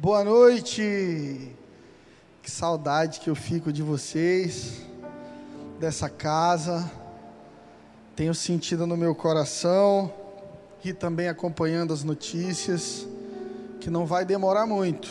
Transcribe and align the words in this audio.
Boa 0.00 0.22
noite. 0.22 1.52
Que 2.40 2.48
saudade 2.48 3.18
que 3.18 3.28
eu 3.28 3.34
fico 3.34 3.72
de 3.72 3.82
vocês, 3.82 4.82
dessa 5.80 6.08
casa. 6.08 6.88
Tenho 8.14 8.32
sentido 8.32 8.86
no 8.86 8.96
meu 8.96 9.12
coração 9.12 10.14
e 10.84 10.92
também 10.92 11.26
acompanhando 11.26 11.92
as 11.92 12.04
notícias 12.04 13.08
que 13.80 13.90
não 13.90 14.06
vai 14.06 14.24
demorar 14.24 14.66
muito 14.66 15.08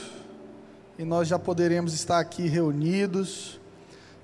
e 0.97 1.03
nós 1.03 1.27
já 1.27 1.37
poderemos 1.37 1.93
estar 1.93 2.19
aqui 2.19 2.47
reunidos, 2.47 3.59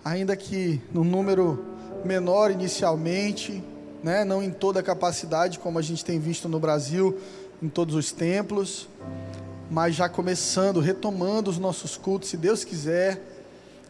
ainda 0.03 0.33
que 0.33 0.81
no 0.93 1.03
número 1.03 1.63
menor 2.05 2.51
inicialmente, 2.51 3.61
né, 4.01 4.23
não 4.23 4.41
em 4.41 4.49
toda 4.49 4.79
a 4.79 4.83
capacidade 4.83 5.59
como 5.59 5.77
a 5.77 5.81
gente 5.81 6.05
tem 6.05 6.19
visto 6.19 6.47
no 6.47 6.57
Brasil, 6.57 7.19
em 7.61 7.67
todos 7.67 7.95
os 7.95 8.13
templos, 8.13 8.87
mas 9.73 9.95
já 9.95 10.07
começando, 10.07 10.79
retomando 10.79 11.49
os 11.49 11.57
nossos 11.57 11.97
cultos, 11.97 12.29
se 12.29 12.37
Deus 12.37 12.63
quiser, 12.63 13.19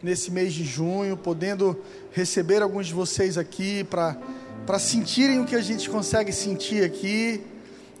nesse 0.02 0.30
mês 0.30 0.54
de 0.54 0.64
junho, 0.64 1.14
podendo 1.14 1.78
receber 2.10 2.62
alguns 2.62 2.86
de 2.86 2.94
vocês 2.94 3.36
aqui 3.36 3.84
para 3.84 4.78
sentirem 4.78 5.40
o 5.40 5.44
que 5.44 5.54
a 5.54 5.60
gente 5.60 5.90
consegue 5.90 6.32
sentir 6.32 6.82
aqui. 6.82 7.42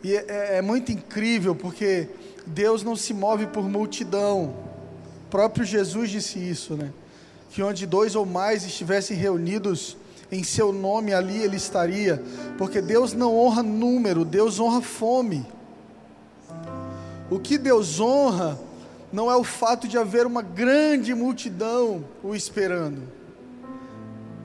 E 0.02 0.16
é, 0.16 0.24
é, 0.26 0.56
é 0.56 0.62
muito 0.62 0.92
incrível 0.92 1.54
porque 1.54 2.08
Deus 2.46 2.82
não 2.82 2.96
se 2.96 3.12
move 3.12 3.48
por 3.48 3.68
multidão. 3.68 4.54
O 5.26 5.28
próprio 5.28 5.66
Jesus 5.66 6.08
disse 6.08 6.38
isso, 6.38 6.76
né? 6.76 6.90
Que 7.50 7.62
onde 7.62 7.84
dois 7.84 8.16
ou 8.16 8.24
mais 8.24 8.64
estivessem 8.64 9.14
reunidos 9.14 9.94
em 10.32 10.42
seu 10.42 10.72
nome, 10.72 11.12
ali 11.12 11.36
ele 11.36 11.56
estaria. 11.56 12.22
Porque 12.56 12.80
Deus 12.80 13.12
não 13.12 13.36
honra 13.36 13.62
número, 13.62 14.24
Deus 14.24 14.58
honra 14.58 14.80
fome. 14.80 15.46
O 17.30 17.38
que 17.38 17.56
Deus 17.56 18.00
honra 18.00 18.58
não 19.10 19.30
é 19.30 19.36
o 19.36 19.44
fato 19.44 19.88
de 19.88 19.96
haver 19.96 20.26
uma 20.26 20.42
grande 20.42 21.14
multidão 21.14 22.04
o 22.22 22.34
esperando, 22.34 23.02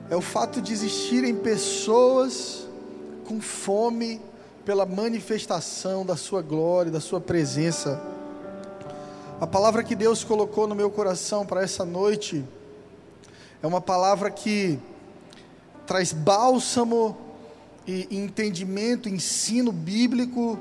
é 0.08 0.16
o 0.16 0.20
fato 0.20 0.62
de 0.62 0.72
existirem 0.72 1.34
pessoas 1.34 2.66
com 3.26 3.40
fome 3.40 4.20
pela 4.64 4.86
manifestação 4.86 6.06
da 6.06 6.16
Sua 6.16 6.42
glória, 6.42 6.90
da 6.90 7.00
Sua 7.00 7.20
presença. 7.20 8.00
A 9.40 9.46
palavra 9.46 9.82
que 9.82 9.94
Deus 9.94 10.24
colocou 10.24 10.66
no 10.66 10.74
meu 10.74 10.90
coração 10.90 11.44
para 11.44 11.62
essa 11.62 11.84
noite 11.84 12.44
é 13.62 13.66
uma 13.66 13.80
palavra 13.80 14.30
que 14.30 14.78
traz 15.86 16.12
bálsamo 16.12 17.16
e 17.86 18.06
entendimento, 18.10 19.08
ensino 19.08 19.70
bíblico 19.72 20.58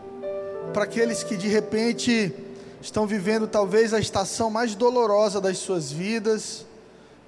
para 0.73 0.83
aqueles 0.83 1.23
que 1.23 1.35
de 1.35 1.47
repente 1.47 2.33
estão 2.81 3.05
vivendo 3.05 3.47
talvez 3.47 3.93
a 3.93 3.99
estação 3.99 4.49
mais 4.49 4.75
dolorosa 4.75 5.41
das 5.41 5.57
suas 5.57 5.91
vidas 5.91 6.65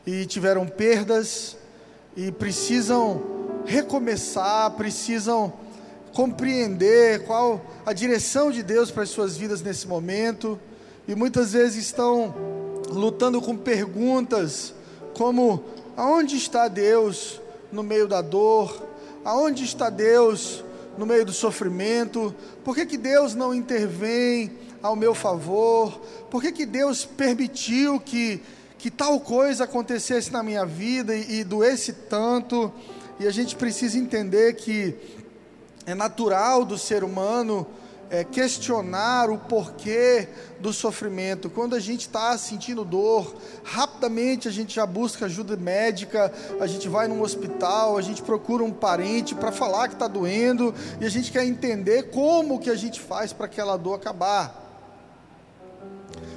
e 0.05 0.25
tiveram 0.25 0.67
perdas 0.67 1.57
e 2.15 2.31
precisam 2.31 3.21
recomeçar, 3.65 4.71
precisam 4.71 5.53
compreender 6.13 7.25
qual 7.25 7.61
a 7.85 7.93
direção 7.93 8.51
de 8.51 8.63
Deus 8.63 8.91
para 8.91 9.03
as 9.03 9.09
suas 9.09 9.37
vidas 9.37 9.61
nesse 9.61 9.87
momento 9.87 10.59
e 11.07 11.15
muitas 11.15 11.53
vezes 11.53 11.85
estão 11.85 12.33
lutando 12.89 13.41
com 13.41 13.55
perguntas 13.55 14.73
como 15.17 15.63
aonde 15.95 16.35
está 16.35 16.67
Deus 16.67 17.39
no 17.71 17.83
meio 17.83 18.07
da 18.07 18.21
dor? 18.21 18.81
Aonde 19.23 19.63
está 19.63 19.89
Deus 19.89 20.63
no 20.97 21.05
meio 21.05 21.25
do 21.25 21.33
sofrimento? 21.33 22.35
Por 22.63 22.75
que, 22.75 22.85
que 22.85 22.97
Deus 22.97 23.35
não 23.35 23.53
intervém 23.53 24.51
ao 24.81 24.95
meu 24.95 25.13
favor? 25.13 26.01
Por 26.29 26.41
que, 26.41 26.51
que 26.51 26.65
Deus 26.65 27.05
permitiu 27.05 27.99
que, 27.99 28.41
que 28.77 28.89
tal 28.89 29.19
coisa 29.19 29.63
acontecesse 29.63 30.31
na 30.31 30.43
minha 30.43 30.65
vida 30.65 31.15
e, 31.15 31.39
e 31.39 31.43
doesse 31.43 31.93
tanto? 31.93 32.71
E 33.19 33.27
a 33.27 33.31
gente 33.31 33.55
precisa 33.55 33.97
entender 33.97 34.55
que 34.55 34.95
é 35.85 35.93
natural 35.93 36.65
do 36.65 36.77
ser 36.77 37.03
humano 37.03 37.67
é, 38.11 38.25
questionar 38.25 39.29
o 39.29 39.37
porquê 39.37 40.27
do 40.59 40.73
sofrimento. 40.73 41.49
Quando 41.49 41.77
a 41.77 41.79
gente 41.79 42.01
está 42.01 42.37
sentindo 42.37 42.83
dor, 42.83 43.33
rapidamente 43.63 44.49
a 44.49 44.51
gente 44.51 44.75
já 44.75 44.85
busca 44.85 45.27
ajuda 45.27 45.55
médica, 45.55 46.31
a 46.59 46.67
gente 46.67 46.89
vai 46.89 47.07
num 47.07 47.21
hospital, 47.21 47.97
a 47.97 48.01
gente 48.01 48.21
procura 48.21 48.65
um 48.65 48.71
parente 48.71 49.33
para 49.33 49.49
falar 49.49 49.87
que 49.87 49.93
está 49.93 50.09
doendo 50.09 50.75
e 50.99 51.05
a 51.05 51.09
gente 51.09 51.31
quer 51.31 51.45
entender 51.45 52.11
como 52.11 52.59
que 52.59 52.69
a 52.69 52.75
gente 52.75 52.99
faz 52.99 53.31
para 53.31 53.45
aquela 53.45 53.77
dor 53.77 53.95
acabar. 53.95 54.59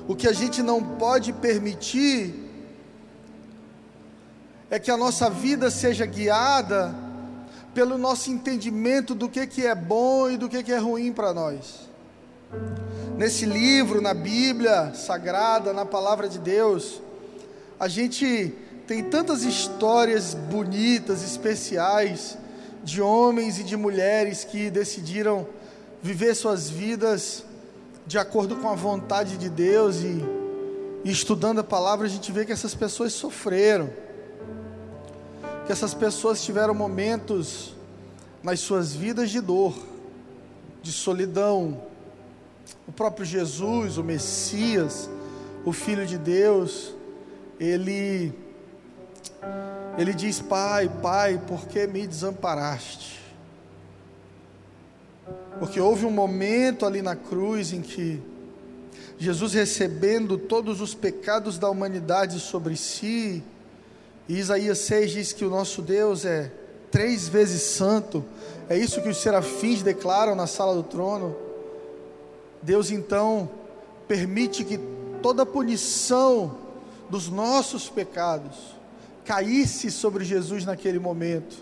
O 0.07 0.15
que 0.15 0.29
a 0.29 0.33
gente 0.33 0.63
não 0.63 0.81
pode 0.81 1.33
permitir 1.33 2.35
é 4.71 4.79
que 4.79 4.93
a 4.93 4.97
nossa 4.97 5.29
vida 5.29 5.73
seja 5.73 6.07
guiada 6.07 7.04
pelo 7.75 7.99
nosso 7.99 8.31
entendimento 8.31 9.15
do 9.15 9.29
que, 9.29 9.47
que 9.47 9.67
é 9.67 9.75
bom 9.75 10.31
e 10.31 10.37
do 10.37 10.49
que, 10.49 10.63
que 10.63 10.73
é 10.73 10.79
ruim 10.79 11.13
para 11.13 11.35
nós. 11.35 11.91
Nesse 13.19 13.45
livro, 13.45 14.01
na 14.01 14.15
Bíblia 14.15 14.95
Sagrada, 14.95 15.73
na 15.73 15.85
Palavra 15.85 16.29
de 16.29 16.39
Deus, 16.39 17.03
a 17.79 17.89
gente 17.89 18.55
tem 18.87 19.03
tantas 19.03 19.43
histórias 19.43 20.35
bonitas, 20.35 21.23
especiais, 21.23 22.39
de 22.85 23.01
homens 23.01 23.59
e 23.59 23.65
de 23.65 23.77
mulheres 23.77 24.45
que 24.45 24.71
decidiram 24.71 25.47
viver 26.03 26.35
suas 26.35 26.69
vidas 26.69 27.45
de 28.07 28.19
acordo 28.19 28.57
com 28.57 28.69
a 28.69 28.75
vontade 28.75 29.39
de 29.39 29.49
Deus 29.49 29.97
e, 29.97 30.23
e 31.03 31.11
estudando 31.11 31.61
a 31.61 31.65
palavra, 31.65 32.07
a 32.07 32.11
gente 32.11 32.31
vê 32.31 32.45
que 32.45 32.53
essas 32.53 32.75
pessoas 32.75 33.15
sofreram 33.15 33.91
que 35.67 35.73
essas 35.73 35.95
pessoas 35.95 36.43
tiveram 36.43 36.75
momentos 36.75 37.75
nas 38.43 38.61
suas 38.61 38.95
vidas 38.95 39.31
de 39.31 39.41
dor, 39.41 39.75
de 40.83 40.93
solidão. 40.93 41.83
O 42.87 42.93
próprio 42.93 43.25
Jesus, 43.25 43.97
o 43.97 44.05
Messias, 44.05 45.09
o 45.65 45.73
Filho 45.73 46.07
de 46.07 46.19
Deus, 46.19 46.95
ele 47.59 48.33
ele 49.97 50.13
diz: 50.13 50.41
Pai, 50.41 50.91
Pai, 51.03 51.41
por 51.47 51.67
que 51.67 51.87
me 51.87 52.07
desamparaste? 52.07 53.23
Porque 55.59 55.81
houve 55.81 56.05
um 56.05 56.11
momento 56.11 56.85
ali 56.85 57.01
na 57.01 57.15
cruz 57.15 57.73
em 57.73 57.81
que 57.81 58.21
Jesus 59.17 59.55
recebendo 59.55 60.37
todos 60.37 60.81
os 60.81 60.95
pecados 60.95 61.59
da 61.59 61.71
humanidade 61.71 62.41
sobre 62.41 62.77
si, 62.77 63.43
e 64.29 64.39
Isaías 64.39 64.79
6 64.79 65.11
diz 65.11 65.33
que 65.33 65.45
o 65.45 65.51
nosso 65.51 65.83
Deus 65.83 66.25
é 66.25 66.51
três 66.91 67.29
vezes 67.29 67.63
santo. 67.63 68.25
É 68.69 68.77
isso 68.77 69.03
que 69.03 69.09
os 69.09 69.19
serafins 69.19 69.83
declaram 69.83 70.35
na 70.35 70.47
sala 70.47 70.75
do 70.75 70.83
trono. 70.83 71.37
Deus 72.63 72.91
então 72.91 73.51
permite 74.09 74.65
que 74.65 74.79
toda 75.21 75.43
a 75.43 75.47
punição 75.47 76.57
dos 77.11 77.29
nossos 77.29 77.91
pecados 77.91 78.75
caísse 79.25 79.91
sobre 79.91 80.25
Jesus 80.25 80.65
naquele 80.65 80.99
momento. 80.99 81.57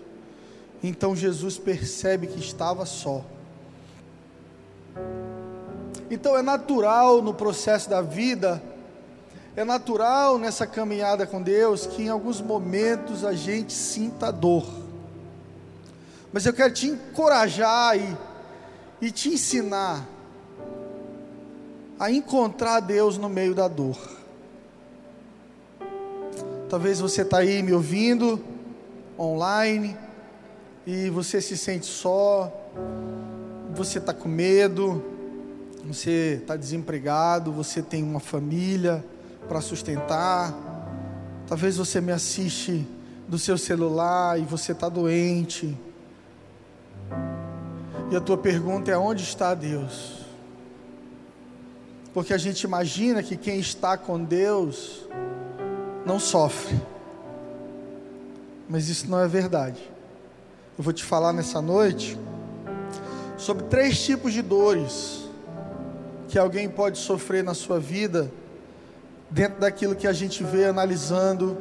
Então 0.83 1.17
Jesus 1.17 1.59
percebe 1.59 2.29
que 2.29 2.39
estava 2.39 2.87
só. 2.87 3.25
Então 6.11 6.37
é 6.37 6.43
natural 6.43 7.23
no 7.23 7.35
processo 7.35 7.91
da 7.91 8.03
vida 8.03 8.63
é 9.55 9.65
natural 9.65 10.39
nessa 10.39 10.67
caminhada 10.67 11.27
com 11.27 11.43
Deus 11.43 11.87
que 11.87 12.05
em 12.05 12.09
alguns 12.09 12.41
momentos 12.41 13.25
a 13.25 13.35
gente 13.35 13.73
sinta 13.73 14.31
dor. 14.31 14.65
Mas 16.33 16.47
eu 16.47 16.55
quero 16.55 16.73
te 16.73 16.87
encorajar 16.87 17.99
e, 17.99 18.17
e 19.01 19.11
te 19.11 19.29
ensinar 19.29 20.09
a 21.99 22.11
encontrar 22.11 22.81
Deus 22.81 23.19
no 23.19 23.29
meio 23.29 23.55
da 23.55 23.69
dor. 23.69 23.99
Talvez 26.71 26.99
você 26.99 27.21
está 27.21 27.39
aí 27.39 27.63
me 27.63 27.75
ouvindo 27.75 28.43
online 29.19 29.95
e 30.87 31.11
você 31.11 31.43
se 31.43 31.59
sente 31.59 31.85
só, 31.85 32.51
você 33.75 33.99
está 33.99 34.15
com 34.15 34.29
medo, 34.29 35.05
você 35.85 36.39
está 36.41 36.57
desempregado, 36.57 37.53
você 37.53 37.83
tem 37.83 38.03
uma 38.03 38.19
família 38.19 39.05
para 39.53 39.61
sustentar. 39.61 40.55
Talvez 41.47 41.77
você 41.77 42.01
me 42.01 42.11
assiste 42.11 42.89
do 43.29 43.39
seu 43.39 43.59
celular 43.59 44.41
e 44.41 44.45
você 44.45 44.73
está 44.73 44.89
doente. 44.89 45.77
E 48.11 48.17
a 48.17 48.21
tua 48.21 48.39
pergunta 48.39 48.91
é: 48.91 48.97
onde 48.97 49.23
está 49.23 49.55
Deus? 49.55 50.25
Porque 52.15 52.33
a 52.33 52.39
gente 52.39 52.63
imagina 52.63 53.23
que 53.23 53.37
quem 53.37 53.61
está 53.61 53.99
com 53.99 54.25
Deus 54.25 55.07
não 56.07 56.19
sofre. 56.19 56.81
Mas 58.67 58.89
isso 58.89 59.11
não 59.11 59.21
é 59.21 59.29
verdade. 59.29 59.83
Eu 60.79 60.83
vou 60.83 60.95
te 60.95 61.05
falar 61.05 61.35
nessa 61.35 61.61
noite 61.61 62.19
sobre 63.37 63.65
três 63.65 64.03
tipos 64.03 64.33
de 64.33 64.41
dores 64.41 65.29
que 66.29 66.39
alguém 66.39 66.71
pode 66.71 66.97
sofrer 66.97 67.45
na 67.45 67.53
sua 67.53 67.79
vida, 67.79 68.33
dentro 69.33 69.61
daquilo 69.61 69.97
que 69.97 70.07
a 70.07 70.13
gente 70.13 70.45
vê 70.45 70.67
analisando 70.67 71.57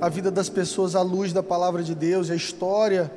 a 0.00 0.08
vida 0.08 0.28
das 0.28 0.48
pessoas 0.48 0.96
à 0.96 1.02
luz 1.02 1.32
da 1.32 1.42
palavra 1.42 1.82
de 1.82 1.94
Deus, 1.94 2.30
a 2.30 2.34
história 2.34 3.10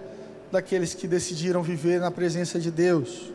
daqueles 0.52 0.94
que 0.94 1.08
decidiram 1.08 1.64
viver 1.64 2.00
na 2.00 2.12
presença 2.12 2.60
de 2.60 2.70
Deus. 2.70 3.34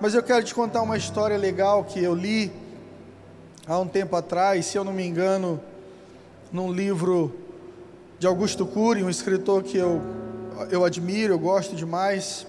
Mas 0.00 0.14
eu 0.14 0.22
quero 0.22 0.44
te 0.44 0.54
contar 0.54 0.82
uma 0.82 0.96
história 0.96 1.36
legal 1.36 1.84
que 1.84 2.02
eu 2.02 2.14
li 2.14 2.52
há 3.66 3.76
um 3.78 3.88
tempo 3.88 4.14
atrás, 4.14 4.66
se 4.66 4.78
eu 4.78 4.84
não 4.84 4.92
me 4.92 5.04
engano, 5.04 5.60
num 6.52 6.72
livro 6.72 7.34
de 8.20 8.26
Augusto 8.26 8.64
Cury, 8.64 9.02
um 9.02 9.10
escritor 9.10 9.64
que 9.64 9.76
eu, 9.76 10.00
eu 10.70 10.84
admiro, 10.84 11.34
eu 11.34 11.38
gosto 11.38 11.74
demais, 11.74 12.46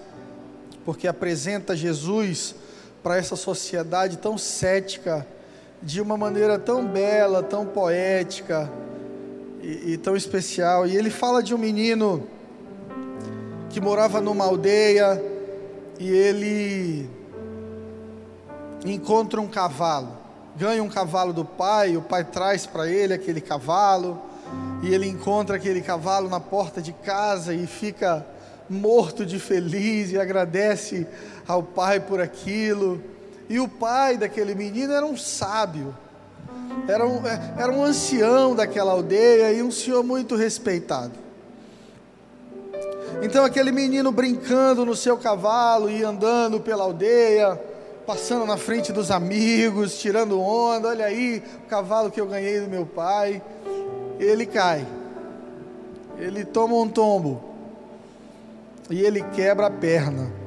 porque 0.84 1.08
apresenta 1.08 1.74
Jesus 1.74 2.54
para 3.02 3.16
essa 3.16 3.34
sociedade 3.34 4.18
tão 4.18 4.38
cética, 4.38 5.26
de 5.82 6.00
uma 6.00 6.16
maneira 6.16 6.58
tão 6.58 6.86
bela, 6.86 7.42
tão 7.42 7.64
poética 7.64 8.70
e, 9.62 9.92
e 9.92 9.96
tão 9.96 10.16
especial. 10.16 10.86
E 10.86 10.96
ele 10.96 11.10
fala 11.10 11.42
de 11.42 11.54
um 11.54 11.58
menino 11.58 12.26
que 13.70 13.80
morava 13.80 14.20
numa 14.20 14.44
aldeia 14.44 15.22
e 15.98 16.08
ele 16.08 17.08
encontra 18.84 19.40
um 19.40 19.46
cavalo, 19.46 20.16
ganha 20.56 20.82
um 20.82 20.88
cavalo 20.88 21.32
do 21.32 21.44
pai, 21.44 21.96
o 21.96 22.02
pai 22.02 22.24
traz 22.24 22.66
para 22.66 22.88
ele 22.88 23.12
aquele 23.12 23.40
cavalo, 23.40 24.20
e 24.82 24.92
ele 24.92 25.06
encontra 25.06 25.56
aquele 25.56 25.82
cavalo 25.82 26.28
na 26.28 26.40
porta 26.40 26.80
de 26.80 26.92
casa 26.92 27.54
e 27.54 27.66
fica 27.66 28.26
morto 28.68 29.26
de 29.26 29.38
feliz 29.38 30.10
e 30.10 30.18
agradece 30.18 31.06
ao 31.46 31.62
pai 31.62 32.00
por 32.00 32.20
aquilo. 32.20 33.02
E 33.50 33.58
o 33.58 33.66
pai 33.66 34.16
daquele 34.16 34.54
menino 34.54 34.92
era 34.92 35.04
um 35.04 35.16
sábio, 35.16 35.92
era 36.86 37.04
um, 37.04 37.26
é, 37.26 37.54
era 37.58 37.72
um 37.72 37.82
ancião 37.82 38.54
daquela 38.54 38.92
aldeia 38.92 39.52
e 39.52 39.60
um 39.60 39.72
senhor 39.72 40.04
muito 40.04 40.36
respeitado. 40.36 41.14
Então 43.20 43.44
aquele 43.44 43.72
menino 43.72 44.12
brincando 44.12 44.86
no 44.86 44.94
seu 44.94 45.18
cavalo 45.18 45.90
e 45.90 46.04
andando 46.04 46.60
pela 46.60 46.84
aldeia, 46.84 47.60
passando 48.06 48.46
na 48.46 48.56
frente 48.56 48.92
dos 48.92 49.10
amigos, 49.10 49.98
tirando 49.98 50.40
onda, 50.40 50.90
olha 50.90 51.06
aí 51.06 51.42
o 51.64 51.68
cavalo 51.68 52.08
que 52.08 52.20
eu 52.20 52.26
ganhei 52.26 52.60
do 52.60 52.70
meu 52.70 52.86
pai. 52.86 53.42
Ele 54.20 54.46
cai, 54.46 54.86
ele 56.18 56.44
toma 56.44 56.76
um 56.76 56.88
tombo 56.88 57.42
e 58.88 59.00
ele 59.00 59.24
quebra 59.34 59.66
a 59.66 59.70
perna. 59.70 60.39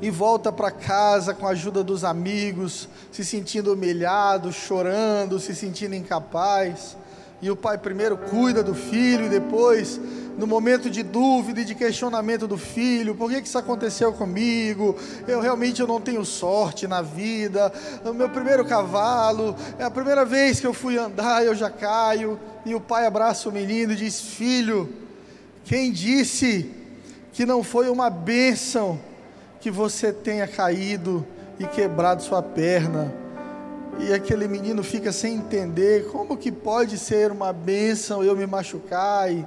E 0.00 0.10
volta 0.10 0.52
para 0.52 0.70
casa 0.70 1.32
com 1.32 1.46
a 1.46 1.50
ajuda 1.50 1.82
dos 1.82 2.04
amigos, 2.04 2.88
se 3.10 3.24
sentindo 3.24 3.72
humilhado, 3.72 4.52
chorando, 4.52 5.40
se 5.40 5.54
sentindo 5.54 5.94
incapaz. 5.94 6.96
E 7.40 7.50
o 7.50 7.56
pai 7.56 7.78
primeiro 7.78 8.16
cuida 8.16 8.62
do 8.62 8.74
filho 8.74 9.26
e 9.26 9.28
depois, 9.28 10.00
no 10.38 10.46
momento 10.46 10.90
de 10.90 11.02
dúvida 11.02 11.60
e 11.60 11.64
de 11.64 11.74
questionamento 11.74 12.46
do 12.46 12.58
filho, 12.58 13.14
por 13.14 13.30
que, 13.30 13.40
que 13.40 13.48
isso 13.48 13.58
aconteceu 13.58 14.12
comigo? 14.12 14.96
Eu 15.26 15.40
realmente 15.40 15.80
eu 15.80 15.86
não 15.86 16.00
tenho 16.00 16.24
sorte 16.24 16.86
na 16.86 17.00
vida. 17.00 17.72
O 18.04 18.12
meu 18.12 18.28
primeiro 18.28 18.64
cavalo, 18.64 19.56
é 19.78 19.84
a 19.84 19.90
primeira 19.90 20.24
vez 20.24 20.60
que 20.60 20.66
eu 20.66 20.74
fui 20.74 20.98
andar, 20.98 21.44
eu 21.44 21.54
já 21.54 21.70
caio. 21.70 22.38
E 22.64 22.74
o 22.74 22.80
pai 22.80 23.06
abraça 23.06 23.48
o 23.48 23.52
menino 23.52 23.92
e 23.92 23.96
diz: 23.96 24.20
Filho, 24.20 24.88
quem 25.64 25.90
disse 25.90 26.70
que 27.32 27.46
não 27.46 27.62
foi 27.62 27.88
uma 27.88 28.10
bênção 28.10 28.98
que 29.66 29.70
você 29.72 30.12
tenha 30.12 30.46
caído 30.46 31.26
e 31.58 31.66
quebrado 31.66 32.22
sua 32.22 32.40
perna? 32.40 33.12
E 33.98 34.12
aquele 34.12 34.46
menino 34.46 34.80
fica 34.84 35.10
sem 35.10 35.34
entender 35.34 36.06
como 36.06 36.36
que 36.36 36.52
pode 36.52 36.96
ser 36.96 37.32
uma 37.32 37.52
bênção 37.52 38.22
eu 38.22 38.36
me 38.36 38.46
machucar 38.46 39.28
e, 39.28 39.44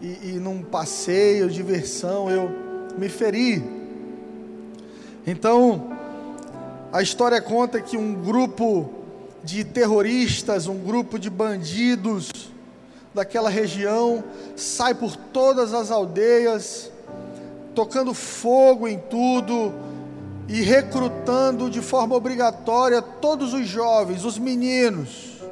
e, 0.00 0.06
e 0.06 0.32
num 0.38 0.62
passeio, 0.62 1.50
diversão, 1.50 2.30
eu 2.30 2.48
me 2.96 3.08
ferir. 3.08 3.60
Então, 5.26 5.90
a 6.92 7.02
história 7.02 7.42
conta 7.42 7.80
que 7.80 7.96
um 7.96 8.14
grupo 8.14 8.88
de 9.42 9.64
terroristas, 9.64 10.68
um 10.68 10.78
grupo 10.78 11.18
de 11.18 11.28
bandidos 11.28 12.52
daquela 13.12 13.50
região 13.50 14.22
sai 14.54 14.94
por 14.94 15.16
todas 15.16 15.74
as 15.74 15.90
aldeias, 15.90 16.92
tocando 17.76 18.14
fogo 18.14 18.88
em 18.88 18.98
tudo, 18.98 19.72
e 20.48 20.62
recrutando 20.62 21.68
de 21.68 21.82
forma 21.82 22.14
obrigatória 22.14 23.02
todos 23.02 23.52
os 23.52 23.68
jovens, 23.68 24.24
os 24.24 24.38
meninos, 24.38 25.42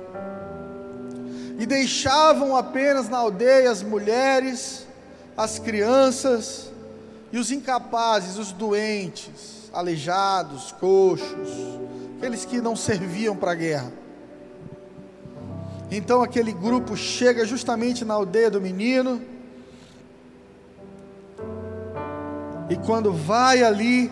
e 1.59 1.67
deixavam 1.67 2.57
apenas 2.57 3.09
na 3.09 3.19
aldeia 3.19 3.71
as 3.71 3.83
mulheres, 3.83 4.87
as 5.37 5.59
crianças 5.59 6.71
e 7.31 7.39
os 7.39 7.51
incapazes, 7.51 8.39
os 8.39 8.53
doentes, 8.53 9.71
aleijados, 9.73 10.73
coxos, 10.73 11.79
aqueles 12.17 12.45
que 12.45 12.61
não 12.61 12.75
serviam 12.75 13.37
para 13.37 13.53
a 13.53 13.55
guerra. 13.55 13.93
Então 15.91 16.23
aquele 16.23 16.53
grupo 16.53 16.97
chega 16.97 17.45
justamente 17.45 18.05
na 18.05 18.15
aldeia 18.15 18.51
do 18.51 18.61
menino, 18.61 19.21
e 22.75 22.77
quando 22.79 23.13
vai 23.13 23.63
ali, 23.63 24.11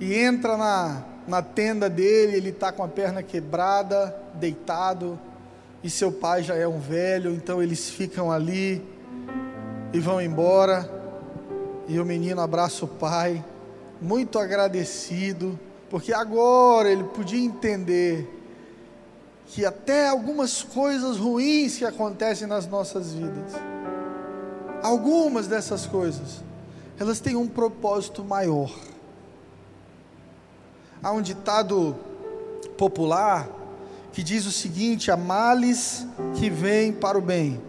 e 0.00 0.12
entra 0.12 0.56
na, 0.56 1.04
na 1.24 1.40
tenda 1.40 1.88
dele, 1.88 2.36
ele 2.36 2.48
está 2.48 2.72
com 2.72 2.82
a 2.82 2.88
perna 2.88 3.22
quebrada, 3.22 4.12
deitado, 4.34 5.16
e 5.80 5.88
seu 5.88 6.10
pai 6.10 6.42
já 6.42 6.56
é 6.56 6.66
um 6.66 6.80
velho, 6.80 7.32
então 7.32 7.62
eles 7.62 7.88
ficam 7.88 8.32
ali 8.32 8.84
e 9.92 10.00
vão 10.00 10.20
embora. 10.20 10.90
E 11.86 12.00
o 12.00 12.04
menino 12.04 12.40
abraça 12.40 12.86
o 12.86 12.88
pai, 12.88 13.44
muito 14.02 14.36
agradecido, 14.40 15.56
porque 15.88 16.12
agora 16.12 16.90
ele 16.90 17.04
podia 17.04 17.38
entender 17.38 18.28
que 19.46 19.64
até 19.64 20.08
algumas 20.08 20.60
coisas 20.64 21.18
ruins 21.18 21.78
que 21.78 21.84
acontecem 21.84 22.48
nas 22.48 22.66
nossas 22.66 23.12
vidas, 23.12 23.52
algumas 24.82 25.46
dessas 25.46 25.86
coisas, 25.86 26.42
elas 26.98 27.20
têm 27.20 27.36
um 27.36 27.48
propósito 27.48 28.24
maior 28.24 28.70
há 31.04 31.12
um 31.12 31.20
ditado 31.20 31.94
popular 32.78 33.46
que 34.12 34.22
diz 34.22 34.46
o 34.46 34.50
seguinte: 34.50 35.10
há 35.10 35.16
males 35.16 36.06
que 36.38 36.48
vêm 36.48 36.90
para 36.92 37.18
o 37.18 37.20
bem. 37.20 37.60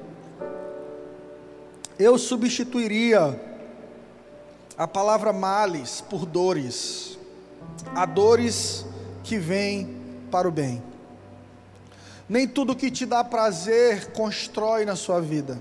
Eu 1.99 2.17
substituiria 2.17 3.39
a 4.77 4.87
palavra 4.87 5.33
males 5.33 5.99
por 6.01 6.25
dores. 6.25 7.19
Há 7.93 8.05
dores 8.05 8.85
que 9.23 9.37
vêm 9.37 9.97
para 10.31 10.47
o 10.47 10.51
bem. 10.51 10.81
Nem 12.27 12.47
tudo 12.47 12.75
que 12.75 12.89
te 12.89 13.05
dá 13.05 13.23
prazer 13.23 14.11
constrói 14.13 14.85
na 14.85 14.95
sua 14.95 15.19
vida. 15.19 15.59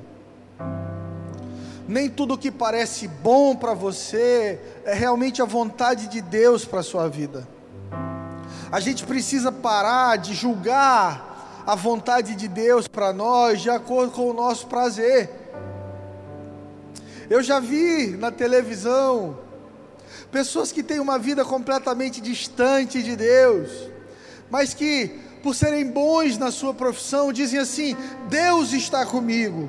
Nem 1.86 2.08
tudo 2.08 2.38
que 2.38 2.50
parece 2.50 3.06
bom 3.06 3.54
para 3.54 3.74
você 3.74 4.58
é 4.84 4.94
realmente 4.94 5.42
a 5.42 5.44
vontade 5.44 6.08
de 6.08 6.22
Deus 6.22 6.64
para 6.64 6.80
a 6.80 6.82
sua 6.82 7.08
vida. 7.08 7.46
A 8.72 8.80
gente 8.80 9.04
precisa 9.04 9.52
parar 9.52 10.16
de 10.16 10.34
julgar 10.34 11.62
a 11.66 11.74
vontade 11.74 12.34
de 12.34 12.48
Deus 12.48 12.88
para 12.88 13.12
nós 13.12 13.60
de 13.60 13.70
acordo 13.70 14.12
com 14.12 14.30
o 14.30 14.34
nosso 14.34 14.66
prazer. 14.66 15.30
Eu 17.28 17.42
já 17.42 17.60
vi 17.60 18.16
na 18.16 18.30
televisão 18.30 19.38
pessoas 20.30 20.72
que 20.72 20.82
têm 20.82 21.00
uma 21.00 21.18
vida 21.18 21.44
completamente 21.44 22.20
distante 22.20 23.02
de 23.02 23.14
Deus, 23.14 23.70
mas 24.50 24.74
que, 24.74 25.08
por 25.42 25.54
serem 25.54 25.90
bons 25.90 26.36
na 26.36 26.50
sua 26.50 26.74
profissão, 26.74 27.32
dizem 27.32 27.60
assim: 27.60 27.96
Deus 28.28 28.72
está 28.72 29.06
comigo. 29.06 29.68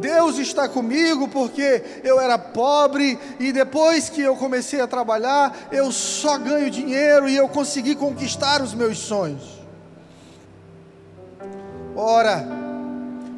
Deus 0.00 0.38
está 0.38 0.68
comigo 0.68 1.28
porque 1.28 1.82
eu 2.02 2.20
era 2.20 2.38
pobre 2.38 3.18
e 3.38 3.52
depois 3.52 4.08
que 4.08 4.20
eu 4.20 4.36
comecei 4.36 4.80
a 4.80 4.86
trabalhar, 4.86 5.68
eu 5.70 5.92
só 5.92 6.38
ganho 6.38 6.70
dinheiro 6.70 7.28
e 7.28 7.36
eu 7.36 7.48
consegui 7.48 7.94
conquistar 7.94 8.60
os 8.62 8.74
meus 8.74 8.98
sonhos. 8.98 9.62
Ora, 11.94 12.46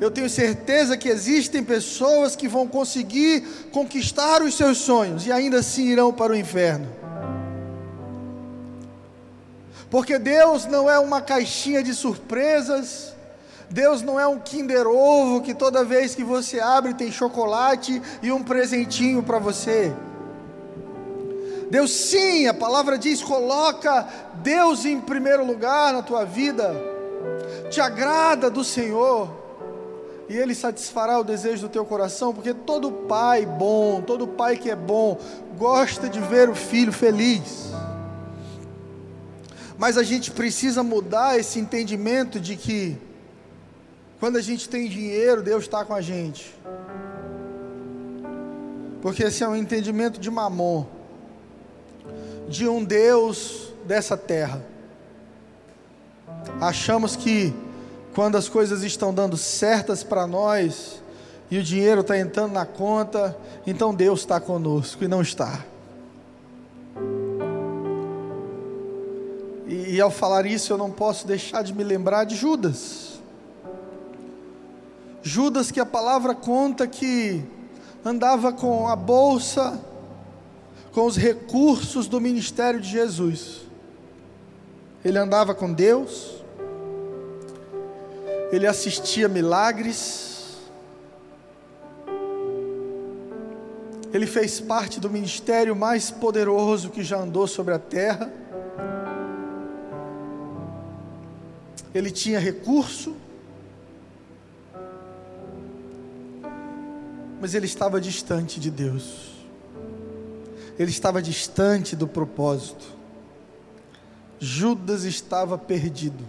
eu 0.01 0.11
tenho 0.11 0.29
certeza 0.29 0.97
que 0.97 1.09
existem 1.09 1.63
pessoas 1.63 2.35
que 2.35 2.49
vão 2.49 2.67
conseguir 2.67 3.43
conquistar 3.71 4.43
os 4.43 4.57
seus 4.57 4.79
sonhos 4.79 5.27
e 5.27 5.33
ainda 5.33 5.59
assim 5.59 5.87
irão 5.87 6.13
para 6.13 6.33
o 6.33 6.37
inferno. 6.37 6.89
Porque 9.91 10.19
Deus 10.19 10.67
não 10.67 10.91
é 10.91 10.99
uma 10.99 11.21
caixinha 11.21 11.83
de 11.83 11.95
surpresas, 11.95 13.15
Deus 13.71 14.03
não 14.03 14.19
é 14.19 14.27
um 14.27 14.39
Kinder 14.39 14.87
Ovo 14.87 15.41
que 15.41 15.55
toda 15.55 15.85
vez 15.85 16.15
que 16.15 16.23
você 16.23 16.61
abre 16.61 16.95
tem 16.95 17.11
chocolate 17.11 18.01
e 18.23 18.31
um 18.31 18.43
presentinho 18.43 19.23
para 19.23 19.39
você. 19.39 19.93
Deus, 21.71 21.91
sim, 21.91 22.47
a 22.47 22.55
palavra 22.55 22.97
diz: 22.97 23.23
coloca 23.23 24.07
Deus 24.43 24.85
em 24.85 25.01
primeiro 25.01 25.45
lugar 25.45 25.93
na 25.93 26.03
tua 26.03 26.25
vida, 26.25 26.75
te 27.71 27.81
agrada 27.81 28.49
do 28.51 28.63
Senhor, 28.63 29.29
e 30.29 30.37
Ele 30.37 30.55
satisfará 30.55 31.19
o 31.19 31.25
desejo 31.25 31.63
do 31.63 31.69
teu 31.69 31.85
coração, 31.85 32.33
porque 32.33 32.55
todo 32.55 32.93
pai 32.93 33.45
bom, 33.45 34.01
todo 34.01 34.27
pai 34.27 34.57
que 34.57 34.71
é 34.71 34.77
bom, 34.77 35.19
gosta 35.57 36.09
de 36.09 36.21
ver 36.21 36.49
o 36.49 36.55
filho 36.55 36.93
feliz. 36.93 37.73
Mas 39.77 39.99
a 39.99 40.03
gente 40.03 40.31
precisa 40.31 40.83
mudar 40.83 41.39
esse 41.39 41.59
entendimento 41.59 42.39
de 42.39 42.57
que, 42.57 42.97
quando 44.25 44.37
a 44.37 44.41
gente 44.41 44.71
tem 44.71 44.89
dinheiro, 44.89 45.43
Deus 45.43 45.65
está 45.65 45.85
com 45.85 45.93
a 45.93 46.01
gente. 46.01 46.57
Porque 49.03 49.23
esse 49.23 49.45
é 49.45 49.47
um 49.47 49.55
entendimento 49.55 50.19
de 50.19 50.31
mamon, 50.31 50.87
de 52.49 52.67
um 52.67 52.83
Deus 52.83 53.75
dessa 53.85 54.17
terra. 54.17 54.65
Achamos 56.59 57.17
que 57.17 57.53
quando 58.15 58.39
as 58.39 58.49
coisas 58.49 58.83
estão 58.83 59.13
dando 59.13 59.37
certas 59.37 60.03
para 60.03 60.27
nós 60.27 61.03
e 61.51 61.59
o 61.59 61.63
dinheiro 61.63 62.01
está 62.01 62.19
entrando 62.19 62.53
na 62.53 62.65
conta, 62.65 63.37
então 63.67 63.95
Deus 63.95 64.21
está 64.21 64.41
conosco 64.41 65.05
e 65.05 65.07
não 65.07 65.21
está. 65.21 65.63
E, 69.67 69.97
e 69.97 70.01
ao 70.01 70.11
falar 70.11 70.47
isso, 70.47 70.73
eu 70.73 70.79
não 70.79 70.91
posso 70.91 71.27
deixar 71.27 71.61
de 71.61 71.75
me 71.75 71.85
lembrar 71.85 72.25
de 72.25 72.37
Judas. 72.37 73.14
Judas, 75.27 75.71
que 75.71 75.81
a 75.81 75.87
palavra 75.87 76.35
conta 76.35 76.87
que 76.87 77.43
andava 78.05 78.53
com 78.53 78.87
a 78.87 78.95
bolsa, 78.95 79.83
com 80.93 81.07
os 81.07 81.17
recursos 81.17 82.07
do 82.07 82.21
ministério 82.21 82.79
de 82.79 82.91
Jesus. 82.91 83.63
Ele 85.03 85.17
andava 85.17 85.55
com 85.55 85.73
Deus, 85.73 86.45
ele 88.53 88.67
assistia 88.67 89.27
milagres, 89.27 90.59
ele 94.13 94.27
fez 94.27 94.61
parte 94.61 95.01
do 95.01 95.09
ministério 95.09 95.75
mais 95.75 96.11
poderoso 96.11 96.91
que 96.91 97.03
já 97.03 97.19
andou 97.19 97.47
sobre 97.47 97.73
a 97.73 97.79
terra. 97.79 98.31
Ele 101.95 102.11
tinha 102.11 102.39
recurso, 102.39 103.17
mas 107.45 107.53
ele 107.53 107.67
estava 107.67 108.01
distante 108.01 108.59
de 108.59 108.71
Deus, 108.71 109.35
ele 110.79 110.91
estava 110.91 111.21
distante 111.21 111.95
do 111.95 112.09
propósito. 112.09 112.87
Judas 114.41 115.05
estava 115.05 115.59
perdido. 115.59 116.25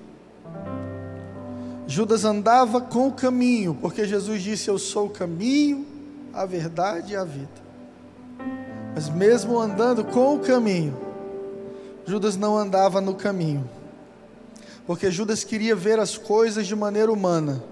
Judas 1.88 2.26
andava 2.26 2.82
com 2.82 3.08
o 3.08 3.14
caminho, 3.14 3.78
porque 3.80 4.06
Jesus 4.06 4.44
disse: 4.44 4.68
Eu 4.68 4.78
sou 4.78 5.06
o 5.06 5.10
caminho, 5.10 5.86
a 6.34 6.46
verdade 6.46 7.14
e 7.14 7.16
a 7.16 7.24
vida. 7.24 7.64
Mas 8.94 9.08
mesmo 9.08 9.58
andando 9.58 10.04
com 10.04 10.36
o 10.36 10.40
caminho, 10.40 10.98
Judas 12.06 12.36
não 12.36 12.58
andava 12.58 13.00
no 13.00 13.16
caminho, 13.16 13.70
porque 14.86 15.10
Judas 15.10 15.46
queria 15.46 15.78
ver 15.78 15.98
as 15.98 16.18
coisas 16.18 16.68
de 16.68 16.76
maneira 16.76 17.10
humana. 17.10 17.64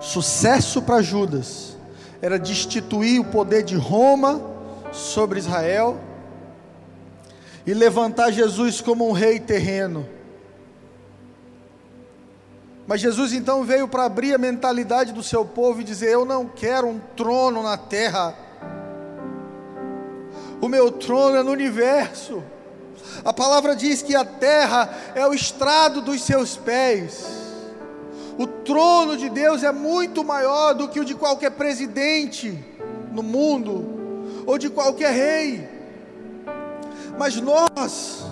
Sucesso 0.00 0.82
para 0.82 1.00
Judas 1.00 1.78
era 2.22 2.38
destituir 2.38 3.20
o 3.20 3.24
poder 3.24 3.62
de 3.62 3.76
Roma 3.76 4.40
sobre 4.92 5.38
Israel 5.38 5.98
e 7.66 7.74
levantar 7.74 8.30
Jesus 8.30 8.80
como 8.80 9.08
um 9.08 9.12
rei 9.12 9.38
terreno 9.38 10.06
mas 12.90 13.00
Jesus 13.00 13.32
então 13.32 13.62
veio 13.62 13.86
para 13.86 14.04
abrir 14.04 14.34
a 14.34 14.38
mentalidade 14.38 15.12
do 15.12 15.22
seu 15.22 15.44
povo 15.44 15.80
e 15.80 15.84
dizer: 15.84 16.10
Eu 16.10 16.24
não 16.24 16.44
quero 16.44 16.88
um 16.88 16.98
trono 17.16 17.62
na 17.62 17.76
terra, 17.76 18.34
o 20.60 20.66
meu 20.66 20.90
trono 20.90 21.36
é 21.36 21.42
no 21.44 21.52
universo. 21.52 22.42
A 23.24 23.32
palavra 23.32 23.76
diz 23.76 24.02
que 24.02 24.16
a 24.16 24.24
terra 24.24 24.92
é 25.14 25.24
o 25.24 25.32
estrado 25.32 26.00
dos 26.00 26.20
seus 26.20 26.56
pés. 26.56 27.49
O 28.40 28.46
trono 28.46 29.18
de 29.18 29.28
Deus 29.28 29.62
é 29.62 29.70
muito 29.70 30.24
maior 30.24 30.72
do 30.72 30.88
que 30.88 30.98
o 30.98 31.04
de 31.04 31.14
qualquer 31.14 31.50
presidente 31.50 32.58
no 33.12 33.22
mundo, 33.22 34.42
ou 34.46 34.56
de 34.56 34.70
qualquer 34.70 35.12
rei. 35.12 35.68
Mas 37.18 37.36
nós, 37.36 38.24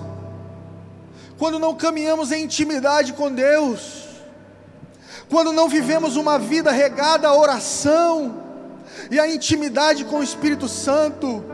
quando 1.38 1.59
não 1.59 1.75
caminhamos 1.75 2.33
em 2.33 2.45
intimidade 2.45 3.12
com 3.12 3.31
Deus, 3.31 4.07
quando 5.29 5.53
não 5.53 5.69
vivemos 5.69 6.17
uma 6.17 6.38
vida 6.38 6.71
regada 6.71 7.29
à 7.29 7.37
oração 7.37 8.43
e 9.11 9.21
à 9.21 9.31
intimidade 9.31 10.07
com 10.07 10.21
o 10.21 10.23
Espírito 10.23 10.69
Santo, 10.69 11.45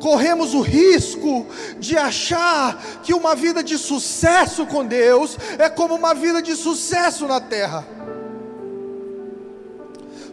corremos 0.00 0.54
o 0.54 0.60
risco 0.60 1.46
de 1.78 1.96
achar 1.96 3.00
que 3.02 3.14
uma 3.14 3.34
vida 3.34 3.62
de 3.62 3.78
sucesso 3.78 4.66
com 4.66 4.84
Deus 4.84 5.36
é 5.58 5.68
como 5.68 5.94
uma 5.94 6.14
vida 6.14 6.42
de 6.42 6.54
sucesso 6.54 7.26
na 7.26 7.40
terra. 7.40 7.86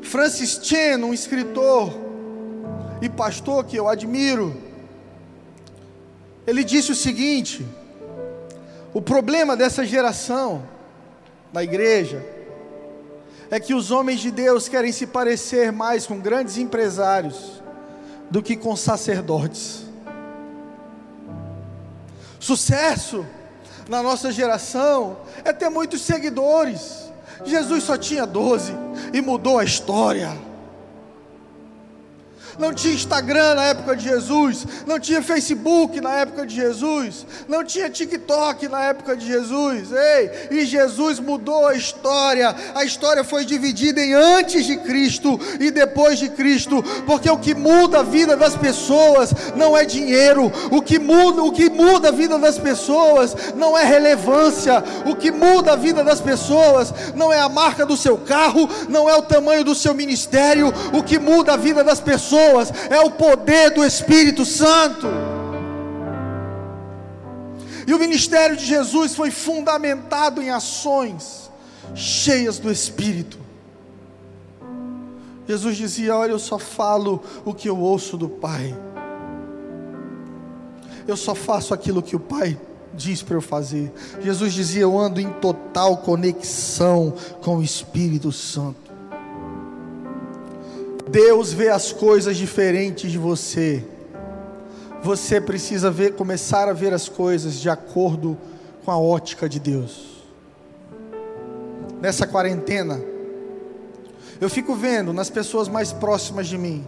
Francis 0.02 0.60
Chan, 0.62 1.06
um 1.06 1.14
escritor 1.14 1.94
e 3.02 3.08
pastor 3.08 3.64
que 3.64 3.78
eu 3.78 3.88
admiro, 3.88 4.56
ele 6.46 6.64
disse 6.64 6.92
o 6.92 6.96
seguinte: 6.96 7.66
o 8.94 9.02
problema 9.02 9.56
dessa 9.56 9.86
geração 9.86 10.64
na 11.54 11.64
igreja 11.64 12.26
é 13.50 13.60
que 13.60 13.74
os 13.74 13.92
homens 13.92 14.20
de 14.20 14.32
Deus 14.32 14.68
querem 14.68 14.92
se 14.92 15.08
parecer 15.08 15.72
mais 15.72 16.06
com 16.06 16.20
grandes 16.20 16.58
empresários 16.58 17.61
do 18.32 18.42
que 18.42 18.56
com 18.56 18.76
sacerdotes. 18.76 19.86
Sucesso 22.40 23.24
na 23.88 24.02
nossa 24.02 24.32
geração 24.32 25.18
é 25.44 25.54
ter 25.54 25.70
muitos 25.70 26.02
seguidores. 26.02 27.12
Jesus 27.46 27.84
só 27.84 27.98
tinha 27.98 28.26
12 28.26 28.74
e 29.14 29.22
mudou 29.22 29.60
a 29.60 29.64
história 29.64 30.32
não 32.58 32.74
tinha 32.74 32.94
Instagram 32.94 33.56
na 33.56 33.66
época 33.66 33.96
de 33.96 34.04
Jesus, 34.04 34.66
não 34.86 35.00
tinha 35.00 35.22
Facebook 35.22 36.00
na 36.02 36.16
época 36.16 36.46
de 36.46 36.56
Jesus, 36.56 37.26
não 37.48 37.64
tinha 37.64 37.90
TikTok 37.90 38.68
na 38.68 38.86
época 38.86 39.16
de 39.16 39.26
Jesus. 39.26 39.92
Ei, 39.92 40.32
e 40.52 40.66
Jesus 40.66 41.20
mudou 41.20 41.68
a 41.68 41.76
história. 41.76 42.56
A 42.76 42.84
história 42.84 43.24
foi 43.24 43.46
dividida 43.46 44.02
em 44.02 44.14
antes 44.14 44.66
de 44.66 44.78
Cristo 44.78 45.40
e 45.60 45.72
depois 45.72 46.20
de 46.20 46.30
Cristo, 46.30 46.84
porque 47.06 47.30
o 47.30 47.38
que 47.38 47.54
muda 47.54 48.00
a 48.00 48.04
vida 48.04 48.36
das 48.36 48.56
pessoas 48.56 49.34
não 49.56 49.78
é 49.78 49.86
dinheiro, 49.86 50.52
o 50.70 50.82
que 50.82 51.00
muda, 51.00 51.44
o 51.44 51.52
que 51.52 51.70
muda 51.70 52.10
a 52.10 52.12
vida 52.12 52.38
das 52.38 52.58
pessoas 52.58 53.36
não 53.56 53.78
é 53.78 53.84
relevância, 53.84 54.84
o 55.06 55.16
que 55.16 55.32
muda 55.32 55.74
a 55.74 55.76
vida 55.76 56.04
das 56.04 56.20
pessoas 56.20 56.94
não 57.16 57.32
é 57.32 57.40
a 57.40 57.50
marca 57.50 57.86
do 57.86 57.98
seu 57.98 58.18
carro, 58.18 58.70
não 58.90 59.10
é 59.10 59.16
o 59.16 59.22
tamanho 59.22 59.64
do 59.64 59.76
seu 59.76 59.94
ministério, 59.94 60.74
o 60.94 61.04
que 61.04 61.18
muda 61.20 61.54
a 61.54 61.58
vida 61.58 61.84
das 61.84 62.00
pessoas 62.00 62.41
pessoas, 62.42 62.74
é 62.90 63.00
o 63.00 63.12
poder 63.12 63.72
do 63.72 63.86
Espírito 63.86 64.46
Santo. 64.46 65.08
E 67.86 67.94
o 67.94 68.00
ministério 68.00 68.56
de 68.56 68.66
Jesus 68.66 69.16
foi 69.16 69.32
fundamentado 69.32 70.42
em 70.42 70.50
ações 70.50 71.52
cheias 71.94 72.58
do 72.58 72.72
Espírito. 72.72 73.40
Jesus 75.48 75.76
dizia: 75.76 76.16
Olha, 76.16 76.32
eu 76.32 76.40
só 76.40 76.58
falo 76.58 77.22
o 77.44 77.54
que 77.54 77.68
eu 77.68 77.78
ouço 77.78 78.18
do 78.18 78.30
Pai. 78.30 78.76
Eu 81.08 81.18
só 81.18 81.34
faço 81.34 81.74
aquilo 81.74 82.02
que 82.02 82.16
o 82.16 82.20
Pai 82.20 82.58
diz 82.94 83.22
para 83.24 83.36
eu 83.36 83.42
fazer. 83.42 83.92
Jesus 84.22 84.54
dizia: 84.54 84.84
Eu 84.84 84.98
ando 84.98 85.20
em 85.20 85.30
total 85.34 85.98
conexão 85.98 87.14
com 87.42 87.58
o 87.58 87.64
Espírito 87.64 88.32
Santo. 88.32 88.91
Deus 91.12 91.52
vê 91.52 91.68
as 91.68 91.92
coisas 91.92 92.38
diferentes 92.38 93.12
de 93.12 93.18
você. 93.18 93.84
Você 95.04 95.42
precisa 95.42 95.92
ver, 95.92 96.16
começar 96.16 96.70
a 96.70 96.74
ver 96.74 96.94
as 96.94 97.10
coisas 97.10 97.56
de 97.56 97.70
acordo 97.70 98.38
com 98.86 98.92
a 98.92 98.98
ótica 98.98 99.50
de 99.50 99.60
Deus. 99.60 100.24
Nessa 102.00 102.26
quarentena, 102.26 103.02
eu 104.40 104.50
fico 104.50 104.74
vendo 104.74 105.12
nas 105.12 105.30
pessoas 105.30 105.68
mais 105.68 105.92
próximas 105.92 106.48
de 106.48 106.58
mim, 106.58 106.88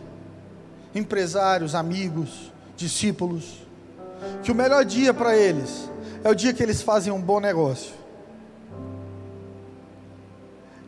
empresários, 0.96 1.76
amigos, 1.76 2.50
discípulos, 2.78 3.62
que 4.42 4.54
o 4.54 4.56
melhor 4.56 4.86
dia 4.86 5.14
para 5.14 5.36
eles 5.36 5.90
é 6.24 6.30
o 6.30 6.34
dia 6.34 6.54
que 6.54 6.64
eles 6.64 6.82
fazem 6.82 7.12
um 7.12 7.22
bom 7.22 7.42
negócio. 7.42 7.92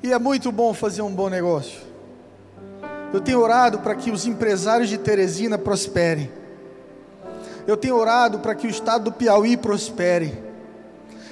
E 0.01 0.13
é 0.13 0.18
muito 0.18 0.54
bom 0.54 0.74
fazer 0.74 1.01
um 1.01 1.13
bom 1.13 1.27
negócio. 1.27 1.85
Eu 3.15 3.22
tenho 3.22 3.39
orado 3.39 3.79
para 3.79 3.95
que 3.95 4.12
os 4.12 4.25
empresários 4.25 4.89
de 4.89 4.98
Teresina 4.98 5.57
prosperem. 5.57 6.29
Eu 7.65 7.77
tenho 7.77 7.95
orado 7.95 8.39
para 8.39 8.53
que 8.53 8.67
o 8.67 8.69
estado 8.69 9.05
do 9.05 9.12
Piauí 9.13 9.55
prospere. 9.55 10.38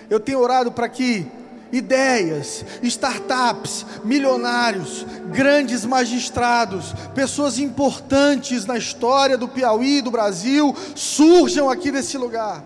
Eu 0.10 0.18
tenho 0.18 0.40
orado 0.40 0.72
para 0.72 0.88
que 0.88 1.30
ideias, 1.74 2.64
startups, 2.82 3.86
milionários, 4.02 5.06
grandes 5.30 5.84
magistrados, 5.84 6.94
pessoas 7.14 7.60
importantes 7.60 8.66
na 8.66 8.78
história 8.78 9.38
do 9.38 9.50
Piauí, 9.50 10.02
do 10.02 10.10
Brasil, 10.10 10.74
surjam 10.96 11.70
aqui 11.70 11.92
desse 11.92 12.18
lugar, 12.18 12.64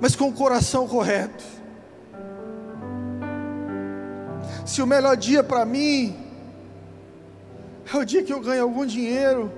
mas 0.00 0.16
com 0.16 0.30
o 0.30 0.32
coração 0.32 0.88
correto. 0.88 1.44
Se 4.66 4.82
o 4.82 4.86
melhor 4.86 5.16
dia 5.16 5.44
para 5.44 5.64
mim 5.64 6.23
é 7.92 7.96
o 7.96 8.04
dia 8.04 8.22
que 8.22 8.32
eu 8.32 8.40
ganho 8.40 8.62
algum 8.62 8.86
dinheiro, 8.86 9.52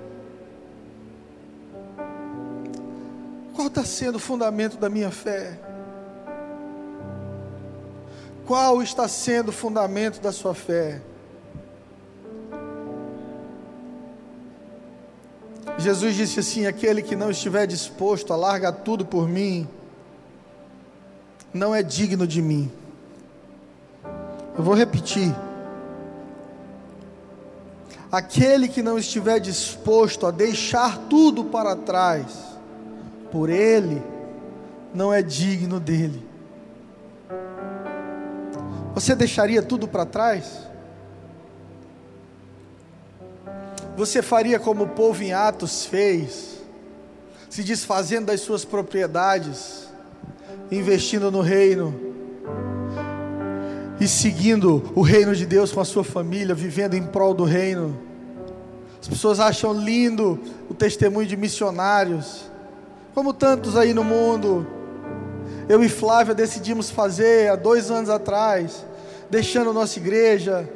qual 3.54 3.68
está 3.68 3.85
sendo 3.85 4.16
o 4.16 4.18
fundamento 4.18 4.76
da 4.76 4.88
minha 4.88 5.11
fé? 5.11 5.59
Qual 8.47 8.83
está 8.83 9.09
sendo 9.09 9.49
o 9.49 9.52
fundamento 9.52 10.21
da 10.21 10.30
sua 10.30 10.54
fé? 10.54 11.00
Jesus 15.78 16.14
disse 16.14 16.40
assim: 16.40 16.66
aquele 16.66 17.02
que 17.02 17.16
não 17.16 17.30
estiver 17.30 17.66
disposto 17.66 18.33
a 18.33 18.37
largar 18.37 18.73
tudo 18.73 19.04
por 19.04 19.28
mim, 19.28 19.68
não 21.52 21.75
é 21.75 21.83
digno 21.83 22.26
de 22.26 22.40
mim. 22.40 22.71
Eu 24.56 24.62
vou 24.64 24.75
repetir. 24.75 25.35
Aquele 28.10 28.68
que 28.68 28.82
não 28.82 28.98
estiver 28.98 29.40
disposto 29.40 30.26
a 30.26 30.30
deixar 30.30 30.96
tudo 31.08 31.44
para 31.44 31.75
trás, 31.75 32.26
por 33.32 33.50
ele, 33.50 34.02
não 34.94 35.12
é 35.12 35.22
digno 35.22 35.80
dele. 35.80 36.25
Você 38.94 39.14
deixaria 39.14 39.62
tudo 39.62 39.88
para 39.88 40.06
trás? 40.06 40.66
Você 43.96 44.22
faria 44.22 44.58
como 44.60 44.84
o 44.84 44.88
povo 44.88 45.22
em 45.22 45.32
Atos 45.32 45.84
fez, 45.84 46.60
se 47.50 47.62
desfazendo 47.62 48.26
das 48.26 48.40
suas 48.40 48.64
propriedades, 48.64 49.88
investindo 50.70 51.30
no 51.30 51.40
reino 51.40 52.05
e 54.00 54.07
seguindo 54.07 54.93
o 54.95 55.00
reino 55.00 55.35
de 55.35 55.47
Deus 55.47 55.73
com 55.73 55.81
a 55.81 55.85
sua 55.85 56.05
família, 56.05 56.55
vivendo 56.55 56.95
em 56.95 57.03
prol 57.03 57.35
do 57.35 57.45
reino. 57.45 57.99
As 59.00 59.09
pessoas 59.09 59.41
acham 59.41 59.73
lindo 59.73 60.38
o 60.69 60.75
testemunho 60.75 61.26
de 61.26 61.37
missionários, 61.37 62.50
como 63.15 63.33
tantos 63.33 63.76
aí 63.76 63.95
no 63.95 64.05
mundo, 64.05 64.67
eu 65.69 65.83
e 65.83 65.88
Flávia 65.88 66.33
decidimos 66.35 66.91
fazer 66.91 67.50
há 67.50 67.57
dois 67.57 67.91
anos 67.91 68.09
atrás, 68.09 68.87
deixando 69.29 69.73
nossa 69.73 69.99
igreja, 69.99 70.69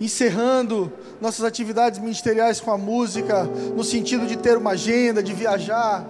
encerrando 0.00 0.90
nossas 1.20 1.44
atividades 1.44 1.98
ministeriais 1.98 2.58
com 2.58 2.70
a 2.70 2.78
música, 2.78 3.44
no 3.44 3.84
sentido 3.84 4.26
de 4.26 4.36
ter 4.36 4.56
uma 4.56 4.70
agenda, 4.70 5.22
de 5.22 5.34
viajar. 5.34 6.06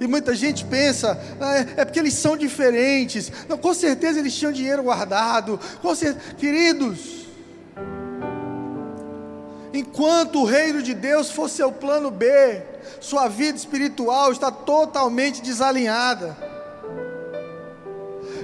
E 0.00 0.06
muita 0.06 0.34
gente 0.34 0.64
pensa, 0.64 1.20
ah, 1.38 1.58
é, 1.58 1.66
é 1.82 1.84
porque 1.84 1.98
eles 1.98 2.14
são 2.14 2.34
diferentes. 2.34 3.30
Não, 3.46 3.58
com 3.58 3.74
certeza 3.74 4.18
eles 4.18 4.34
tinham 4.34 4.50
dinheiro 4.50 4.82
guardado. 4.82 5.60
Com 5.82 5.94
certeza, 5.94 6.34
queridos, 6.36 7.26
enquanto 9.74 10.40
o 10.40 10.44
reino 10.46 10.82
de 10.82 10.94
Deus 10.94 11.30
for 11.30 11.50
seu 11.50 11.70
plano 11.70 12.10
B, 12.10 12.62
sua 12.98 13.28
vida 13.28 13.58
espiritual 13.58 14.32
está 14.32 14.50
totalmente 14.50 15.42
desalinhada. 15.42 16.34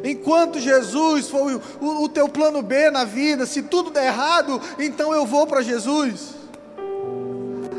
Enquanto 0.05 0.61
Jesus 0.61 1.31
for 1.31 1.55
o, 1.81 1.85
o, 1.85 2.05
o 2.05 2.09
teu 2.11 2.29
plano 2.29 2.61
B 2.61 2.91
na 2.91 3.05
vida, 3.05 3.47
se 3.47 3.63
tudo 3.63 3.91
der 3.91 4.09
errado, 4.09 4.61
então 4.79 5.15
eu 5.15 5.25
vou 5.25 5.47
para 5.47 5.63
Jesus. 5.63 6.35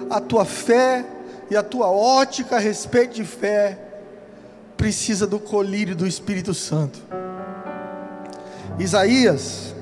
A 0.09 0.19
tua 0.19 0.45
fé 0.45 1.05
e 1.49 1.55
a 1.55 1.63
tua 1.63 1.89
ótica 1.89 2.57
a 2.57 2.59
respeito 2.59 3.15
de 3.15 3.23
fé 3.23 3.77
precisa 4.75 5.25
do 5.25 5.39
colírio 5.39 5.95
do 5.95 6.05
Espírito 6.05 6.53
Santo. 6.53 6.99
Isaías, 8.77 9.73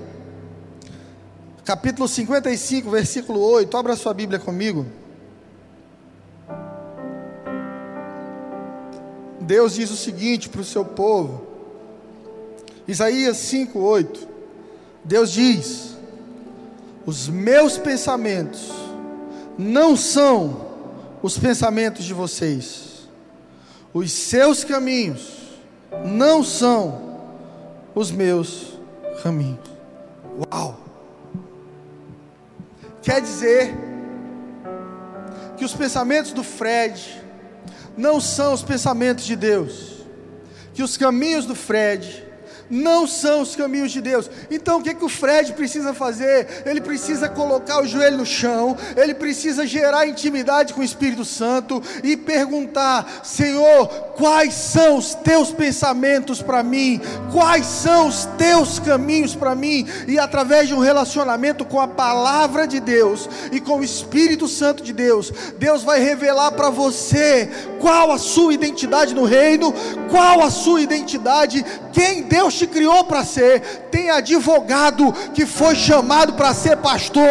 capítulo 1.65 2.07
55, 2.07 2.89
versículo 2.89 3.39
8. 3.41 3.75
Abra 3.75 3.95
sua 3.95 4.13
Bíblia 4.13 4.39
comigo. 4.39 4.85
Deus 9.41 9.75
diz 9.75 9.91
o 9.91 9.97
seguinte 9.97 10.49
para 10.49 10.61
o 10.61 10.65
seu 10.65 10.85
povo: 10.85 11.45
Isaías 12.87 13.37
5:8. 13.37 14.27
Deus 15.03 15.31
diz: 15.31 15.97
Os 17.05 17.27
meus 17.27 17.77
pensamentos 17.77 18.71
não 19.57 19.95
são 19.95 20.64
os 21.25 21.39
pensamentos 21.39 22.05
de 22.05 22.13
vocês. 22.13 23.09
Os 23.91 24.11
seus 24.11 24.63
caminhos 24.63 25.27
não 26.05 26.43
são 26.43 27.19
os 27.95 28.11
meus 28.11 28.77
caminhos. 29.23 29.67
Uau! 30.53 30.79
Quer 33.01 33.21
dizer 33.21 33.73
que 35.57 35.65
os 35.65 35.73
pensamentos 35.73 36.31
do 36.31 36.43
Fred 36.43 37.23
não 37.97 38.21
são 38.21 38.53
os 38.53 38.61
pensamentos 38.61 39.25
de 39.25 39.35
Deus, 39.35 40.05
que 40.75 40.83
os 40.83 40.95
caminhos 40.95 41.47
do 41.47 41.55
Fred 41.55 42.23
não 42.69 43.07
são 43.07 43.41
os 43.41 43.55
caminhos 43.55 43.91
de 43.91 44.01
Deus. 44.01 44.29
Então 44.49 44.79
o 44.79 44.83
que, 44.83 44.93
que 44.93 45.05
o 45.05 45.09
Fred 45.09 45.53
precisa 45.53 45.93
fazer? 45.93 46.63
Ele 46.65 46.81
precisa 46.81 47.29
colocar 47.29 47.81
o 47.81 47.87
joelho 47.87 48.17
no 48.17 48.25
chão, 48.25 48.77
ele 48.95 49.13
precisa 49.13 49.65
gerar 49.65 50.07
intimidade 50.07 50.73
com 50.73 50.81
o 50.81 50.83
Espírito 50.83 51.23
Santo 51.23 51.81
e 52.03 52.17
perguntar: 52.17 53.21
Senhor, 53.23 53.87
quais 54.15 54.53
são 54.53 54.97
os 54.97 55.13
teus 55.13 55.51
pensamentos 55.51 56.41
para 56.41 56.63
mim? 56.63 56.99
Quais 57.31 57.65
são 57.65 58.07
os 58.07 58.25
teus 58.37 58.79
caminhos 58.79 59.35
para 59.35 59.55
mim? 59.55 59.87
E 60.07 60.17
através 60.17 60.67
de 60.67 60.73
um 60.73 60.79
relacionamento 60.79 61.65
com 61.65 61.79
a 61.79 61.87
palavra 61.87 62.67
de 62.67 62.79
Deus 62.79 63.29
e 63.51 63.59
com 63.59 63.79
o 63.79 63.83
Espírito 63.83 64.47
Santo 64.47 64.83
de 64.83 64.93
Deus, 64.93 65.31
Deus 65.57 65.83
vai 65.83 65.99
revelar 65.99 66.51
para 66.51 66.69
você 66.69 67.49
qual 67.79 68.11
a 68.11 68.17
sua 68.17 68.53
identidade 68.53 69.13
no 69.13 69.25
reino, 69.25 69.73
qual 70.09 70.41
a 70.41 70.49
sua 70.49 70.81
identidade, 70.81 71.63
quem 71.93 72.23
Deus 72.23 72.54
te 72.57 72.67
criou 72.67 73.03
para 73.03 73.23
ser. 73.23 73.61
Tem 73.91 74.09
advogado 74.09 75.13
que 75.33 75.45
foi 75.45 75.75
chamado 75.75 76.33
para 76.33 76.53
ser 76.53 76.77
pastor, 76.77 77.25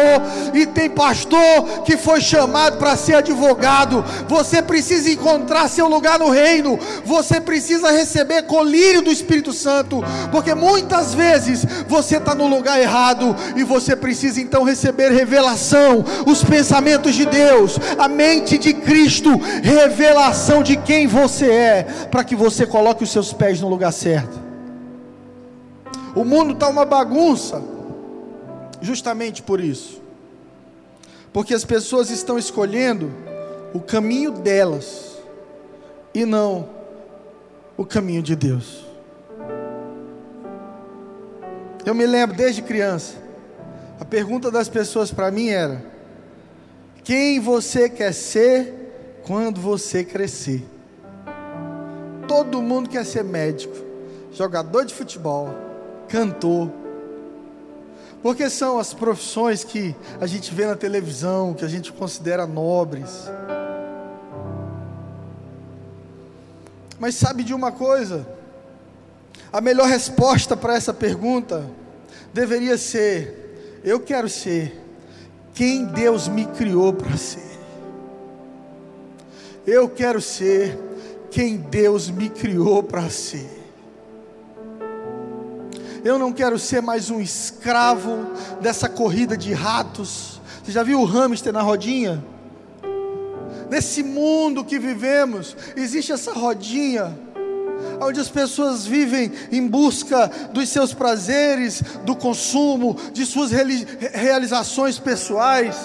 e 0.53 0.65
tem 0.65 0.89
pastor 0.89 1.83
que 1.83 1.97
foi 1.97 2.21
chamado 2.21 2.77
para 2.77 2.95
ser 2.95 3.15
advogado. 3.15 4.03
Você 4.27 4.61
precisa 4.61 5.09
encontrar 5.11 5.69
seu 5.69 5.87
lugar 5.87 6.19
no 6.19 6.29
reino, 6.29 6.79
você 7.03 7.39
precisa 7.39 7.91
receber 7.91 8.43
colírio 8.43 9.01
do 9.01 9.11
Espírito 9.11 9.53
Santo, 9.53 10.03
porque 10.31 10.53
muitas 10.53 11.13
vezes 11.13 11.65
você 11.87 12.17
está 12.17 12.33
no 12.35 12.47
lugar 12.47 12.79
errado 12.79 13.35
e 13.55 13.63
você 13.63 13.95
precisa 13.95 14.41
então 14.41 14.63
receber 14.63 15.11
revelação, 15.11 16.03
os 16.25 16.43
pensamentos 16.43 17.15
de 17.15 17.25
Deus, 17.25 17.77
a 17.97 18.07
mente 18.07 18.57
de 18.57 18.73
Cristo, 18.73 19.39
revelação 19.63 20.63
de 20.63 20.75
quem 20.77 21.07
você 21.07 21.49
é, 21.49 21.83
para 22.11 22.23
que 22.23 22.35
você 22.35 22.65
coloque 22.65 23.03
os 23.03 23.11
seus 23.11 23.33
pés 23.33 23.61
no 23.61 23.69
lugar 23.69 23.91
certo. 23.91 24.44
O 26.15 26.23
mundo 26.23 26.53
está 26.53 26.69
uma 26.69 26.85
bagunça, 26.85 27.61
justamente 28.81 29.41
por 29.41 29.59
isso. 29.59 30.01
Porque 31.33 31.53
as 31.53 31.65
pessoas 31.65 32.09
estão 32.09 32.39
escolhendo 32.39 33.11
o 33.73 33.81
caminho 33.81 34.31
delas 34.31 35.17
e 36.13 36.23
não 36.25 36.69
o 37.75 37.85
caminho 37.85 38.23
de 38.23 38.33
Deus. 38.33 38.85
Eu 41.85 41.93
me 41.93 42.05
lembro 42.05 42.35
desde 42.35 42.61
criança, 42.61 43.15
a 43.99 44.05
pergunta 44.05 44.49
das 44.49 44.69
pessoas 44.69 45.11
para 45.11 45.29
mim 45.29 45.49
era: 45.49 45.83
quem 47.03 47.39
você 47.39 47.89
quer 47.89 48.13
ser 48.13 49.21
quando 49.25 49.59
você 49.59 50.03
crescer? 50.05 50.65
Todo 52.27 52.61
mundo 52.61 52.89
quer 52.89 53.05
ser 53.05 53.23
médico, 53.23 53.75
jogador 54.31 54.85
de 54.85 54.93
futebol, 54.93 55.49
cantor. 56.15 56.71
Porque 58.23 58.49
são 58.49 58.79
as 58.79 58.93
profissões 58.93 59.65
que 59.65 59.93
a 60.19 60.25
gente 60.25 60.55
vê 60.55 60.65
na 60.65 60.75
televisão, 60.75 61.53
que 61.53 61.65
a 61.65 61.67
gente 61.67 61.91
considera 61.91 62.47
nobres. 62.47 63.29
Mas 66.97 67.15
sabe 67.15 67.43
de 67.43 67.53
uma 67.53 67.69
coisa? 67.69 68.25
A 69.51 69.59
melhor 69.59 69.87
resposta 69.87 70.55
para 70.55 70.75
essa 70.75 70.93
pergunta 70.93 71.69
deveria 72.33 72.77
ser: 72.77 73.81
eu 73.83 73.99
quero 73.99 74.29
ser 74.29 74.81
quem 75.53 75.85
Deus 75.85 76.29
me 76.29 76.45
criou 76.45 76.93
para 76.93 77.17
ser. 77.17 77.59
Eu 79.67 79.89
quero 79.89 80.21
ser 80.21 80.79
quem 81.29 81.57
Deus 81.57 82.09
me 82.09 82.29
criou 82.29 82.81
para 82.81 83.09
ser. 83.09 83.64
Eu 86.05 86.19
não 86.19 86.31
quero 86.31 86.59
ser 86.59 86.83
mais 86.83 87.09
um 87.09 87.19
escravo 87.19 88.27
dessa 88.61 88.87
corrida 88.87 89.35
de 89.35 89.53
ratos. 89.53 90.39
Você 90.63 90.71
já 90.71 90.83
viu 90.83 91.01
o 91.01 91.03
hamster 91.03 91.51
na 91.51 91.63
rodinha? 91.63 92.23
Nesse 93.71 94.03
mundo 94.03 94.63
que 94.63 94.77
vivemos, 94.77 95.57
existe 95.75 96.11
essa 96.11 96.31
rodinha 96.31 97.11
onde 97.99 98.19
as 98.19 98.29
pessoas 98.29 98.85
vivem 98.85 99.31
em 99.51 99.67
busca 99.67 100.27
dos 100.53 100.69
seus 100.69 100.93
prazeres, 100.93 101.81
do 102.05 102.15
consumo, 102.15 102.95
de 103.11 103.25
suas 103.25 103.49
realizações 103.49 104.99
pessoais. 104.99 105.75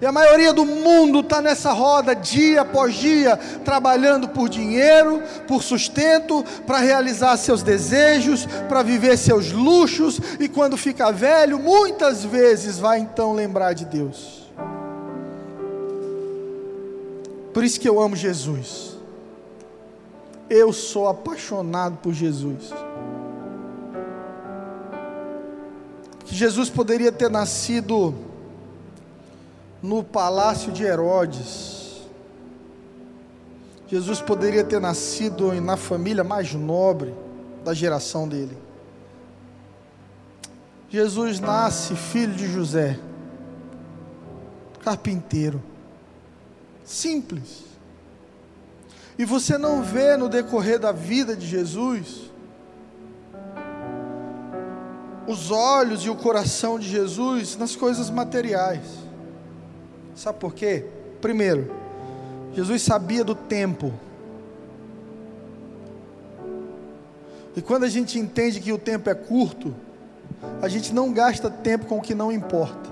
E 0.00 0.06
a 0.06 0.12
maioria 0.12 0.52
do 0.52 0.64
mundo 0.64 1.20
está 1.20 1.40
nessa 1.40 1.72
roda 1.72 2.14
dia 2.14 2.62
após 2.62 2.94
dia, 2.94 3.36
trabalhando 3.64 4.28
por 4.28 4.48
dinheiro, 4.48 5.22
por 5.46 5.62
sustento, 5.62 6.44
para 6.66 6.78
realizar 6.78 7.36
seus 7.36 7.62
desejos, 7.62 8.46
para 8.68 8.82
viver 8.82 9.16
seus 9.16 9.52
luxos, 9.52 10.20
e 10.40 10.48
quando 10.48 10.76
fica 10.76 11.12
velho, 11.12 11.58
muitas 11.58 12.24
vezes 12.24 12.78
vai 12.78 12.98
então 12.98 13.32
lembrar 13.32 13.72
de 13.72 13.84
Deus. 13.84 14.44
Por 17.52 17.62
isso 17.62 17.78
que 17.78 17.88
eu 17.88 18.00
amo 18.00 18.16
Jesus. 18.16 18.96
Eu 20.50 20.72
sou 20.72 21.08
apaixonado 21.08 21.98
por 21.98 22.12
Jesus. 22.12 22.72
Que 26.24 26.34
Jesus 26.34 26.68
poderia 26.68 27.12
ter 27.12 27.30
nascido 27.30 28.33
no 29.84 30.02
palácio 30.02 30.72
de 30.72 30.82
Herodes. 30.82 32.00
Jesus 33.86 34.18
poderia 34.18 34.64
ter 34.64 34.80
nascido 34.80 35.52
na 35.60 35.76
família 35.76 36.24
mais 36.24 36.54
nobre 36.54 37.14
da 37.62 37.74
geração 37.74 38.26
dele. 38.26 38.56
Jesus 40.88 41.38
nasce 41.38 41.94
filho 41.94 42.32
de 42.32 42.50
José, 42.50 42.98
carpinteiro, 44.82 45.62
simples. 46.82 47.64
E 49.18 49.26
você 49.26 49.58
não 49.58 49.82
vê 49.82 50.16
no 50.16 50.30
decorrer 50.30 50.78
da 50.78 50.92
vida 50.92 51.36
de 51.36 51.46
Jesus 51.46 52.30
os 55.26 55.50
olhos 55.50 56.06
e 56.06 56.10
o 56.10 56.16
coração 56.16 56.78
de 56.78 56.88
Jesus 56.88 57.54
nas 57.54 57.76
coisas 57.76 58.08
materiais. 58.08 59.03
Sabe 60.14 60.38
por 60.38 60.54
quê? 60.54 60.84
Primeiro, 61.20 61.70
Jesus 62.54 62.82
sabia 62.82 63.24
do 63.24 63.34
tempo. 63.34 63.92
E 67.56 67.62
quando 67.62 67.84
a 67.84 67.88
gente 67.88 68.18
entende 68.18 68.60
que 68.60 68.72
o 68.72 68.78
tempo 68.78 69.08
é 69.10 69.14
curto, 69.14 69.74
a 70.60 70.68
gente 70.68 70.92
não 70.92 71.12
gasta 71.12 71.50
tempo 71.50 71.86
com 71.86 71.98
o 71.98 72.02
que 72.02 72.14
não 72.14 72.30
importa. 72.30 72.90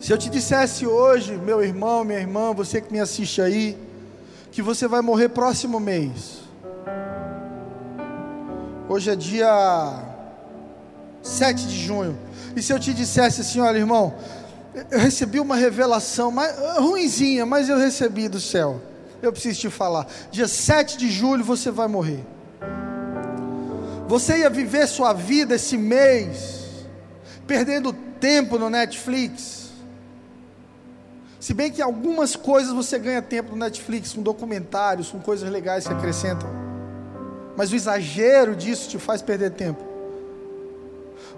Se 0.00 0.12
eu 0.12 0.18
te 0.18 0.28
dissesse 0.28 0.86
hoje, 0.86 1.36
meu 1.36 1.62
irmão, 1.62 2.04
minha 2.04 2.18
irmã, 2.18 2.52
você 2.52 2.80
que 2.80 2.92
me 2.92 2.98
assiste 2.98 3.40
aí, 3.40 3.78
que 4.50 4.60
você 4.60 4.88
vai 4.88 5.00
morrer 5.00 5.28
próximo 5.28 5.78
mês. 5.78 6.40
Hoje 8.88 9.10
é 9.10 9.16
dia 9.16 10.02
7 11.22 11.66
de 11.66 11.78
junho. 11.78 12.18
E 12.56 12.62
se 12.62 12.72
eu 12.72 12.80
te 12.80 12.92
dissesse 12.92 13.42
assim, 13.42 13.60
olha, 13.60 13.78
irmão, 13.78 14.14
eu 14.90 14.98
recebi 14.98 15.38
uma 15.38 15.56
revelação 15.56 16.30
mais, 16.30 16.56
ruinzinha, 16.78 17.44
mas 17.44 17.68
eu 17.68 17.76
recebi 17.76 18.28
do 18.28 18.40
céu. 18.40 18.80
Eu 19.20 19.32
preciso 19.32 19.60
te 19.60 19.70
falar. 19.70 20.06
Dia 20.30 20.48
7 20.48 20.96
de 20.96 21.10
julho 21.10 21.44
você 21.44 21.70
vai 21.70 21.86
morrer. 21.86 22.24
Você 24.08 24.38
ia 24.38 24.50
viver 24.50 24.86
sua 24.86 25.12
vida 25.12 25.54
esse 25.54 25.76
mês, 25.76 26.86
perdendo 27.46 27.92
tempo 27.92 28.58
no 28.58 28.68
Netflix. 28.68 29.70
Se 31.38 31.52
bem 31.52 31.70
que 31.70 31.82
algumas 31.82 32.36
coisas 32.36 32.72
você 32.72 32.98
ganha 32.98 33.20
tempo 33.20 33.52
no 33.52 33.58
Netflix, 33.58 34.12
com 34.12 34.22
documentários, 34.22 35.10
com 35.10 35.18
coisas 35.18 35.50
legais 35.50 35.86
que 35.86 35.92
acrescentam. 35.92 36.48
Mas 37.56 37.72
o 37.72 37.76
exagero 37.76 38.56
disso 38.56 38.88
te 38.88 38.98
faz 38.98 39.20
perder 39.20 39.50
tempo. 39.50 39.91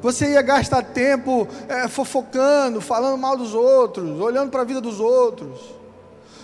Você 0.00 0.33
ia 0.33 0.42
gastar 0.42 0.83
tempo 0.83 1.48
é, 1.68 1.88
fofocando, 1.88 2.80
falando 2.80 3.18
mal 3.18 3.37
dos 3.37 3.54
outros, 3.54 4.20
olhando 4.20 4.50
para 4.50 4.62
a 4.62 4.64
vida 4.64 4.80
dos 4.80 5.00
outros. 5.00 5.59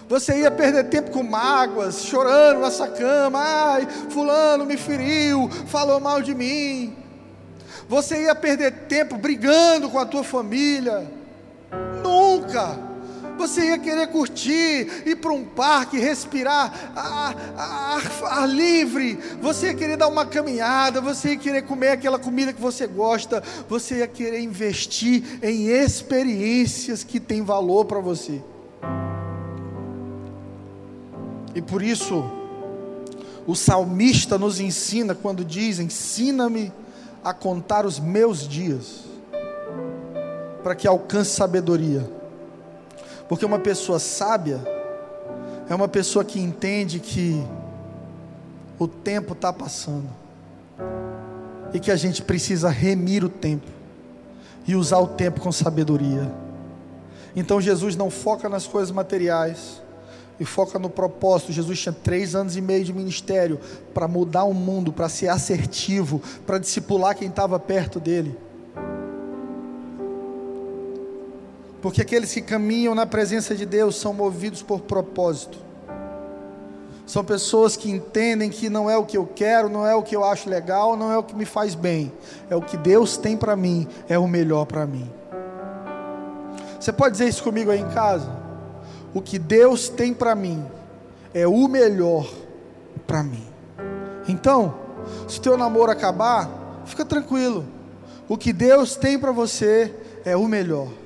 Você 0.09 0.41
ia 0.41 0.51
perder 0.51 0.89
tempo 0.89 1.11
com 1.11 1.23
mágoas, 1.23 2.03
chorando 2.03 2.61
nessa 2.61 2.89
cama. 2.89 3.39
Ai, 3.41 3.87
Fulano 4.11 4.67
me 4.67 4.77
feriu, 4.77 5.49
falou 5.67 6.01
mal 6.01 6.21
de 6.21 6.35
mim. 6.35 6.97
Você 7.89 8.25
ia 8.25 8.35
perder 8.35 8.87
tempo 8.89 9.17
brigando 9.17 9.89
com 9.89 9.99
a 9.99 10.07
tua 10.07 10.25
família. 10.25 11.11
Nunca 12.03 12.90
você 13.41 13.69
ia 13.69 13.79
querer 13.79 14.09
curtir, 14.09 14.87
ir 15.07 15.17
para 15.17 15.33
um 15.33 15.43
parque, 15.43 15.99
respirar 15.99 16.93
ar, 16.95 17.35
ar, 17.57 18.23
ar, 18.25 18.47
livre, 18.47 19.19
você 19.41 19.69
ia 19.69 19.75
querer 19.75 19.97
dar 19.97 20.09
uma 20.09 20.27
caminhada, 20.27 21.01
você 21.01 21.31
ia 21.31 21.37
querer 21.39 21.63
comer 21.63 21.89
aquela 21.89 22.19
comida 22.19 22.53
que 22.53 22.61
você 22.61 22.87
gosta, 22.87 23.43
você 23.67 24.01
ia 24.01 24.07
querer 24.07 24.41
investir 24.41 25.39
em 25.43 25.69
experiências 25.69 27.03
que 27.03 27.19
têm 27.19 27.43
valor 27.43 27.87
para 27.87 27.99
você. 27.99 28.43
E 31.55 31.63
por 31.63 31.83
isso, 31.83 32.23
o 33.47 33.57
salmista 33.57 34.37
nos 34.37 34.61
ensina 34.61 35.15
quando 35.15 35.43
diz: 35.43 35.79
Ensina-me 35.79 36.71
a 37.25 37.33
contar 37.33 37.87
os 37.87 37.99
meus 37.99 38.47
dias, 38.47 39.05
para 40.63 40.75
que 40.75 40.87
alcance 40.87 41.31
sabedoria. 41.31 42.20
Porque 43.31 43.47
uma 43.47 43.61
pessoa 43.61 44.01
sábia 44.01 44.61
é 45.69 45.73
uma 45.73 45.87
pessoa 45.87 46.25
que 46.25 46.41
entende 46.41 46.99
que 46.99 47.41
o 48.77 48.89
tempo 48.89 49.35
está 49.35 49.53
passando 49.53 50.09
e 51.73 51.79
que 51.79 51.93
a 51.93 51.97
gente 51.97 52.23
precisa 52.23 52.69
remir 52.69 53.25
o 53.25 53.29
tempo 53.29 53.69
e 54.67 54.75
usar 54.75 54.99
o 54.99 55.07
tempo 55.07 55.41
com 55.41 55.53
sabedoria. 55.53 56.29
Então 57.37 57.61
Jesus 57.61 57.95
não 57.95 58.11
foca 58.11 58.49
nas 58.49 58.67
coisas 58.67 58.91
materiais 58.91 59.81
e 60.41 60.45
foca 60.45 60.77
no 60.77 60.91
propósito. 60.91 61.53
Jesus 61.53 61.79
tinha 61.79 61.93
três 61.93 62.35
anos 62.35 62.57
e 62.57 62.61
meio 62.61 62.85
de 62.85 62.93
ministério 62.93 63.61
para 63.95 64.09
mudar 64.09 64.43
o 64.43 64.53
mundo, 64.53 64.93
para 64.93 65.09
ser 65.09 65.29
assertivo, 65.29 66.21
para 66.45 66.59
discipular 66.59 67.15
quem 67.15 67.29
estava 67.29 67.61
perto 67.61 68.01
dele. 68.01 68.37
Porque 71.81 72.03
aqueles 72.03 72.33
que 72.33 72.43
caminham 72.43 72.95
na 72.95 73.07
presença 73.07 73.55
de 73.55 73.65
Deus 73.65 73.97
são 73.97 74.13
movidos 74.13 74.63
por 74.63 74.81
propósito. 74.81 75.59
São 77.07 77.25
pessoas 77.25 77.77
que 77.77 77.91
entendem 77.91 78.51
que 78.51 78.71
não 78.71 78.89
é 78.89 78.97
o 78.97 79.05
que 79.05 79.17
eu 79.17 79.27
quero, 79.27 79.69
não 79.69 79.85
é 79.85 79.95
o 79.95 80.03
que 80.03 80.15
eu 80.15 80.25
acho 80.25 80.49
legal, 80.49 80.97
não 80.97 81.11
é 81.11 81.19
o 81.19 81.23
que 81.23 81.35
me 81.35 81.45
faz 81.45 81.75
bem. 81.75 82.13
É 82.49 82.55
o 82.55 82.63
que 82.63 82.77
Deus 82.77 83.17
tem 83.17 83.37
para 83.37 83.57
mim, 83.57 83.89
é 84.09 84.19
o 84.19 84.29
melhor 84.29 84.65
para 84.65 84.87
mim. 84.87 85.11
Você 86.79 86.93
pode 86.93 87.13
dizer 87.13 87.29
isso 87.29 87.43
comigo 87.43 87.71
aí 87.71 87.81
em 87.81 87.89
casa? 87.89 88.31
O 89.13 89.21
que 89.21 89.39
Deus 89.39 89.89
tem 89.89 90.15
para 90.15 90.35
mim 90.35 90.65
é 91.35 91.47
o 91.47 91.67
melhor 91.67 92.31
para 93.07 93.25
mim. 93.25 93.45
Então, 94.29 94.75
se 95.27 95.39
o 95.39 95.43
teu 95.43 95.57
namoro 95.57 95.91
acabar, 95.91 96.49
fica 96.85 97.05
tranquilo. 97.05 97.65
O 98.29 98.39
que 98.39 98.53
Deus 98.53 98.95
tem 98.95 99.19
para 99.19 99.33
você 99.33 99.93
é 100.25 100.37
o 100.37 100.47
melhor. 100.47 101.00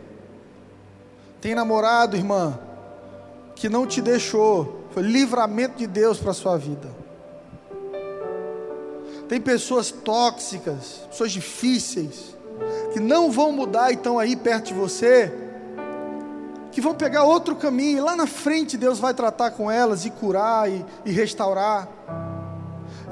Tem 1.45 1.55
namorado, 1.55 2.17
irmã, 2.17 2.59
que 3.55 3.69
não 3.69 3.87
te 3.87 4.01
deixou, 4.01 4.87
foi 4.93 5.03
livramento 5.03 5.77
de 5.77 5.87
Deus 5.87 6.19
para 6.19 6.31
a 6.31 6.35
sua 6.35 6.57
vida. 6.57 6.89
Tem 9.29 9.39
pessoas 9.39 9.91
tóxicas, 9.91 11.03
pessoas 11.11 11.33
difíceis, 11.33 12.35
que 12.95 12.99
não 12.99 13.31
vão 13.31 13.53
mudar 13.53 13.91
e 13.91 13.95
estão 13.95 14.19
aí 14.19 14.35
perto 14.35 14.69
de 14.69 14.73
você, 14.73 15.31
que 16.73 16.81
vão 16.81 16.95
pegar 16.95 17.25
outro 17.25 17.55
caminho, 17.55 17.99
e 17.99 18.01
lá 18.01 18.17
na 18.17 18.27
frente 18.27 18.79
Deus 18.79 18.99
vai 18.99 19.13
tratar 19.13 19.51
com 19.51 19.71
elas 19.71 20.07
e 20.07 20.11
curar 20.11 20.71
e, 20.71 20.83
e 21.05 21.13
restaurar. 21.13 21.87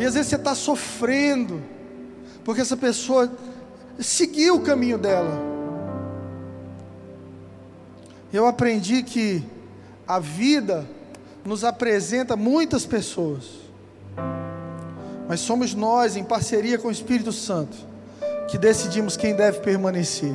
E 0.00 0.06
às 0.06 0.14
vezes 0.14 0.30
você 0.30 0.36
está 0.36 0.54
sofrendo, 0.54 1.62
porque 2.42 2.62
essa 2.62 2.78
pessoa 2.78 3.30
seguiu 3.98 4.54
o 4.54 4.62
caminho 4.62 4.96
dela 4.96 5.51
eu 8.32 8.46
aprendi 8.46 9.02
que 9.02 9.44
a 10.08 10.18
vida 10.18 10.86
nos 11.44 11.64
apresenta 11.64 12.36
muitas 12.36 12.86
pessoas, 12.86 13.44
mas 15.28 15.40
somos 15.40 15.74
nós, 15.74 16.16
em 16.16 16.24
parceria 16.24 16.78
com 16.78 16.88
o 16.88 16.92
Espírito 16.92 17.32
Santo, 17.32 17.76
que 18.48 18.56
decidimos 18.56 19.16
quem 19.16 19.34
deve 19.34 19.60
permanecer. 19.60 20.34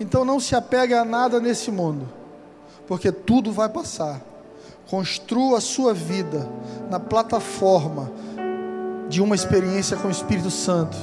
Então 0.00 0.24
não 0.24 0.38
se 0.38 0.54
apegue 0.54 0.94
a 0.94 1.04
nada 1.04 1.40
nesse 1.40 1.70
mundo, 1.70 2.08
porque 2.86 3.10
tudo 3.12 3.52
vai 3.52 3.68
passar. 3.68 4.20
Construa 4.88 5.58
a 5.58 5.60
sua 5.60 5.92
vida 5.92 6.48
na 6.88 6.98
plataforma 6.98 8.10
de 9.08 9.20
uma 9.20 9.34
experiência 9.34 9.96
com 9.96 10.08
o 10.08 10.10
Espírito 10.10 10.50
Santo 10.50 10.96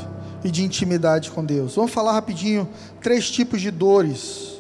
e 0.43 0.49
de 0.49 0.63
intimidade 0.63 1.29
com 1.31 1.43
Deus. 1.43 1.75
Vamos 1.75 1.91
falar 1.91 2.13
rapidinho 2.13 2.67
três 3.01 3.29
tipos 3.29 3.62
de 3.62 3.69
dores 3.69 4.55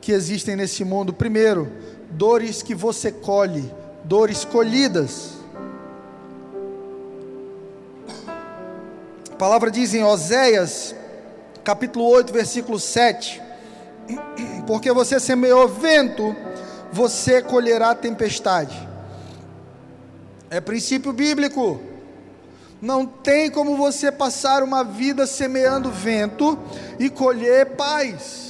que 0.00 0.12
existem 0.12 0.56
nesse 0.56 0.84
mundo. 0.84 1.12
Primeiro, 1.12 1.70
dores 2.10 2.62
que 2.62 2.74
você 2.74 3.12
colhe, 3.12 3.70
dores 4.04 4.44
colhidas. 4.44 5.34
A 9.30 9.36
palavra 9.36 9.70
diz 9.70 9.94
em 9.94 10.04
Oséias, 10.04 10.94
capítulo 11.62 12.06
8, 12.06 12.32
versículo 12.32 12.78
7: 12.78 13.40
Porque 14.66 14.92
você 14.92 15.20
semeou 15.20 15.68
vento, 15.68 16.34
você 16.92 17.40
colherá 17.40 17.94
tempestade. 17.94 18.88
É 20.50 20.60
princípio 20.60 21.12
bíblico. 21.12 21.80
Não 22.82 23.04
tem 23.06 23.50
como 23.50 23.76
você 23.76 24.10
passar 24.10 24.62
uma 24.62 24.82
vida 24.82 25.26
semeando 25.26 25.90
vento 25.90 26.58
e 26.98 27.10
colher 27.10 27.76
paz. 27.76 28.49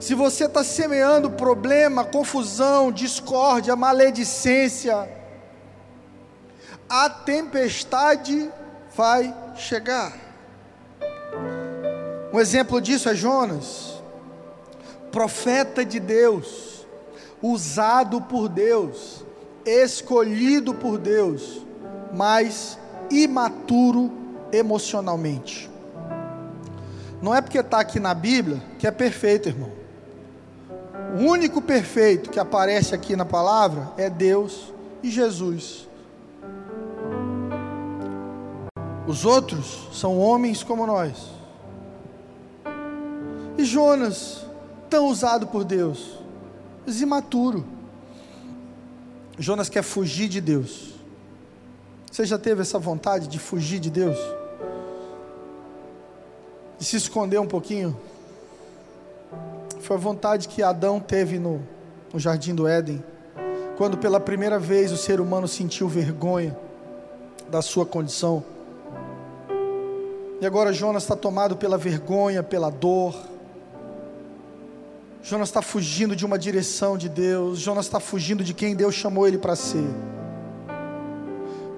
Se 0.00 0.14
você 0.14 0.44
está 0.44 0.62
semeando 0.62 1.30
problema, 1.30 2.04
confusão, 2.04 2.92
discórdia, 2.92 3.74
maledicência, 3.74 5.08
a 6.88 7.10
tempestade 7.10 8.50
vai 8.96 9.34
chegar. 9.56 10.16
Um 12.32 12.38
exemplo 12.38 12.80
disso 12.80 13.08
é 13.08 13.14
Jonas, 13.14 14.02
profeta 15.10 15.84
de 15.84 15.98
Deus, 15.98 16.86
usado 17.42 18.20
por 18.20 18.48
Deus, 18.48 19.24
escolhido 19.64 20.74
por 20.74 20.98
Deus 20.98 21.68
mas 22.12 22.78
imaturo 23.10 24.10
emocionalmente. 24.52 25.70
Não 27.20 27.34
é 27.34 27.40
porque 27.40 27.58
está 27.58 27.80
aqui 27.80 27.98
na 27.98 28.14
Bíblia 28.14 28.62
que 28.78 28.86
é 28.86 28.90
perfeito, 28.90 29.48
irmão. 29.48 29.77
O 31.16 31.22
único 31.22 31.62
perfeito 31.62 32.30
que 32.30 32.38
aparece 32.38 32.94
aqui 32.94 33.16
na 33.16 33.24
palavra 33.24 33.92
é 33.96 34.10
Deus 34.10 34.72
e 35.02 35.10
Jesus. 35.10 35.88
Os 39.06 39.24
outros 39.24 39.88
são 39.92 40.18
homens 40.18 40.62
como 40.62 40.86
nós. 40.86 41.30
E 43.56 43.64
Jonas, 43.64 44.44
tão 44.90 45.06
usado 45.06 45.46
por 45.46 45.64
Deus, 45.64 46.18
mas 46.86 47.00
imaturo. 47.00 47.64
Jonas 49.38 49.68
quer 49.68 49.82
fugir 49.82 50.28
de 50.28 50.40
Deus. 50.40 50.94
Você 52.10 52.26
já 52.26 52.38
teve 52.38 52.62
essa 52.62 52.78
vontade 52.78 53.28
de 53.28 53.38
fugir 53.38 53.80
de 53.80 53.90
Deus? 53.90 54.18
De 56.78 56.84
se 56.84 56.96
esconder 56.96 57.38
um 57.38 57.46
pouquinho? 57.46 57.98
Foi 59.80 59.96
a 59.96 59.98
vontade 59.98 60.48
que 60.48 60.62
Adão 60.62 61.00
teve 61.00 61.38
no, 61.38 61.62
no 62.12 62.18
jardim 62.18 62.54
do 62.54 62.66
Éden, 62.66 63.02
quando 63.76 63.96
pela 63.96 64.18
primeira 64.18 64.58
vez 64.58 64.90
o 64.92 64.96
ser 64.96 65.20
humano 65.20 65.46
sentiu 65.46 65.88
vergonha 65.88 66.56
da 67.48 67.62
sua 67.62 67.86
condição. 67.86 68.44
E 70.40 70.46
agora 70.46 70.72
Jonas 70.72 71.02
está 71.02 71.16
tomado 71.16 71.56
pela 71.56 71.76
vergonha, 71.76 72.42
pela 72.42 72.70
dor. 72.70 73.14
Jonas 75.22 75.48
está 75.48 75.60
fugindo 75.60 76.14
de 76.14 76.24
uma 76.24 76.38
direção 76.38 76.96
de 76.96 77.08
Deus. 77.08 77.58
Jonas 77.58 77.86
está 77.86 77.98
fugindo 77.98 78.44
de 78.44 78.54
quem 78.54 78.76
Deus 78.76 78.94
chamou 78.94 79.26
ele 79.26 79.38
para 79.38 79.56
ser. 79.56 79.88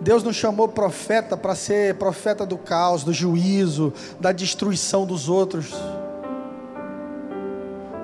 Deus 0.00 0.22
não 0.22 0.32
chamou 0.32 0.68
profeta 0.68 1.36
para 1.36 1.54
ser 1.54 1.94
profeta 1.96 2.46
do 2.46 2.56
caos, 2.56 3.04
do 3.04 3.12
juízo, 3.12 3.92
da 4.18 4.32
destruição 4.32 5.06
dos 5.06 5.28
outros. 5.28 5.74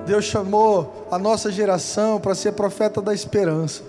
Deus 0.07 0.23
chamou 0.23 1.05
a 1.11 1.19
nossa 1.19 1.51
geração 1.51 2.17
para 2.17 2.33
ser 2.33 2.53
profeta 2.53 3.01
da 3.01 3.13
esperança. 3.13 3.83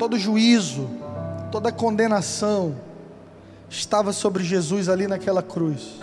Todo 0.00 0.18
juízo, 0.18 0.90
toda 1.52 1.70
condenação 1.70 2.74
estava 3.70 4.12
sobre 4.12 4.42
Jesus 4.42 4.88
ali 4.88 5.06
naquela 5.06 5.44
cruz. 5.44 6.00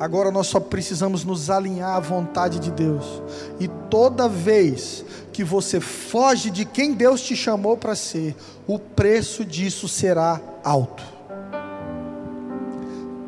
Agora 0.00 0.32
nós 0.32 0.48
só 0.48 0.58
precisamos 0.58 1.24
nos 1.24 1.48
alinhar 1.48 1.94
à 1.94 2.00
vontade 2.00 2.58
de 2.58 2.72
Deus. 2.72 3.22
E 3.60 3.68
toda 3.88 4.28
vez 4.28 5.04
que 5.32 5.44
você 5.44 5.78
foge 5.78 6.50
de 6.50 6.64
quem 6.64 6.92
Deus 6.92 7.22
te 7.22 7.36
chamou 7.36 7.76
para 7.76 7.94
ser, 7.94 8.34
o 8.66 8.80
preço 8.80 9.44
disso 9.44 9.88
será 9.88 10.40
alto. 10.64 11.04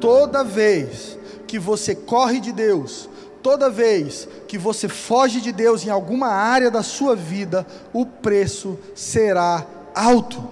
Toda 0.00 0.42
vez 0.42 1.16
que 1.46 1.60
você 1.60 1.94
corre 1.94 2.40
de 2.40 2.52
Deus, 2.52 3.08
toda 3.48 3.70
vez 3.70 4.28
que 4.46 4.58
você 4.58 4.90
foge 4.90 5.40
de 5.40 5.52
Deus 5.52 5.82
em 5.82 5.88
alguma 5.88 6.28
área 6.28 6.70
da 6.70 6.82
sua 6.82 7.16
vida, 7.16 7.66
o 7.94 8.04
preço 8.04 8.78
será 8.94 9.64
alto. 9.94 10.46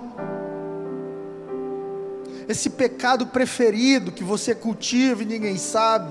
Esse 2.48 2.70
pecado 2.70 3.26
preferido 3.26 4.10
que 4.10 4.24
você 4.24 4.54
cultiva 4.54 5.22
e 5.22 5.26
ninguém 5.26 5.58
sabe, 5.58 6.10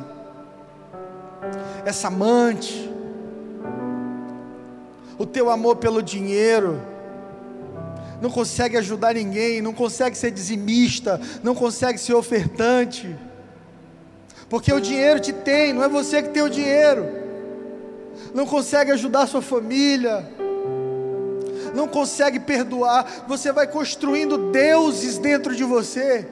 essa 1.83 2.07
amante, 2.07 2.87
o 5.17 5.25
teu 5.25 5.49
amor 5.49 5.77
pelo 5.77 6.03
dinheiro, 6.03 6.79
não 8.21 8.29
consegue 8.29 8.77
ajudar 8.77 9.15
ninguém, 9.15 9.59
não 9.59 9.73
consegue 9.73 10.15
ser 10.15 10.29
dizimista, 10.29 11.19
não 11.41 11.55
consegue 11.55 11.97
ser 11.97 12.13
ofertante, 12.13 13.17
porque 14.49 14.71
o 14.71 14.79
dinheiro 14.79 15.19
te 15.19 15.33
tem, 15.33 15.73
não 15.73 15.83
é 15.83 15.89
você 15.89 16.21
que 16.21 16.29
tem 16.29 16.43
o 16.43 16.49
dinheiro, 16.49 17.05
não 18.33 18.45
consegue 18.45 18.91
ajudar 18.91 19.27
sua 19.27 19.41
família, 19.41 20.25
não 21.73 21.87
consegue 21.87 22.39
perdoar, 22.39 23.25
você 23.27 23.51
vai 23.51 23.67
construindo 23.67 24.51
deuses 24.51 25.17
dentro 25.17 25.55
de 25.55 25.63
você, 25.63 26.27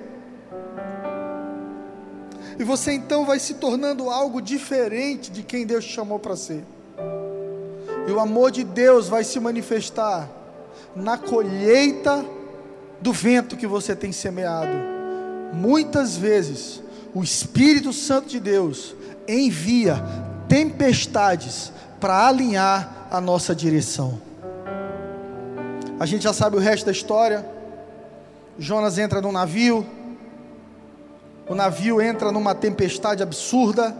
e 2.59 2.63
você 2.63 2.91
então 2.91 3.25
vai 3.25 3.39
se 3.39 3.55
tornando 3.55 4.09
algo 4.09 4.41
diferente 4.41 5.31
de 5.31 5.41
quem 5.41 5.65
Deus 5.65 5.83
te 5.83 5.93
chamou 5.93 6.19
para 6.19 6.35
ser, 6.35 6.63
e 8.07 8.11
o 8.11 8.19
amor 8.19 8.51
de 8.51 8.63
Deus 8.63 9.07
vai 9.07 9.23
se 9.23 9.39
manifestar 9.39 10.29
na 10.95 11.17
colheita 11.17 12.23
do 13.01 13.11
vento 13.11 13.57
que 13.57 13.65
você 13.65 13.95
tem 13.95 14.11
semeado. 14.11 14.71
Muitas 15.53 16.15
vezes, 16.15 16.82
o 17.13 17.23
Espírito 17.23 17.93
Santo 17.93 18.27
de 18.27 18.39
Deus 18.39 18.95
envia 19.27 20.03
tempestades 20.47 21.71
para 21.99 22.27
alinhar 22.27 23.07
a 23.11 23.21
nossa 23.21 23.53
direção. 23.53 24.19
A 25.99 26.05
gente 26.05 26.23
já 26.23 26.33
sabe 26.33 26.57
o 26.57 26.59
resto 26.59 26.85
da 26.85 26.91
história. 26.91 27.45
Jonas 28.57 28.97
entra 28.97 29.21
num 29.21 29.31
navio, 29.31 29.85
o 31.47 31.55
navio 31.55 32.01
entra 32.01 32.31
numa 32.31 32.55
tempestade 32.55 33.21
absurda. 33.21 33.95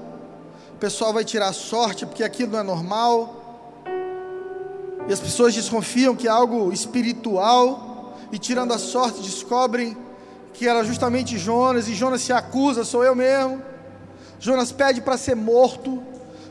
O 0.73 0.77
pessoal 0.77 1.13
vai 1.13 1.23
tirar 1.23 1.53
sorte 1.53 2.05
porque 2.05 2.23
aquilo 2.23 2.51
não 2.53 2.59
é 2.59 2.63
normal. 2.63 3.85
E 5.07 5.13
as 5.13 5.19
pessoas 5.19 5.53
desconfiam 5.53 6.15
que 6.15 6.27
é 6.27 6.31
algo 6.31 6.71
espiritual, 6.71 8.17
e 8.31 8.37
tirando 8.37 8.73
a 8.73 8.77
sorte, 8.77 9.21
descobrem 9.21 9.97
que 10.53 10.67
era 10.67 10.83
justamente 10.83 11.37
Jonas, 11.37 11.87
e 11.87 11.93
Jonas 11.93 12.21
se 12.21 12.31
acusa: 12.31 12.83
sou 12.83 13.03
eu 13.03 13.15
mesmo. 13.15 13.61
Jonas 14.39 14.71
pede 14.71 15.01
para 15.01 15.17
ser 15.17 15.35
morto, 15.35 16.03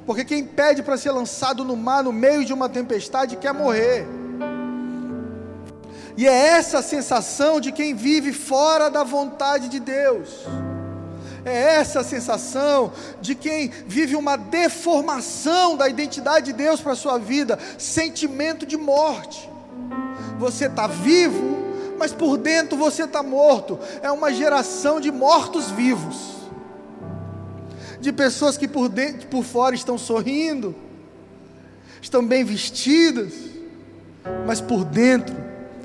porque 0.06 0.24
quem 0.24 0.44
pede 0.44 0.82
para 0.82 0.96
ser 0.96 1.12
lançado 1.12 1.64
no 1.64 1.76
mar 1.76 2.02
no 2.02 2.12
meio 2.12 2.44
de 2.44 2.52
uma 2.52 2.68
tempestade 2.68 3.36
quer 3.36 3.52
morrer. 3.52 4.06
E 6.16 6.26
é 6.26 6.48
essa 6.48 6.78
a 6.78 6.82
sensação 6.82 7.60
de 7.60 7.72
quem 7.72 7.94
vive 7.94 8.32
fora 8.32 8.90
da 8.90 9.02
vontade 9.02 9.68
de 9.68 9.80
Deus. 9.80 10.28
É 11.44 11.76
essa 11.76 12.00
a 12.00 12.04
sensação 12.04 12.92
de 13.20 13.34
quem 13.34 13.68
vive 13.86 14.14
uma 14.14 14.36
deformação 14.36 15.76
da 15.76 15.88
identidade 15.88 16.46
de 16.46 16.52
Deus 16.52 16.80
para 16.80 16.92
a 16.92 16.96
sua 16.96 17.18
vida, 17.18 17.58
sentimento 17.78 18.64
de 18.64 18.76
morte. 18.76 19.50
Você 20.38 20.66
está 20.66 20.86
vivo, 20.86 21.61
mas 22.02 22.12
por 22.12 22.36
dentro 22.36 22.76
você 22.76 23.04
está 23.04 23.22
morto. 23.22 23.78
É 24.02 24.10
uma 24.10 24.32
geração 24.32 25.00
de 25.00 25.12
mortos 25.12 25.70
vivos, 25.70 26.16
de 28.00 28.12
pessoas 28.12 28.56
que 28.56 28.66
por 28.66 28.88
dentro, 28.88 29.28
por 29.28 29.44
fora 29.44 29.76
estão 29.76 29.96
sorrindo, 29.96 30.74
estão 32.00 32.26
bem 32.26 32.42
vestidas, 32.42 33.32
mas 34.44 34.60
por 34.60 34.84
dentro 34.84 35.36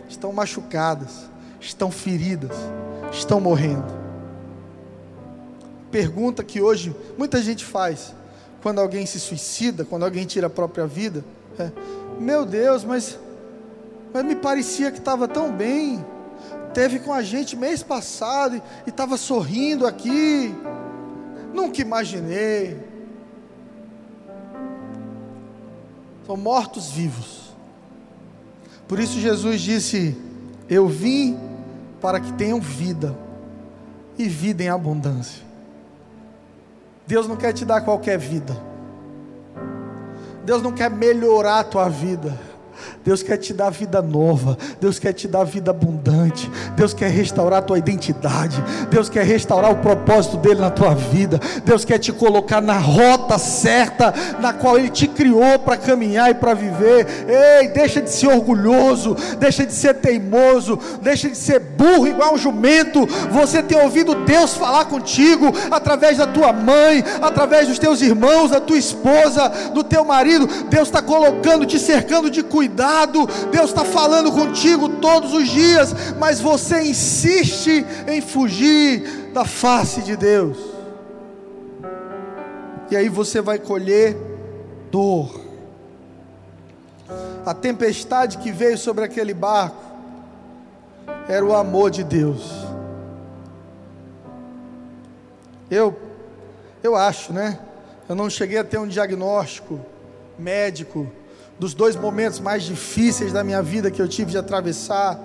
estão 0.10 0.34
machucadas, 0.34 1.30
estão 1.62 1.92
feridas, 1.92 2.58
estão 3.12 3.40
morrendo 3.40 4.08
pergunta 5.92 6.44
que 6.44 6.62
hoje 6.62 6.96
muita 7.18 7.42
gente 7.42 7.64
faz 7.64 8.14
quando 8.62 8.80
alguém 8.80 9.06
se 9.06 9.20
suicida, 9.20 9.86
quando 9.86 10.04
alguém 10.04 10.26
tira 10.26 10.48
a 10.48 10.50
própria 10.50 10.86
vida. 10.86 11.24
É, 11.58 11.72
meu 12.20 12.46
Deus, 12.46 12.84
mas, 12.84 13.18
mas 14.18 14.26
me 14.26 14.36
parecia 14.36 14.90
que 14.90 14.98
estava 14.98 15.28
tão 15.28 15.52
bem. 15.52 16.04
Teve 16.74 16.98
com 16.98 17.14
a 17.14 17.22
gente 17.22 17.56
mês 17.56 17.84
passado 17.84 18.60
e 18.84 18.90
estava 18.90 19.16
sorrindo 19.16 19.86
aqui. 19.86 20.56
Nunca 21.54 21.84
imaginei. 21.84 22.84
São 26.26 26.36
mortos 26.36 26.90
vivos. 26.90 27.56
Por 28.88 29.00
isso 29.00 29.20
Jesus 29.20 29.62
disse: 29.62 30.18
Eu 30.68 30.88
vim 30.88 31.38
para 32.02 32.20
que 32.20 32.34
tenham 32.34 32.60
vida 32.60 33.16
e 34.18 34.28
vida 34.28 34.64
em 34.64 34.70
abundância. 34.70 35.46
Deus 37.06 37.28
não 37.28 37.38
quer 37.38 37.54
te 37.54 37.64
dar 37.64 37.82
qualquer 37.82 38.18
vida. 38.18 38.58
Deus 40.44 40.64
não 40.64 40.72
quer 40.72 40.90
melhorar 40.90 41.60
a 41.60 41.64
tua 41.64 41.88
vida. 41.88 42.47
Deus 43.04 43.24
quer 43.24 43.38
te 43.38 43.54
dar 43.54 43.70
vida 43.70 44.02
nova, 44.02 44.58
Deus 44.82 45.00
quer 45.00 45.14
te 45.14 45.28
dar 45.28 45.46
vida 45.46 45.72
abundante, 45.72 46.50
Deus 46.76 46.94
quer 46.94 47.10
restaurar 47.10 47.60
a 47.60 47.62
tua 47.62 47.78
identidade, 47.78 48.62
Deus 48.90 49.10
quer 49.10 49.24
restaurar 49.24 49.72
o 49.72 49.78
propósito 49.78 50.38
dele 50.38 50.60
na 50.60 50.70
tua 50.70 50.94
vida, 50.94 51.40
Deus 51.64 51.86
quer 51.86 52.00
te 52.00 52.12
colocar 52.12 52.62
na 52.62 52.78
rota 52.78 53.38
certa, 53.38 54.14
na 54.40 54.54
qual 54.54 54.78
ele 54.78 54.90
te 54.90 55.08
criou 55.08 55.58
para 55.60 55.78
caminhar 55.78 56.30
e 56.30 56.34
para 56.36 56.54
viver. 56.54 57.08
Ei, 57.28 57.70
deixa 57.70 58.02
de 58.02 58.12
ser 58.12 58.28
orgulhoso, 58.28 59.16
deixa 59.40 59.66
de 59.66 59.74
ser 59.74 59.96
teimoso, 59.96 60.78
deixa 61.02 61.30
de 61.30 61.38
ser 61.38 61.60
burro 61.60 62.08
igual 62.08 62.34
um 62.34 62.38
jumento. 62.38 63.06
Você 63.32 63.64
tem 63.64 63.80
ouvido 63.80 64.26
Deus 64.26 64.54
falar 64.54 64.86
contigo 64.86 65.46
através 65.72 66.18
da 66.18 66.28
tua 66.28 66.52
mãe, 66.52 67.04
através 67.22 67.68
dos 67.68 67.80
teus 67.80 68.02
irmãos, 68.02 68.52
da 68.52 68.60
tua 68.60 68.78
esposa, 68.78 69.50
do 69.74 69.84
teu 69.84 70.04
marido. 70.04 70.46
Deus 70.70 70.88
está 70.88 71.02
colocando, 71.02 71.66
te 71.66 71.80
cercando 71.80 72.30
de 72.30 72.44
cuidado 72.44 72.67
cuidado, 72.68 73.26
Deus 73.50 73.70
está 73.70 73.86
falando 73.86 74.32
contigo 74.32 74.90
todos 74.90 75.34
os 75.34 75.48
dias, 75.48 75.94
mas 76.20 76.42
você 76.42 76.82
insiste 76.82 77.86
em 78.08 78.20
fugir 78.20 79.32
da 79.34 79.46
face 79.46 80.02
de 80.02 80.18
Deus, 80.18 80.58
e 82.92 82.96
aí 82.96 83.08
você 83.08 83.42
vai 83.42 83.58
colher 83.58 84.18
dor. 84.92 85.48
A 87.46 87.54
tempestade 87.54 88.38
que 88.40 88.52
veio 88.52 88.78
sobre 88.78 89.06
aquele 89.06 89.34
barco 89.34 89.82
era 91.30 91.46
o 91.46 91.56
amor 91.56 91.90
de 91.90 92.04
Deus. 92.04 92.52
Eu, 95.72 95.98
eu 96.84 96.96
acho, 96.96 97.32
né? 97.32 97.60
Eu 98.10 98.16
não 98.16 98.30
cheguei 98.30 98.58
a 98.58 98.64
ter 98.64 98.78
um 98.78 98.88
diagnóstico 98.88 99.80
médico 100.38 101.10
dos 101.60 101.74
dois 101.74 101.96
momentos 101.96 102.40
mais 102.40 102.64
difíceis 102.64 103.34
da 103.34 103.44
minha 103.44 103.62
vida 103.62 103.90
que 103.90 104.02
eu 104.02 104.08
tive 104.08 104.32
de 104.32 104.38
atravessar, 104.38 105.20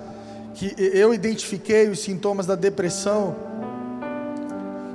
que 0.54 0.74
eu 0.78 1.12
identifiquei 1.12 1.88
os 1.88 2.00
sintomas 2.00 2.46
da 2.46 2.54
depressão 2.54 3.51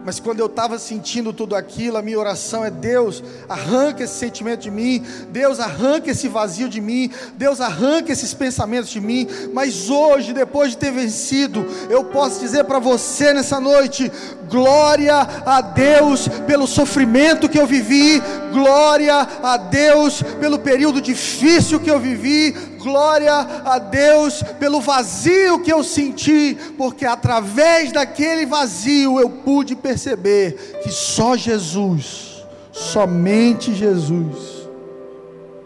mas 0.08 0.22
quando 0.22 0.40
eu 0.40 0.46
estava 0.46 0.80
sentindo 0.80 1.34
tudo 1.34 1.54
aquilo, 1.54 1.98
a 1.98 2.02
minha 2.02 2.18
oração 2.18 2.64
é: 2.64 2.72
Deus, 2.72 3.22
arranca 3.50 4.06
esse 4.06 4.14
sentimento 4.14 4.62
de 4.62 4.72
mim, 4.72 5.06
Deus, 5.32 5.60
arranca 5.60 6.12
esse 6.12 6.30
vazio 6.30 6.70
de 6.70 6.80
mim, 6.80 7.12
Deus, 7.34 7.60
arranca 7.60 8.14
esses 8.14 8.34
pensamentos 8.34 8.90
de 8.90 9.02
mim. 9.02 9.28
Mas 9.52 9.90
hoje, 9.90 10.32
depois 10.32 10.72
de 10.72 10.78
ter 10.78 10.94
vencido, 10.94 11.68
eu 11.90 12.06
posso 12.06 12.40
dizer 12.40 12.64
para 12.64 12.80
você 12.80 13.34
nessa 13.34 13.60
noite: 13.60 14.10
glória 14.50 15.14
a 15.46 15.60
Deus 15.60 16.30
pelo 16.48 16.68
sofrimento 16.68 17.50
que 17.50 17.60
eu 17.60 17.68
vivi, 17.68 18.22
glória 18.54 19.28
a 19.44 19.58
Deus 19.58 20.24
pelo 20.40 20.58
período 20.58 21.02
difícil 21.02 21.82
que 21.82 21.92
eu 21.92 22.00
vivi, 22.00 22.56
glória 22.88 23.34
a 23.66 23.78
Deus 23.80 24.42
pelo 24.58 24.80
vazio 24.80 25.60
que 25.60 25.72
eu 25.72 25.84
senti, 25.84 26.58
porque 26.78 27.06
através 27.06 27.92
daquele 27.92 28.46
vazio 28.46 29.20
eu 29.20 29.30
pude 29.30 29.76
perceber 29.76 30.80
que 30.82 30.90
só 30.90 31.36
Jesus, 31.36 32.46
somente 32.72 33.76
Jesus, 33.76 34.70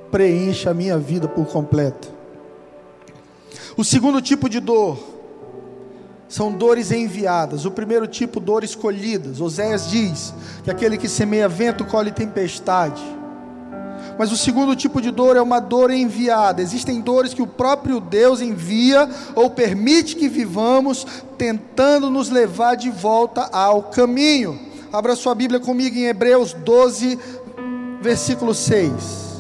preenche 0.09 0.67
a 0.67 0.73
minha 0.73 0.97
vida 0.97 1.27
por 1.27 1.45
completo. 1.45 2.11
O 3.77 3.83
segundo 3.83 4.19
tipo 4.19 4.49
de 4.49 4.59
dor 4.59 4.97
são 6.27 6.51
dores 6.51 6.91
enviadas. 6.91 7.65
O 7.65 7.71
primeiro 7.71 8.07
tipo, 8.07 8.39
dores 8.39 8.73
colhidas. 8.73 9.39
Oséias 9.39 9.89
diz 9.89 10.33
que 10.63 10.71
aquele 10.71 10.97
que 10.97 11.07
semeia 11.07 11.47
vento 11.47 11.85
colhe 11.85 12.11
tempestade. 12.11 13.20
Mas 14.17 14.31
o 14.31 14.37
segundo 14.37 14.75
tipo 14.75 15.01
de 15.01 15.11
dor 15.11 15.35
é 15.35 15.41
uma 15.41 15.59
dor 15.59 15.91
enviada. 15.91 16.61
Existem 16.61 17.01
dores 17.01 17.33
que 17.33 17.41
o 17.41 17.47
próprio 17.47 17.99
Deus 17.99 18.41
envia 18.41 19.09
ou 19.35 19.49
permite 19.49 20.15
que 20.15 20.27
vivamos, 20.27 21.05
tentando 21.37 22.09
nos 22.09 22.29
levar 22.29 22.75
de 22.75 22.89
volta 22.89 23.49
ao 23.51 23.83
caminho. 23.83 24.59
Abra 24.91 25.15
sua 25.15 25.33
Bíblia 25.33 25.59
comigo 25.59 25.95
em 25.95 26.05
Hebreus 26.05 26.53
12, 26.53 27.17
versículo 28.01 28.53
6. 28.53 29.31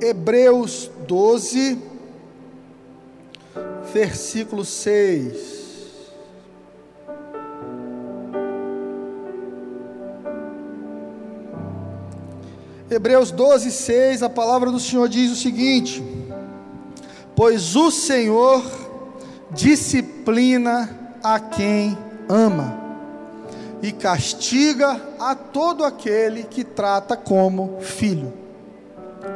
Hebreus 0.00 0.90
12, 1.06 1.78
versículo 3.92 4.64
6. 4.64 5.59
Hebreus 12.90 13.30
12, 13.30 13.70
6, 13.70 14.24
a 14.24 14.28
palavra 14.28 14.68
do 14.68 14.80
Senhor 14.80 15.08
diz 15.08 15.30
o 15.30 15.36
seguinte: 15.36 16.02
Pois 17.36 17.76
o 17.76 17.88
Senhor 17.88 18.64
disciplina 19.52 20.90
a 21.22 21.38
quem 21.38 21.96
ama, 22.28 22.76
e 23.80 23.92
castiga 23.92 25.00
a 25.20 25.36
todo 25.36 25.84
aquele 25.84 26.42
que 26.42 26.64
trata 26.64 27.16
como 27.16 27.80
filho. 27.80 28.32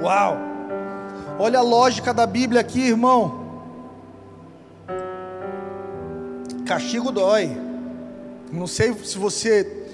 Uau! 0.03 0.37
Olha 1.39 1.61
a 1.61 1.63
lógica 1.63 2.13
da 2.13 2.27
Bíblia 2.27 2.61
aqui, 2.61 2.89
irmão. 2.89 3.45
Castigo 6.67 7.13
dói. 7.13 7.57
Não 8.51 8.67
sei 8.67 8.93
se 8.95 9.17
você 9.17 9.87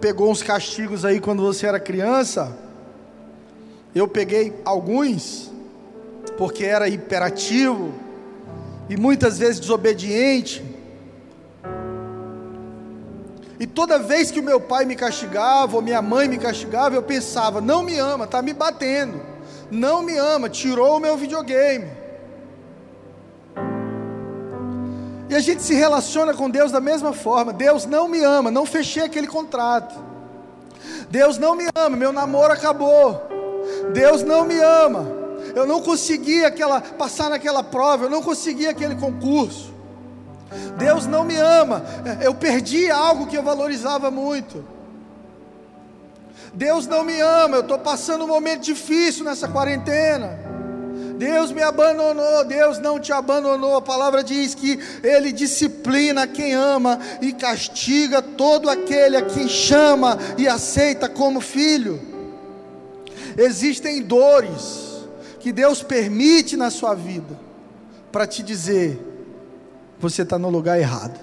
pegou 0.00 0.30
uns 0.30 0.42
castigos 0.42 1.04
aí 1.04 1.18
quando 1.18 1.42
você 1.42 1.66
era 1.66 1.80
criança. 1.80 2.65
Eu 3.96 4.06
peguei 4.06 4.60
alguns, 4.62 5.50
porque 6.36 6.66
era 6.66 6.86
hiperativo 6.86 7.94
e 8.90 8.96
muitas 8.98 9.38
vezes 9.38 9.58
desobediente. 9.58 10.62
E 13.58 13.66
toda 13.66 13.98
vez 13.98 14.30
que 14.30 14.38
o 14.38 14.42
meu 14.42 14.60
pai 14.60 14.84
me 14.84 14.94
castigava, 14.94 15.76
ou 15.76 15.80
minha 15.80 16.02
mãe 16.02 16.28
me 16.28 16.36
castigava, 16.36 16.94
eu 16.94 17.02
pensava: 17.02 17.62
não 17.62 17.82
me 17.82 17.96
ama, 17.98 18.26
está 18.26 18.42
me 18.42 18.52
batendo. 18.52 19.18
Não 19.70 20.02
me 20.02 20.18
ama, 20.18 20.50
tirou 20.50 20.98
o 20.98 21.00
meu 21.00 21.16
videogame. 21.16 21.90
E 25.30 25.34
a 25.34 25.40
gente 25.40 25.62
se 25.62 25.72
relaciona 25.72 26.34
com 26.34 26.50
Deus 26.50 26.70
da 26.70 26.82
mesma 26.82 27.14
forma. 27.14 27.50
Deus 27.50 27.86
não 27.86 28.08
me 28.08 28.22
ama, 28.22 28.50
não 28.50 28.66
fechei 28.66 29.04
aquele 29.04 29.26
contrato. 29.26 29.94
Deus 31.08 31.38
não 31.38 31.56
me 31.56 31.64
ama, 31.74 31.96
meu 31.96 32.12
namoro 32.12 32.52
acabou. 32.52 33.35
Deus 33.92 34.22
não 34.22 34.44
me 34.44 34.58
ama. 34.58 35.06
Eu 35.54 35.66
não 35.66 35.80
consegui 35.80 36.44
aquela, 36.44 36.80
passar 36.80 37.30
naquela 37.30 37.62
prova, 37.62 38.04
eu 38.04 38.10
não 38.10 38.22
consegui 38.22 38.66
aquele 38.66 38.94
concurso. 38.94 39.74
Deus 40.76 41.06
não 41.06 41.24
me 41.24 41.36
ama. 41.36 41.84
Eu 42.20 42.34
perdi 42.34 42.90
algo 42.90 43.26
que 43.26 43.36
eu 43.36 43.42
valorizava 43.42 44.10
muito. 44.10 44.64
Deus 46.52 46.86
não 46.86 47.04
me 47.04 47.20
ama. 47.20 47.56
Eu 47.56 47.62
estou 47.62 47.78
passando 47.78 48.24
um 48.24 48.28
momento 48.28 48.62
difícil 48.62 49.24
nessa 49.24 49.48
quarentena. 49.48 50.38
Deus 51.18 51.50
me 51.50 51.62
abandonou, 51.62 52.44
Deus 52.44 52.78
não 52.78 53.00
te 53.00 53.12
abandonou. 53.12 53.76
A 53.76 53.82
palavra 53.82 54.22
diz 54.22 54.54
que 54.54 54.78
Ele 55.02 55.32
disciplina 55.32 56.26
quem 56.26 56.52
ama 56.54 56.98
e 57.22 57.32
castiga 57.32 58.20
todo 58.20 58.68
aquele 58.68 59.16
a 59.16 59.22
quem 59.22 59.48
chama 59.48 60.18
e 60.36 60.46
aceita 60.46 61.08
como 61.08 61.40
filho. 61.40 62.15
Existem 63.36 64.02
dores 64.02 65.06
que 65.40 65.52
Deus 65.52 65.82
permite 65.82 66.56
na 66.56 66.70
sua 66.70 66.94
vida 66.94 67.38
para 68.10 68.26
te 68.26 68.42
dizer: 68.42 68.98
você 69.98 70.22
está 70.22 70.38
no 70.38 70.48
lugar 70.48 70.78
errado. 70.78 71.20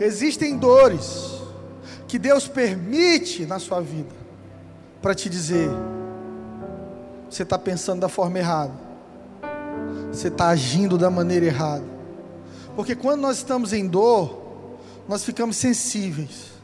Existem 0.00 0.56
dores 0.56 1.40
que 2.08 2.18
Deus 2.18 2.48
permite 2.48 3.44
na 3.44 3.58
sua 3.58 3.80
vida 3.80 4.14
para 5.02 5.14
te 5.14 5.28
dizer: 5.28 5.68
você 7.28 7.42
está 7.42 7.58
pensando 7.58 8.00
da 8.00 8.08
forma 8.08 8.38
errada, 8.38 8.72
você 10.10 10.28
está 10.28 10.48
agindo 10.48 10.96
da 10.96 11.10
maneira 11.10 11.44
errada. 11.44 11.84
Porque 12.74 12.96
quando 12.96 13.20
nós 13.20 13.36
estamos 13.36 13.74
em 13.74 13.86
dor, 13.86 14.40
nós 15.06 15.22
ficamos 15.22 15.56
sensíveis. 15.56 16.59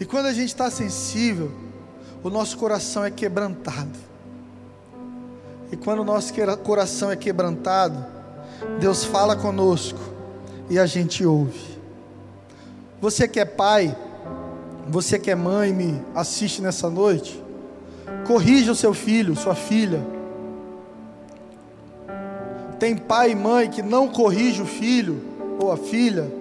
E 0.00 0.04
quando 0.04 0.26
a 0.26 0.32
gente 0.32 0.48
está 0.48 0.70
sensível, 0.70 1.50
o 2.22 2.30
nosso 2.30 2.56
coração 2.56 3.04
é 3.04 3.10
quebrantado. 3.10 3.98
E 5.70 5.76
quando 5.76 6.00
o 6.00 6.04
nosso 6.04 6.32
coração 6.62 7.10
é 7.10 7.16
quebrantado, 7.16 8.04
Deus 8.80 9.04
fala 9.04 9.36
conosco 9.36 9.98
e 10.68 10.78
a 10.78 10.86
gente 10.86 11.24
ouve. 11.24 11.78
Você 13.00 13.28
que 13.28 13.38
é 13.38 13.44
pai, 13.44 13.96
você 14.88 15.18
que 15.18 15.30
é 15.30 15.34
mãe, 15.34 15.72
me 15.72 16.02
assiste 16.14 16.62
nessa 16.62 16.88
noite, 16.88 17.42
corrija 18.26 18.72
o 18.72 18.74
seu 18.74 18.94
filho, 18.94 19.36
sua 19.36 19.54
filha. 19.54 20.02
Tem 22.78 22.96
pai 22.96 23.32
e 23.32 23.34
mãe 23.34 23.68
que 23.68 23.82
não 23.82 24.08
corrige 24.08 24.62
o 24.62 24.66
filho 24.66 25.22
ou 25.58 25.70
a 25.70 25.76
filha, 25.76 26.32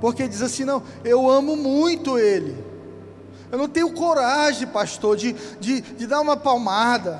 porque 0.00 0.28
diz 0.28 0.42
assim: 0.42 0.64
não, 0.64 0.82
eu 1.04 1.28
amo 1.28 1.56
muito 1.56 2.18
ele. 2.18 2.69
Eu 3.50 3.58
não 3.58 3.68
tenho 3.68 3.92
coragem, 3.92 4.66
pastor, 4.66 5.16
de, 5.16 5.32
de, 5.58 5.80
de 5.80 6.06
dar 6.06 6.20
uma 6.20 6.36
palmada. 6.36 7.18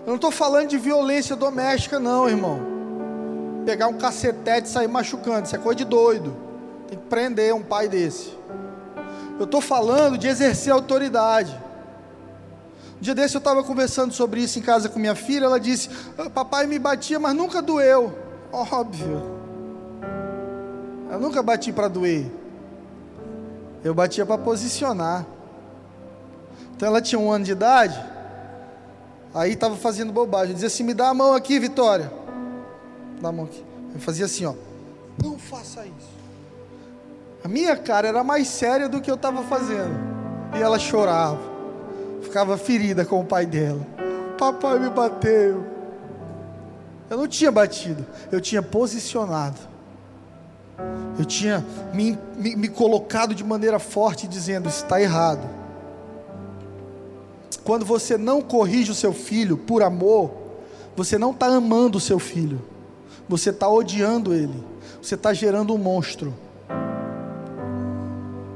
Eu 0.00 0.08
não 0.08 0.14
estou 0.14 0.30
falando 0.30 0.68
de 0.68 0.78
violência 0.78 1.36
doméstica, 1.36 1.98
não, 1.98 2.28
irmão. 2.28 2.60
Pegar 3.66 3.88
um 3.88 3.98
cacetete 3.98 4.68
e 4.68 4.70
sair 4.70 4.88
machucando, 4.88 5.44
isso 5.46 5.54
é 5.54 5.58
coisa 5.58 5.76
de 5.76 5.84
doido. 5.84 6.34
Tem 6.88 6.98
que 6.98 7.04
prender 7.04 7.54
um 7.54 7.62
pai 7.62 7.88
desse. 7.88 8.32
Eu 9.38 9.44
estou 9.44 9.60
falando 9.60 10.16
de 10.16 10.26
exercer 10.26 10.72
autoridade. 10.72 11.54
Um 12.98 13.02
dia 13.02 13.14
desse 13.14 13.34
eu 13.34 13.38
estava 13.38 13.62
conversando 13.62 14.12
sobre 14.12 14.40
isso 14.40 14.58
em 14.58 14.62
casa 14.62 14.88
com 14.88 14.98
minha 14.98 15.14
filha. 15.14 15.44
Ela 15.44 15.60
disse: 15.60 15.90
ah, 16.18 16.30
Papai 16.30 16.66
me 16.66 16.78
batia, 16.78 17.18
mas 17.18 17.34
nunca 17.34 17.60
doeu. 17.60 18.14
Óbvio. 18.50 19.22
Eu 21.10 21.20
nunca 21.20 21.42
bati 21.42 21.72
para 21.72 21.88
doer. 21.88 22.39
Eu 23.82 23.94
batia 23.94 24.26
para 24.26 24.38
posicionar. 24.38 25.26
Então 26.76 26.88
ela 26.88 27.00
tinha 27.00 27.18
um 27.18 27.30
ano 27.30 27.44
de 27.44 27.52
idade, 27.52 28.02
aí 29.34 29.52
estava 29.52 29.76
fazendo 29.76 30.12
bobagem. 30.12 30.50
Eu 30.50 30.54
dizia 30.54 30.68
assim: 30.68 30.82
me 30.82 30.94
dá 30.94 31.08
a 31.08 31.14
mão 31.14 31.34
aqui, 31.34 31.58
Vitória. 31.58 32.10
Dá 33.20 33.28
a 33.28 33.32
mão 33.32 33.44
aqui. 33.44 33.64
Eu 33.94 34.00
fazia 34.00 34.24
assim, 34.24 34.46
ó. 34.46 34.54
Não 35.22 35.38
faça 35.38 35.84
isso. 35.84 36.20
A 37.44 37.48
minha 37.48 37.76
cara 37.76 38.08
era 38.08 38.22
mais 38.22 38.48
séria 38.48 38.88
do 38.88 39.00
que 39.00 39.10
eu 39.10 39.14
estava 39.14 39.42
fazendo. 39.42 39.94
E 40.56 40.62
ela 40.62 40.78
chorava. 40.78 41.40
Ficava 42.22 42.56
ferida 42.56 43.04
com 43.04 43.20
o 43.20 43.24
pai 43.24 43.46
dela. 43.46 43.86
Papai 44.38 44.78
me 44.78 44.90
bateu. 44.90 45.64
Eu 47.08 47.16
não 47.16 47.26
tinha 47.26 47.50
batido, 47.50 48.06
eu 48.30 48.40
tinha 48.40 48.62
posicionado. 48.62 49.58
Eu 51.18 51.24
tinha 51.24 51.64
me, 51.92 52.18
me, 52.36 52.56
me 52.56 52.68
colocado 52.68 53.34
de 53.34 53.44
maneira 53.44 53.78
forte, 53.78 54.26
dizendo: 54.26 54.68
está 54.68 55.00
errado. 55.00 55.48
Quando 57.64 57.84
você 57.84 58.16
não 58.16 58.40
corrige 58.40 58.90
o 58.90 58.94
seu 58.94 59.12
filho 59.12 59.56
por 59.56 59.82
amor, 59.82 60.30
você 60.96 61.18
não 61.18 61.30
está 61.30 61.46
amando 61.46 61.98
o 61.98 62.00
seu 62.00 62.18
filho, 62.18 62.60
você 63.28 63.50
está 63.50 63.68
odiando 63.68 64.34
ele, 64.34 64.64
você 65.00 65.14
está 65.14 65.32
gerando 65.32 65.74
um 65.74 65.78
monstro. 65.78 66.34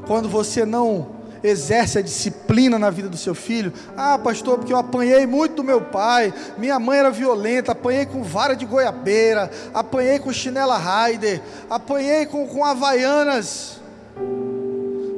Quando 0.07 0.29
você 0.29 0.64
não 0.64 1.13
exerce 1.45 1.99
a 1.99 2.03
disciplina 2.03 2.78
na 2.78 2.88
vida 2.88 3.09
do 3.09 3.18
seu 3.18 3.34
filho. 3.34 3.72
Ah, 3.97 4.18
pastor, 4.18 4.59
porque 4.59 4.72
eu 4.72 4.78
apanhei 4.78 5.26
muito 5.26 5.57
do 5.57 5.64
meu 5.64 5.82
pai, 5.82 6.32
minha 6.57 6.78
mãe 6.80 6.99
era 6.99 7.11
violenta, 7.11 7.72
apanhei 7.72 8.07
com 8.07 8.22
vara 8.22 8.57
de 8.57 8.64
goiabeira, 8.64 9.51
apanhei 9.74 10.18
com 10.18 10.32
chinela 10.32 10.78
Raider, 10.78 11.42
apanhei 11.68 12.24
com, 12.24 12.47
com 12.49 12.64
havaianas, 12.64 13.78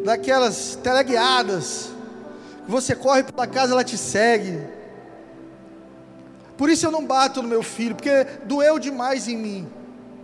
daquelas 0.05 0.77
teleguiadas. 0.83 1.91
Você 2.66 2.97
corre 2.97 3.22
pela 3.22 3.47
casa, 3.47 3.72
ela 3.72 3.85
te 3.85 3.97
segue. 3.97 4.59
Por 6.57 6.68
isso 6.68 6.87
eu 6.87 6.91
não 6.91 7.07
bato 7.07 7.41
no 7.41 7.49
meu 7.49 7.62
filho, 7.62 7.95
porque 7.95 8.27
doeu 8.45 8.81
demais 8.81 9.29
em 9.29 9.37
mim. 9.37 9.68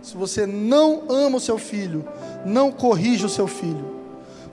Se 0.01 0.17
você 0.17 0.45
não 0.45 1.03
ama 1.07 1.37
o 1.37 1.39
seu 1.39 1.57
filho, 1.57 2.05
não 2.45 2.71
corrija 2.71 3.25
o 3.25 3.29
seu 3.29 3.47
filho. 3.47 3.92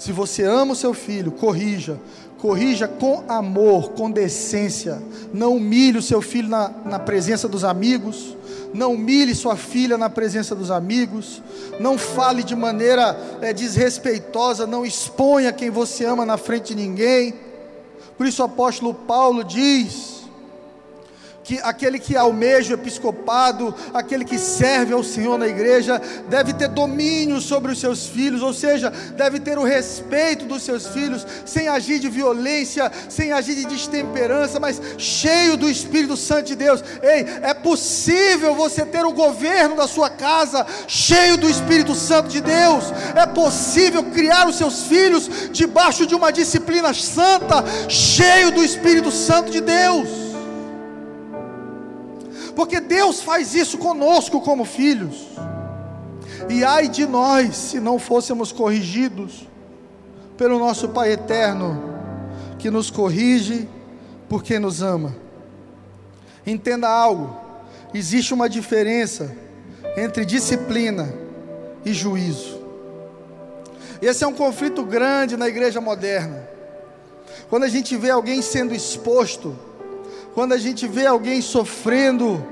Se 0.01 0.13
você 0.13 0.45
ama 0.45 0.73
o 0.73 0.75
seu 0.75 0.95
filho, 0.95 1.31
corrija. 1.31 2.01
Corrija 2.39 2.89
com 2.89 3.23
amor, 3.29 3.91
com 3.91 4.11
decência. 4.11 4.99
Não 5.31 5.57
humilhe 5.57 5.99
o 5.99 6.03
seu 6.03 6.23
filho 6.23 6.49
na, 6.49 6.71
na 6.87 6.99
presença 6.99 7.47
dos 7.47 7.65
amigos. 7.65 8.35
Não 8.73 8.95
humilhe 8.95 9.35
sua 9.35 9.57
filha 9.57 9.99
na 9.99 10.09
presença 10.09 10.55
dos 10.55 10.71
amigos. 10.71 11.43
Não 11.79 11.99
fale 11.99 12.43
de 12.43 12.57
maneira 12.57 13.15
é, 13.43 13.53
desrespeitosa. 13.53 14.67
Não 14.67 14.87
exponha 14.87 15.53
quem 15.53 15.69
você 15.69 16.07
ama 16.07 16.25
na 16.25 16.39
frente 16.39 16.75
de 16.75 16.77
ninguém. 16.77 17.35
Por 18.17 18.27
isso 18.27 18.41
o 18.41 18.47
apóstolo 18.47 18.95
Paulo 18.95 19.45
diz 19.45 20.20
que 21.43 21.59
aquele 21.63 21.99
que 21.99 22.17
almeja 22.17 22.73
o 22.73 22.79
episcopado, 22.79 23.75
aquele 23.95 24.25
que 24.25 24.39
serve 24.39 24.93
ao 24.93 25.03
Senhor 25.03 25.39
na 25.39 25.49
igreja, 25.49 26.01
deve 26.29 26.53
ter 26.53 26.69
domínio 26.69 27.41
sobre 27.41 27.73
os 27.73 27.81
seus 27.81 28.07
filhos, 28.07 28.43
ou 28.43 28.53
seja, 28.53 28.91
deve 29.17 29.41
ter 29.41 29.59
o 29.59 29.65
respeito 29.65 30.45
dos 30.45 30.63
seus 30.63 30.87
filhos, 30.89 31.27
sem 31.45 31.69
agir 31.69 31.99
de 31.99 32.09
violência, 32.09 32.91
sem 33.09 33.33
agir 33.33 33.55
de 33.55 33.65
destemperança, 33.67 34.61
mas 34.61 34.81
cheio 34.99 35.57
do 35.57 35.69
Espírito 35.69 36.17
Santo 36.17 36.47
de 36.47 36.57
Deus. 36.57 36.83
Ei, 37.03 37.27
é 37.43 37.55
possível 37.55 38.55
você 38.55 38.85
ter 38.85 39.05
o 39.05 39.13
governo 39.13 39.77
da 39.77 39.89
sua 39.89 40.11
casa 40.11 40.67
cheio 40.87 41.37
do 41.37 41.49
Espírito 41.49 41.95
Santo 41.95 42.29
de 42.29 42.41
Deus, 42.41 42.85
é 43.15 43.27
possível 43.27 44.05
criar 44.05 44.49
os 44.49 44.57
seus 44.57 44.85
filhos 44.85 45.29
debaixo 45.51 46.07
de 46.07 46.15
uma 46.15 46.31
disciplina 46.31 46.93
santa, 46.93 47.65
cheio 47.89 48.51
do 48.51 48.63
Espírito 48.63 49.11
Santo 49.11 49.51
de 49.51 49.61
Deus 49.61 50.30
porque 52.61 52.79
Deus 52.79 53.23
faz 53.23 53.55
isso 53.55 53.79
conosco 53.79 54.39
como 54.39 54.67
filhos. 54.67 55.29
E 56.47 56.63
ai 56.63 56.91
de 56.91 57.07
nós 57.07 57.57
se 57.57 57.81
não 57.81 57.99
fôssemos 57.99 58.53
corrigidos 58.53 59.49
pelo 60.37 60.59
nosso 60.59 60.91
Pai 60.91 61.13
eterno, 61.13 61.83
que 62.59 62.71
nos 62.71 62.91
corrige 62.91 63.67
porque 64.29 64.59
nos 64.59 64.83
ama. 64.83 65.17
Entenda 66.47 66.87
algo: 66.87 67.35
existe 67.95 68.35
uma 68.35 68.47
diferença 68.47 69.35
entre 69.97 70.27
disciplina 70.27 71.11
e 71.83 71.95
juízo. 71.95 72.61
Esse 74.03 74.23
é 74.23 74.27
um 74.27 74.35
conflito 74.35 74.85
grande 74.85 75.35
na 75.35 75.49
igreja 75.49 75.81
moderna. 75.81 76.47
Quando 77.49 77.63
a 77.63 77.69
gente 77.71 77.97
vê 77.97 78.11
alguém 78.11 78.43
sendo 78.43 78.75
exposto 78.75 79.59
quando 80.35 80.53
a 80.53 80.59
gente 80.59 80.87
vê 80.87 81.07
alguém 81.07 81.41
sofrendo 81.43 82.45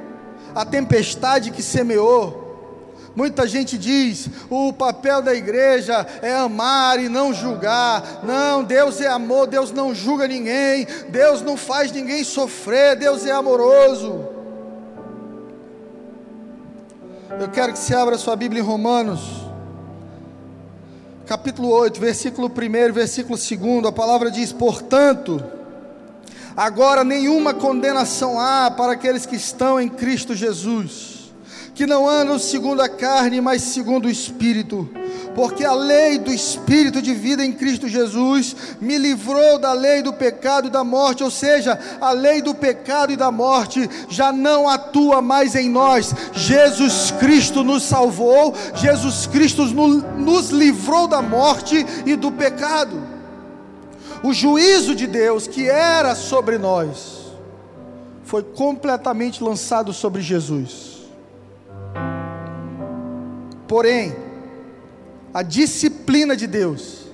a 0.55 0.65
tempestade 0.65 1.51
que 1.51 1.63
semeou, 1.63 2.49
Muita 3.19 3.49
gente 3.49 3.77
diz: 3.77 4.31
o 4.49 4.73
papel 4.73 5.21
da 5.21 5.35
igreja 5.35 6.07
é 6.23 6.33
amar 6.35 7.03
e 7.03 7.09
não 7.09 7.35
julgar. 7.35 8.21
Não, 8.23 8.63
Deus 8.63 9.01
é 9.01 9.09
amor, 9.09 9.49
Deus 9.49 9.73
não 9.73 9.93
julga 9.93 10.29
ninguém, 10.29 10.87
Deus 11.09 11.43
não 11.43 11.57
faz 11.57 11.91
ninguém 11.91 12.23
sofrer, 12.23 12.95
Deus 12.95 13.27
é 13.27 13.33
amoroso. 13.33 14.25
Eu 17.41 17.49
quero 17.49 17.73
que 17.73 17.81
você 17.81 17.93
abra 17.93 18.17
sua 18.17 18.37
Bíblia 18.37 18.63
em 18.63 18.65
Romanos, 18.65 19.21
capítulo 21.27 21.71
8, 21.71 21.99
versículo 21.99 22.49
1, 22.49 22.93
versículo 22.93 23.37
2. 23.37 23.85
A 23.85 23.91
palavra 23.91 24.31
diz: 24.31 24.53
Portanto, 24.53 25.43
Agora 26.59 27.05
nenhuma 27.05 27.55
condenação 27.55 28.37
há 28.41 28.69
para 28.69 28.95
aqueles 28.95 29.25
que 29.25 29.37
estão 29.37 29.81
em 29.81 29.89
Cristo 29.89 30.35
Jesus, 30.35 31.33
que 31.73 31.87
não 31.87 32.09
andam 32.09 32.37
segundo 32.37 32.83
a 32.83 32.89
carne, 32.89 33.41
mas 33.41 33.63
segundo 33.63 34.07
o 34.07 34.11
Espírito. 34.11 34.91
Porque 35.37 35.65
a 35.65 35.73
lei 35.73 36.19
do 36.19 36.33
Espírito 36.33 37.01
de 37.01 37.15
vida 37.15 37.45
em 37.45 37.53
Cristo 37.53 37.87
Jesus 37.87 38.57
me 38.81 38.99
livrou 38.99 39.57
da 39.57 39.73
lei 39.73 40.03
do 40.03 40.13
pecado 40.13 40.67
e 40.67 40.71
da 40.71 40.83
morte, 40.83 41.23
ou 41.23 41.31
seja, 41.31 41.79
a 42.01 42.11
lei 42.11 42.43
do 42.43 42.53
pecado 42.53 43.13
e 43.13 43.17
da 43.17 43.31
morte 43.31 43.89
já 44.09 44.33
não 44.33 44.69
atua 44.69 45.23
mais 45.23 45.55
em 45.55 45.71
nós. 45.71 46.13
Jesus 46.33 47.13
Cristo 47.21 47.63
nos 47.63 47.85
salvou, 47.85 48.53
Jesus 48.75 49.29
Cristo 49.29 49.65
nos 49.65 50.51
livrou 50.51 51.07
da 51.07 51.23
morte 51.23 51.87
e 52.05 52.17
do 52.17 52.33
pecado 52.33 53.08
o 54.23 54.33
juízo 54.33 54.95
de 54.95 55.07
Deus 55.07 55.47
que 55.47 55.69
era 55.69 56.15
sobre 56.15 56.59
nós 56.59 57.33
foi 58.25 58.43
completamente 58.43 59.43
lançado 59.43 59.93
sobre 59.93 60.21
Jesus. 60.21 60.99
Porém, 63.67 64.15
a 65.33 65.43
disciplina 65.43 66.37
de 66.37 66.47
Deus 66.47 67.07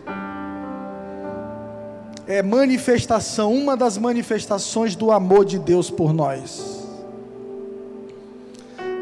é 2.26 2.42
manifestação, 2.42 3.52
uma 3.52 3.76
das 3.76 3.98
manifestações 3.98 4.96
do 4.96 5.12
amor 5.12 5.44
de 5.44 5.58
Deus 5.58 5.90
por 5.90 6.12
nós. 6.12 6.84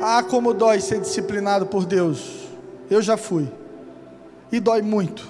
Ah, 0.00 0.22
como 0.22 0.52
dói 0.52 0.80
ser 0.80 1.00
disciplinado 1.00 1.66
por 1.66 1.84
Deus. 1.84 2.48
Eu 2.90 3.00
já 3.00 3.16
fui. 3.16 3.48
E 4.50 4.58
dói 4.58 4.82
muito. 4.82 5.28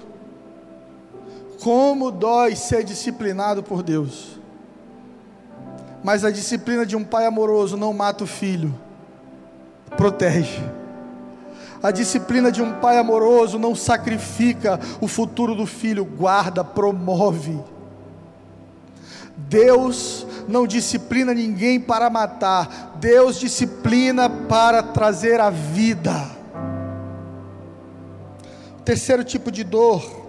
Como 1.63 2.11
dói 2.11 2.57
ser 2.57 2.83
disciplinado 2.83 3.63
por 3.63 3.85
Deus. 3.85 4.41
Mas 6.03 6.25
a 6.25 6.31
disciplina 6.33 6.85
de 6.85 6.97
um 6.97 7.05
pai 7.05 7.25
amoroso 7.25 7.77
não 7.77 7.93
mata 7.93 8.25
o 8.25 8.27
filho, 8.27 8.75
protege. 9.97 10.61
A 11.81 11.93
disciplina 11.93 12.51
de 12.51 12.61
um 12.61 12.81
pai 12.81 12.99
amoroso 12.99 13.61
não 13.61 13.77
sacrifica 13.77 14.81
o 15.01 15.07
futuro 15.07 15.55
do 15.55 15.65
filho, 15.65 16.05
guarda, 16.05 16.65
promove. 16.65 17.61
Deus 19.37 20.27
não 20.49 20.67
disciplina 20.67 21.33
ninguém 21.33 21.79
para 21.79 22.11
matar, 22.11 22.97
Deus 22.99 23.39
disciplina 23.39 24.29
para 24.29 24.83
trazer 24.83 25.41
a 25.41 25.51
vida. 25.51 26.29
Terceiro 28.85 29.23
tipo 29.23 29.53
de 29.53 29.63
dor 29.63 30.22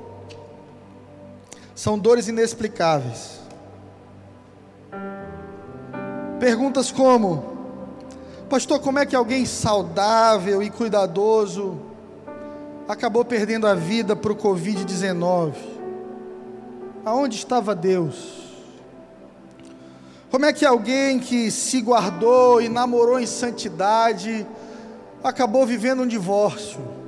são 1.75 1.97
dores 1.97 2.27
inexplicáveis. 2.27 3.39
Perguntas 6.39 6.91
como: 6.91 7.53
Pastor, 8.49 8.79
como 8.79 8.99
é 8.99 9.05
que 9.05 9.15
alguém 9.15 9.45
saudável 9.45 10.61
e 10.61 10.69
cuidadoso 10.69 11.79
acabou 12.87 13.23
perdendo 13.25 13.65
a 13.65 13.73
vida 13.73 14.15
para 14.15 14.31
o 14.31 14.35
Covid-19? 14.35 15.53
Aonde 17.05 17.37
estava 17.37 17.73
Deus? 17.73 18.43
Como 20.29 20.45
é 20.45 20.53
que 20.53 20.65
alguém 20.65 21.19
que 21.19 21.51
se 21.51 21.79
guardou 21.81 22.61
e 22.61 22.67
namorou 22.67 23.19
em 23.19 23.25
santidade 23.25 24.47
acabou 25.23 25.65
vivendo 25.65 26.03
um 26.03 26.07
divórcio? 26.07 27.02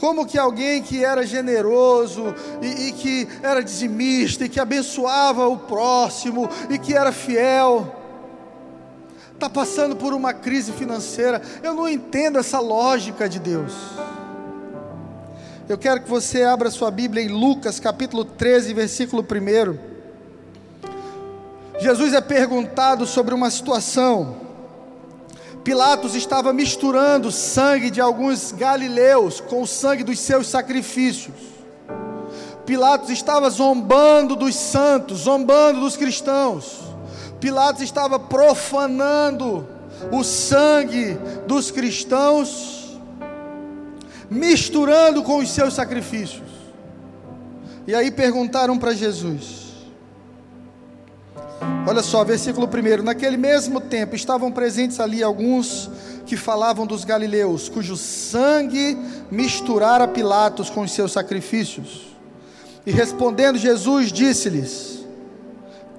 Como 0.00 0.24
que 0.24 0.38
alguém 0.38 0.82
que 0.82 1.04
era 1.04 1.26
generoso 1.26 2.34
e, 2.62 2.88
e, 2.88 2.92
que 2.92 3.28
era 3.42 3.62
dizimista 3.62 4.46
e 4.46 4.48
que 4.48 4.58
abençoava 4.58 5.46
o 5.46 5.58
próximo 5.58 6.48
e 6.70 6.78
que 6.78 6.94
era 6.94 7.12
fiel, 7.12 7.94
está 9.34 9.50
passando 9.50 9.94
por 9.94 10.14
uma 10.14 10.32
crise 10.32 10.72
financeira? 10.72 11.42
Eu 11.62 11.74
não 11.74 11.86
entendo 11.86 12.38
essa 12.38 12.58
lógica 12.60 13.28
de 13.28 13.38
Deus. 13.38 13.74
Eu 15.68 15.76
quero 15.76 16.00
que 16.00 16.08
você 16.08 16.44
abra 16.44 16.70
sua 16.70 16.90
Bíblia 16.90 17.22
em 17.22 17.28
Lucas 17.28 17.78
capítulo 17.78 18.24
13, 18.24 18.72
versículo 18.72 19.22
1. 19.22 19.90
Jesus 21.78 22.14
é 22.14 22.22
perguntado 22.22 23.06
sobre 23.06 23.34
uma 23.34 23.50
situação 23.50 24.49
Pilatos 25.62 26.14
estava 26.14 26.52
misturando 26.52 27.30
sangue 27.30 27.90
de 27.90 28.00
alguns 28.00 28.52
galileus 28.52 29.40
com 29.40 29.62
o 29.62 29.66
sangue 29.66 30.02
dos 30.02 30.18
seus 30.18 30.46
sacrifícios. 30.46 31.34
Pilatos 32.64 33.10
estava 33.10 33.50
zombando 33.50 34.36
dos 34.36 34.54
santos, 34.54 35.20
zombando 35.20 35.80
dos 35.80 35.96
cristãos. 35.96 36.78
Pilatos 37.40 37.82
estava 37.82 38.18
profanando 38.18 39.66
o 40.10 40.24
sangue 40.24 41.18
dos 41.46 41.70
cristãos, 41.70 42.98
misturando 44.30 45.22
com 45.22 45.38
os 45.38 45.50
seus 45.50 45.74
sacrifícios. 45.74 46.48
E 47.86 47.94
aí 47.94 48.10
perguntaram 48.10 48.78
para 48.78 48.94
Jesus: 48.94 49.59
Olha 51.86 52.02
só, 52.02 52.24
versículo 52.24 52.66
1: 52.66 53.02
Naquele 53.02 53.36
mesmo 53.36 53.80
tempo 53.80 54.14
estavam 54.14 54.50
presentes 54.50 55.00
ali 55.00 55.22
alguns 55.22 55.90
que 56.26 56.36
falavam 56.36 56.86
dos 56.86 57.04
galileus, 57.04 57.68
cujo 57.68 57.96
sangue 57.96 58.96
misturara 59.30 60.06
Pilatos 60.06 60.70
com 60.70 60.82
os 60.82 60.92
seus 60.92 61.12
sacrifícios. 61.12 62.16
E 62.86 62.90
respondendo 62.90 63.58
Jesus, 63.58 64.12
disse-lhes: 64.12 65.04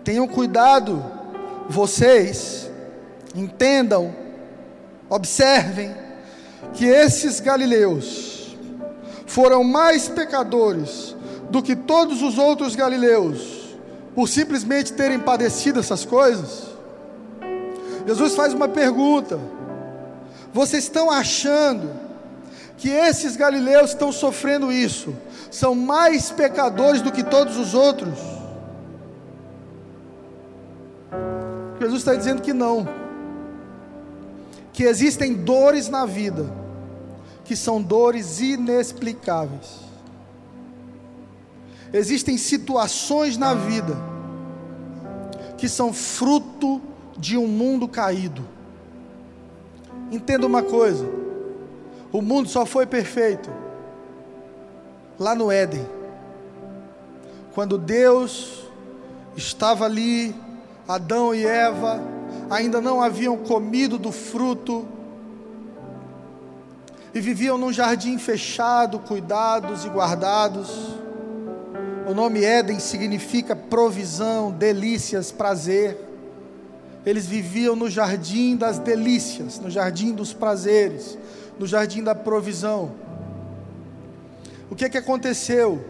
Tenham 0.04 0.28
cuidado, 0.28 1.04
vocês, 1.70 2.70
entendam, 3.36 4.16
observem, 5.10 5.94
que 6.74 6.86
esses 6.86 7.40
galileus 7.40 8.56
foram 9.26 9.64
mais 9.64 10.08
pecadores 10.08 11.16
do 11.50 11.62
que 11.62 11.76
todos 11.76 12.22
os 12.22 12.38
outros 12.38 12.76
galileus 12.76 13.61
por 14.14 14.28
simplesmente 14.28 14.94
terem 14.94 15.20
padecido 15.20 15.80
essas 15.80 16.06
coisas? 16.06 16.68
Jesus 18.06 18.36
faz 18.36 18.54
uma 18.54 18.68
pergunta: 18.68 19.40
vocês 20.54 20.84
estão 20.84 21.10
achando 21.10 21.90
que 22.78 22.90
esses 22.90 23.36
galileus 23.36 23.92
estão 23.92 24.12
sofrendo 24.12 24.72
isso? 24.72 25.14
São 25.50 25.76
mais 25.76 26.32
pecadores 26.32 27.02
do 27.02 27.12
que 27.12 27.24
todos 27.24 27.58
os 27.58 27.74
outros? 27.74 28.18
Jesus 31.80 32.02
está 32.02 32.14
dizendo 32.14 32.42
que 32.42 32.54
não, 32.54 32.88
que 34.72 34.84
existem 34.84 35.34
dores 35.34 35.90
na 35.90 36.06
vida, 36.06 36.46
que 37.44 37.56
são 37.56 37.82
dores 37.82 38.40
inexplicáveis. 38.40 39.91
Existem 41.94 42.38
situações 42.38 43.38
na 43.38 43.54
vida 43.54 43.96
que 45.58 45.68
são 45.68 45.94
fruto 45.94 46.82
de 47.18 47.38
um 47.38 47.48
mundo 47.48 47.88
caído. 47.88 48.44
Entenda 50.12 50.48
uma 50.48 50.64
coisa: 50.64 51.08
o 52.12 52.22
mundo 52.22 52.50
só 52.50 52.66
foi 52.66 52.86
perfeito 52.86 53.50
lá 55.20 55.36
no 55.36 55.52
Éden, 55.52 55.86
quando 57.54 57.78
Deus 57.78 58.64
estava 59.36 59.86
ali, 59.86 60.36
Adão 60.88 61.34
e 61.34 61.46
Eva 61.46 62.02
ainda 62.50 62.82
não 62.82 63.02
haviam 63.02 63.38
comido 63.38 63.98
do 63.98 64.12
fruto 64.12 64.86
e 67.14 67.22
viviam 67.22 67.58
num 67.58 67.72
jardim 67.72 68.18
fechado, 68.18 69.00
cuidados 69.00 69.86
e 69.86 69.90
guardados. 69.90 71.01
O 72.12 72.14
nome 72.14 72.44
Éden 72.44 72.78
significa 72.78 73.56
provisão, 73.56 74.52
delícias, 74.52 75.32
prazer. 75.32 75.98
Eles 77.06 77.26
viviam 77.26 77.74
no 77.74 77.90
jardim 77.90 78.58
das 78.58 78.78
delícias, 78.78 79.58
no 79.60 79.70
jardim 79.70 80.12
dos 80.12 80.34
prazeres, 80.34 81.18
no 81.58 81.66
jardim 81.66 82.04
da 82.04 82.14
provisão. 82.14 82.92
O 84.70 84.76
que, 84.76 84.90
que 84.90 84.98
aconteceu? 84.98 85.86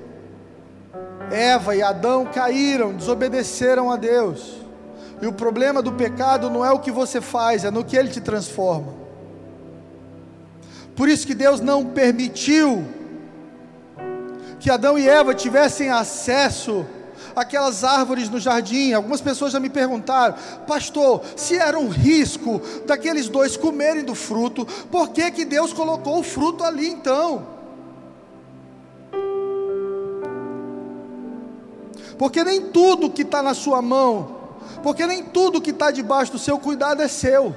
Eva 1.32 1.76
e 1.76 1.82
Adão 1.82 2.28
caíram, 2.28 2.94
desobedeceram 2.94 3.90
a 3.90 3.98
Deus. 3.98 4.58
E 5.24 5.26
o 5.26 5.34
problema 5.34 5.82
do 5.82 5.92
pecado 5.92 6.52
não 6.52 6.64
é 6.64 6.70
o 6.70 6.78
que 6.78 6.92
você 6.92 7.20
faz, 7.20 7.66
é 7.66 7.72
no 7.72 7.84
que 7.84 7.98
ele 7.98 8.10
te 8.10 8.22
transforma. 8.22 8.94
Por 10.96 11.10
isso 11.10 11.26
que 11.26 11.34
Deus 11.34 11.62
não 11.62 11.84
permitiu 11.84 13.01
que 14.62 14.70
Adão 14.70 14.97
e 14.97 15.09
Eva 15.09 15.34
tivessem 15.34 15.89
acesso 15.89 16.86
àquelas 17.36 17.84
árvores 17.84 18.30
no 18.30 18.39
jardim. 18.39 18.93
Algumas 18.93 19.20
pessoas 19.20 19.53
já 19.53 19.59
me 19.59 19.72
perguntaram, 19.72 20.36
pastor, 20.68 21.24
se 21.36 21.57
era 21.57 21.80
um 21.80 21.89
risco 21.89 22.62
daqueles 22.86 23.28
dois 23.28 23.57
comerem 23.57 24.03
do 24.03 24.14
fruto, 24.14 24.64
por 24.91 25.09
que, 25.09 25.32
que 25.32 25.45
Deus 25.45 25.74
colocou 25.74 26.20
o 26.20 26.24
fruto 26.24 26.64
ali 26.64 26.88
então? 26.88 27.47
Porque 32.20 32.43
nem 32.43 32.62
tudo 32.70 33.09
que 33.09 33.24
está 33.24 33.41
na 33.41 33.55
sua 33.55 33.82
mão, 33.82 34.41
porque 34.84 35.07
nem 35.07 35.24
tudo 35.24 35.59
que 35.59 35.72
está 35.72 35.89
debaixo 35.89 36.34
do 36.34 36.39
seu 36.39 36.59
cuidado 36.59 37.01
é 37.01 37.07
seu. 37.07 37.55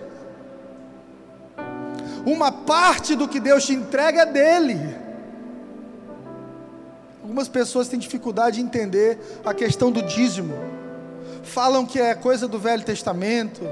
Uma 2.24 2.50
parte 2.50 3.14
do 3.14 3.28
que 3.28 3.38
Deus 3.38 3.66
te 3.66 3.74
entrega 3.74 4.22
é 4.22 4.26
dele. 4.26 5.03
Algumas 7.24 7.48
pessoas 7.48 7.88
têm 7.88 7.98
dificuldade 7.98 8.56
de 8.56 8.62
entender 8.62 9.18
a 9.42 9.54
questão 9.54 9.90
do 9.90 10.02
dízimo. 10.02 10.54
Falam 11.42 11.86
que 11.86 11.98
é 11.98 12.14
coisa 12.14 12.46
do 12.46 12.58
Velho 12.58 12.84
Testamento 12.84 13.62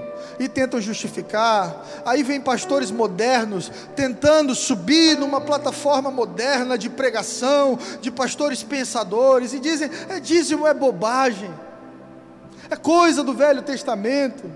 e 0.41 0.49
tentam 0.49 0.81
justificar. 0.81 1.87
Aí 2.03 2.23
vem 2.23 2.41
pastores 2.41 2.91
modernos 2.91 3.71
tentando 3.95 4.55
subir 4.55 5.19
numa 5.19 5.39
plataforma 5.39 6.11
moderna 6.11 6.79
de 6.79 6.89
pregação, 6.89 7.79
de 8.01 8.11
pastores 8.11 8.63
pensadores 8.63 9.53
e 9.53 9.61
dizem: 9.61 9.91
é 10.09 10.19
dízimo 10.19 10.67
é 10.67 10.73
bobagem. 10.73 11.51
É 12.71 12.77
coisa 12.77 13.23
do 13.23 13.35
Velho 13.35 13.61
Testamento. 13.61 14.51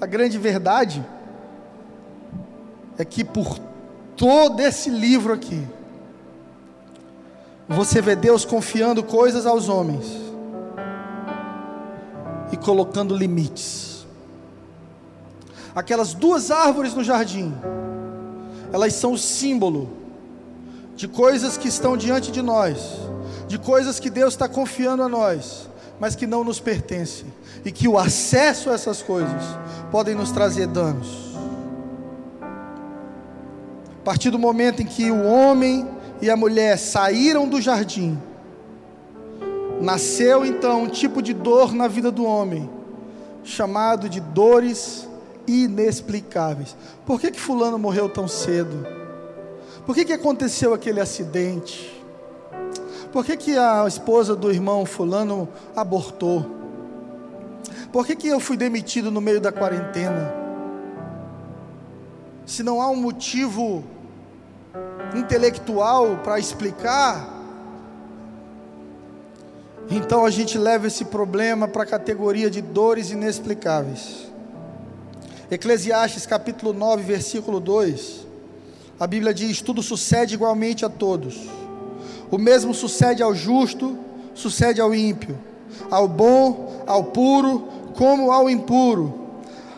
A 0.00 0.06
grande 0.06 0.38
verdade 0.38 1.04
é 2.96 3.04
que 3.04 3.24
por 3.24 3.58
todo 4.16 4.60
esse 4.60 4.90
livro 4.90 5.32
aqui, 5.32 5.66
você 7.68 8.00
vê 8.00 8.14
Deus 8.14 8.44
confiando 8.44 9.02
coisas 9.02 9.46
aos 9.46 9.68
homens 9.68 10.04
e 12.52 12.56
colocando 12.56 13.16
limites. 13.16 14.06
Aquelas 15.74 16.14
duas 16.14 16.50
árvores 16.50 16.94
no 16.94 17.02
jardim, 17.02 17.54
elas 18.72 18.92
são 18.94 19.12
o 19.12 19.18
símbolo 19.18 19.88
de 20.94 21.08
coisas 21.08 21.56
que 21.56 21.68
estão 21.68 21.96
diante 21.96 22.30
de 22.30 22.42
nós, 22.42 22.98
de 23.48 23.58
coisas 23.58 23.98
que 23.98 24.10
Deus 24.10 24.34
está 24.34 24.48
confiando 24.48 25.02
a 25.02 25.08
nós, 25.08 25.68
mas 25.98 26.14
que 26.14 26.26
não 26.26 26.44
nos 26.44 26.60
pertencem, 26.60 27.26
e 27.64 27.72
que 27.72 27.88
o 27.88 27.98
acesso 27.98 28.70
a 28.70 28.74
essas 28.74 29.02
coisas 29.02 29.42
podem 29.90 30.14
nos 30.14 30.30
trazer 30.30 30.66
danos. 30.66 31.34
A 34.00 34.04
partir 34.04 34.30
do 34.30 34.38
momento 34.38 34.82
em 34.82 34.86
que 34.86 35.10
o 35.10 35.24
homem 35.24 35.88
e 36.24 36.30
a 36.30 36.36
mulher 36.36 36.78
saíram 36.78 37.46
do 37.46 37.60
jardim, 37.60 38.18
nasceu 39.78 40.42
então 40.42 40.84
um 40.84 40.88
tipo 40.88 41.20
de 41.20 41.34
dor 41.34 41.74
na 41.74 41.86
vida 41.86 42.10
do 42.10 42.24
homem, 42.24 42.70
chamado 43.42 44.08
de 44.08 44.20
dores 44.20 45.06
inexplicáveis. 45.46 46.74
Por 47.04 47.20
que, 47.20 47.30
que 47.30 47.38
fulano 47.38 47.78
morreu 47.78 48.08
tão 48.08 48.26
cedo? 48.26 48.86
Por 49.84 49.94
que, 49.94 50.02
que 50.02 50.14
aconteceu 50.14 50.72
aquele 50.72 50.98
acidente? 50.98 52.02
Por 53.12 53.22
que, 53.22 53.36
que 53.36 53.58
a 53.58 53.84
esposa 53.86 54.34
do 54.34 54.50
irmão 54.50 54.86
fulano 54.86 55.46
abortou? 55.76 56.46
Por 57.92 58.06
que, 58.06 58.16
que 58.16 58.28
eu 58.28 58.40
fui 58.40 58.56
demitido 58.56 59.10
no 59.10 59.20
meio 59.20 59.42
da 59.42 59.52
quarentena? 59.52 60.34
Se 62.46 62.62
não 62.62 62.80
há 62.80 62.88
um 62.88 62.96
motivo 62.96 63.84
intelectual 65.14 66.20
para 66.22 66.38
explicar, 66.38 67.34
então 69.90 70.24
a 70.24 70.30
gente 70.30 70.56
leva 70.56 70.86
esse 70.86 71.04
problema 71.04 71.68
para 71.68 71.82
a 71.82 71.86
categoria 71.86 72.50
de 72.50 72.62
dores 72.62 73.10
inexplicáveis. 73.10 74.32
Eclesiastes 75.50 76.24
capítulo 76.24 76.72
9, 76.72 77.02
versículo 77.02 77.60
2. 77.60 78.26
A 78.98 79.06
Bíblia 79.06 79.34
diz: 79.34 79.60
Tudo 79.60 79.82
sucede 79.82 80.34
igualmente 80.34 80.84
a 80.84 80.88
todos. 80.88 81.48
O 82.30 82.38
mesmo 82.38 82.72
sucede 82.72 83.22
ao 83.22 83.34
justo, 83.34 83.98
sucede 84.34 84.80
ao 84.80 84.94
ímpio, 84.94 85.38
ao 85.90 86.08
bom, 86.08 86.82
ao 86.86 87.04
puro, 87.04 87.68
como 87.94 88.32
ao 88.32 88.48
impuro. 88.48 89.20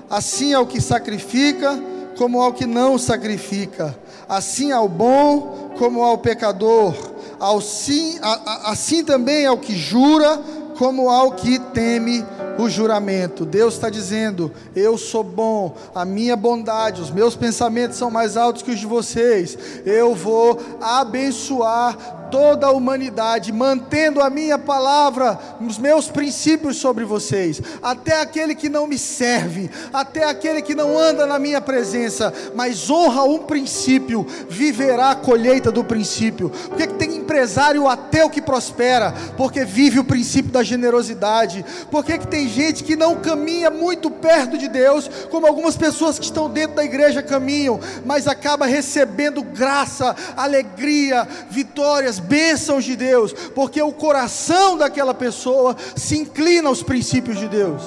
Assim 0.08 0.54
ao 0.54 0.66
que 0.66 0.80
sacrifica, 0.80 1.78
como 2.16 2.40
ao 2.40 2.52
que 2.52 2.64
não 2.64 2.96
sacrifica. 2.96 3.98
Assim 4.28 4.72
ao 4.72 4.88
bom, 4.88 5.70
como 5.78 6.02
ao 6.02 6.18
pecador. 6.18 6.94
Assim, 7.40 8.18
assim 8.64 9.04
também 9.04 9.46
ao 9.46 9.58
que 9.58 9.76
jura, 9.76 10.40
como 10.78 11.08
ao 11.10 11.32
que 11.32 11.58
teme 11.58 12.24
o 12.58 12.68
juramento. 12.68 13.44
Deus 13.44 13.74
está 13.74 13.90
dizendo: 13.90 14.52
Eu 14.74 14.96
sou 14.96 15.22
bom, 15.22 15.76
a 15.94 16.04
minha 16.04 16.36
bondade, 16.36 17.00
os 17.00 17.10
meus 17.10 17.36
pensamentos 17.36 17.96
são 17.96 18.10
mais 18.10 18.36
altos 18.36 18.62
que 18.62 18.70
os 18.70 18.78
de 18.78 18.86
vocês. 18.86 19.58
Eu 19.84 20.14
vou 20.14 20.58
abençoar 20.80 22.15
toda 22.30 22.66
a 22.66 22.72
humanidade, 22.72 23.52
mantendo 23.52 24.20
a 24.20 24.30
minha 24.30 24.58
palavra, 24.58 25.38
os 25.60 25.78
meus 25.78 26.08
princípios 26.08 26.76
sobre 26.76 27.04
vocês, 27.04 27.60
até 27.82 28.20
aquele 28.20 28.54
que 28.54 28.68
não 28.68 28.86
me 28.86 28.98
serve, 28.98 29.70
até 29.92 30.24
aquele 30.24 30.62
que 30.62 30.74
não 30.74 30.98
anda 30.98 31.26
na 31.26 31.38
minha 31.38 31.60
presença, 31.60 32.32
mas 32.54 32.90
honra 32.90 33.24
um 33.24 33.38
princípio, 33.38 34.26
viverá 34.48 35.10
a 35.10 35.16
colheita 35.16 35.70
do 35.70 35.84
princípio. 35.84 36.50
Por 36.50 36.76
que, 36.76 36.86
tem 36.86 37.16
empresário 37.16 37.88
ateu 37.88 38.30
que 38.30 38.40
prospera? 38.40 39.14
Porque 39.36 39.64
vive 39.64 39.98
o 39.98 40.04
princípio 40.04 40.50
da 40.50 40.62
generosidade. 40.62 41.64
Por 41.90 42.04
que 42.04 42.18
tem 42.18 42.48
gente 42.48 42.84
que 42.84 42.96
não 42.96 43.16
caminha 43.16 43.70
muito 43.70 44.10
perto 44.10 44.56
de 44.56 44.68
Deus, 44.68 45.08
como 45.30 45.46
algumas 45.46 45.76
pessoas 45.76 46.18
que 46.18 46.24
estão 46.24 46.48
dentro 46.48 46.76
da 46.76 46.84
igreja 46.84 47.22
caminham, 47.22 47.80
mas 48.04 48.26
acaba 48.26 48.66
recebendo 48.66 49.42
graça, 49.42 50.14
alegria, 50.36 51.26
vitórias, 51.50 52.15
as 52.16 52.18
bênçãos 52.18 52.84
de 52.84 52.96
Deus, 52.96 53.32
porque 53.54 53.80
o 53.82 53.92
coração 53.92 54.76
daquela 54.78 55.12
pessoa 55.12 55.76
se 55.94 56.16
inclina 56.16 56.68
aos 56.68 56.82
princípios 56.82 57.38
de 57.38 57.46
Deus. 57.46 57.82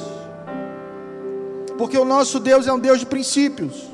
Porque 1.78 1.98
o 1.98 2.06
nosso 2.06 2.40
Deus 2.40 2.68
é 2.68 2.74
um 2.74 2.80
Deus 2.80 3.00
de 3.00 3.06
princípios. 3.06 3.90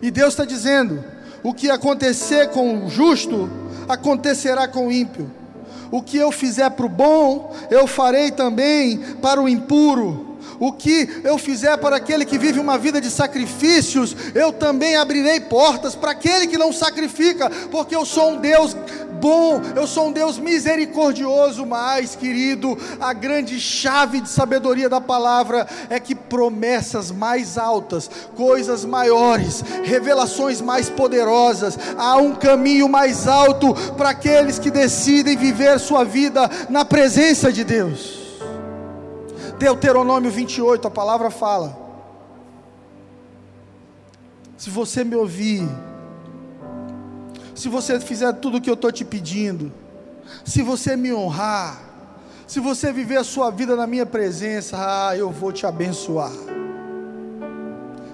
E 0.00 0.10
Deus 0.10 0.30
está 0.30 0.44
dizendo: 0.44 1.04
o 1.42 1.52
que 1.52 1.70
acontecer 1.70 2.48
com 2.50 2.86
o 2.86 2.88
justo, 2.88 3.50
acontecerá 3.88 4.66
com 4.66 4.88
o 4.88 4.92
ímpio. 4.92 5.30
O 5.90 6.00
que 6.00 6.16
eu 6.16 6.30
fizer 6.30 6.70
para 6.70 6.86
o 6.86 6.88
bom, 6.88 7.54
eu 7.70 7.86
farei 7.86 8.30
também 8.30 8.98
para 9.20 9.42
o 9.42 9.48
impuro. 9.48 10.29
O 10.58 10.72
que 10.72 11.20
eu 11.24 11.38
fizer 11.38 11.76
para 11.78 11.96
aquele 11.96 12.24
que 12.24 12.38
vive 12.38 12.58
uma 12.58 12.78
vida 12.78 13.00
de 13.00 13.10
sacrifícios, 13.10 14.16
eu 14.34 14.52
também 14.52 14.96
abrirei 14.96 15.40
portas 15.40 15.94
para 15.94 16.12
aquele 16.12 16.46
que 16.46 16.58
não 16.58 16.72
sacrifica, 16.72 17.50
porque 17.70 17.94
eu 17.94 18.04
sou 18.04 18.32
um 18.32 18.36
Deus 18.36 18.76
bom, 19.20 19.60
eu 19.76 19.86
sou 19.86 20.08
um 20.08 20.12
Deus 20.12 20.38
misericordioso, 20.38 21.66
mas, 21.66 22.16
querido, 22.16 22.76
a 22.98 23.12
grande 23.12 23.60
chave 23.60 24.20
de 24.20 24.28
sabedoria 24.28 24.88
da 24.88 25.00
palavra 25.00 25.66
é 25.90 26.00
que 26.00 26.14
promessas 26.14 27.12
mais 27.12 27.58
altas, 27.58 28.10
coisas 28.34 28.84
maiores, 28.84 29.62
revelações 29.84 30.60
mais 30.60 30.88
poderosas, 30.88 31.78
há 31.98 32.16
um 32.16 32.34
caminho 32.34 32.88
mais 32.88 33.28
alto 33.28 33.74
para 33.96 34.10
aqueles 34.10 34.58
que 34.58 34.70
decidem 34.70 35.36
viver 35.36 35.78
sua 35.78 36.02
vida 36.02 36.50
na 36.70 36.84
presença 36.84 37.52
de 37.52 37.62
Deus. 37.62 38.19
Deuteronômio 39.60 40.30
28, 40.30 40.88
a 40.88 40.90
palavra 40.90 41.30
fala: 41.30 41.78
Se 44.56 44.70
você 44.70 45.04
me 45.04 45.14
ouvir, 45.14 45.68
se 47.54 47.68
você 47.68 48.00
fizer 48.00 48.32
tudo 48.32 48.56
o 48.56 48.60
que 48.60 48.70
eu 48.70 48.74
estou 48.74 48.90
te 48.90 49.04
pedindo, 49.04 49.70
se 50.46 50.62
você 50.62 50.96
me 50.96 51.12
honrar, 51.12 51.78
se 52.46 52.58
você 52.58 52.90
viver 52.90 53.18
a 53.18 53.22
sua 53.22 53.50
vida 53.50 53.76
na 53.76 53.86
minha 53.86 54.06
presença, 54.06 54.78
ah, 54.78 55.14
eu 55.14 55.30
vou 55.30 55.52
te 55.52 55.66
abençoar. 55.66 56.32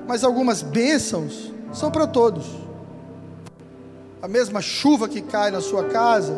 Mas 0.04 0.24
algumas 0.24 0.62
bênçãos 0.62 1.52
são 1.72 1.92
para 1.92 2.08
todos. 2.08 2.44
A 4.20 4.26
mesma 4.26 4.60
chuva 4.60 5.08
que 5.08 5.22
cai 5.22 5.52
na 5.52 5.60
sua 5.60 5.84
casa, 5.84 6.36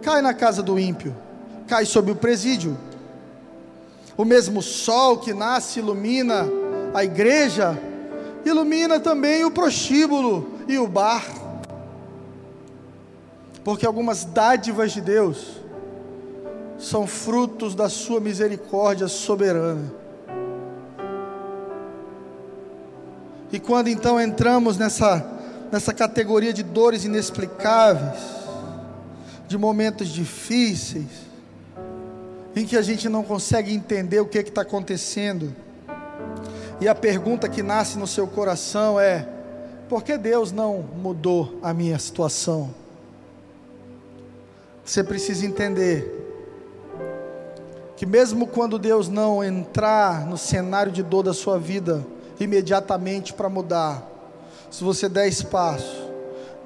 cai 0.00 0.22
na 0.22 0.32
casa 0.32 0.62
do 0.62 0.78
ímpio, 0.78 1.12
cai 1.66 1.84
sobre 1.84 2.12
o 2.12 2.16
presídio. 2.16 2.85
O 4.16 4.24
mesmo 4.24 4.62
sol 4.62 5.18
que 5.18 5.34
nasce 5.34 5.80
ilumina 5.80 6.46
a 6.94 7.04
igreja, 7.04 7.78
ilumina 8.44 8.98
também 8.98 9.44
o 9.44 9.50
prostíbulo 9.50 10.48
e 10.66 10.78
o 10.78 10.86
bar 10.86 11.46
porque 13.66 13.84
algumas 13.84 14.24
dádivas 14.24 14.92
de 14.92 15.00
Deus 15.00 15.60
são 16.78 17.04
frutos 17.04 17.74
da 17.74 17.88
Sua 17.88 18.20
misericórdia 18.20 19.08
soberana. 19.08 19.92
E 23.50 23.58
quando 23.58 23.88
então 23.88 24.20
entramos 24.20 24.78
nessa, 24.78 25.28
nessa 25.72 25.92
categoria 25.92 26.52
de 26.52 26.62
dores 26.62 27.04
inexplicáveis, 27.04 28.22
de 29.48 29.58
momentos 29.58 30.10
difíceis, 30.10 31.25
em 32.56 32.64
que 32.64 32.74
a 32.74 32.80
gente 32.80 33.06
não 33.06 33.22
consegue 33.22 33.74
entender 33.74 34.18
o 34.18 34.26
que 34.26 34.38
está 34.38 34.62
acontecendo, 34.62 35.54
e 36.80 36.88
a 36.88 36.94
pergunta 36.94 37.50
que 37.50 37.62
nasce 37.62 37.98
no 37.98 38.06
seu 38.06 38.26
coração 38.26 38.98
é: 38.98 39.28
por 39.90 40.02
que 40.02 40.16
Deus 40.16 40.52
não 40.52 40.82
mudou 40.96 41.58
a 41.62 41.74
minha 41.74 41.98
situação? 41.98 42.74
Você 44.82 45.04
precisa 45.04 45.44
entender 45.44 46.24
que 47.96 48.06
mesmo 48.06 48.46
quando 48.46 48.78
Deus 48.78 49.08
não 49.08 49.42
entrar 49.44 50.26
no 50.26 50.38
cenário 50.38 50.92
de 50.92 51.02
dor 51.02 51.22
da 51.22 51.34
sua 51.34 51.58
vida 51.58 52.06
imediatamente 52.38 53.32
para 53.32 53.48
mudar, 53.48 54.06
se 54.70 54.84
você 54.84 55.08
der 55.08 55.28
espaço, 55.28 56.10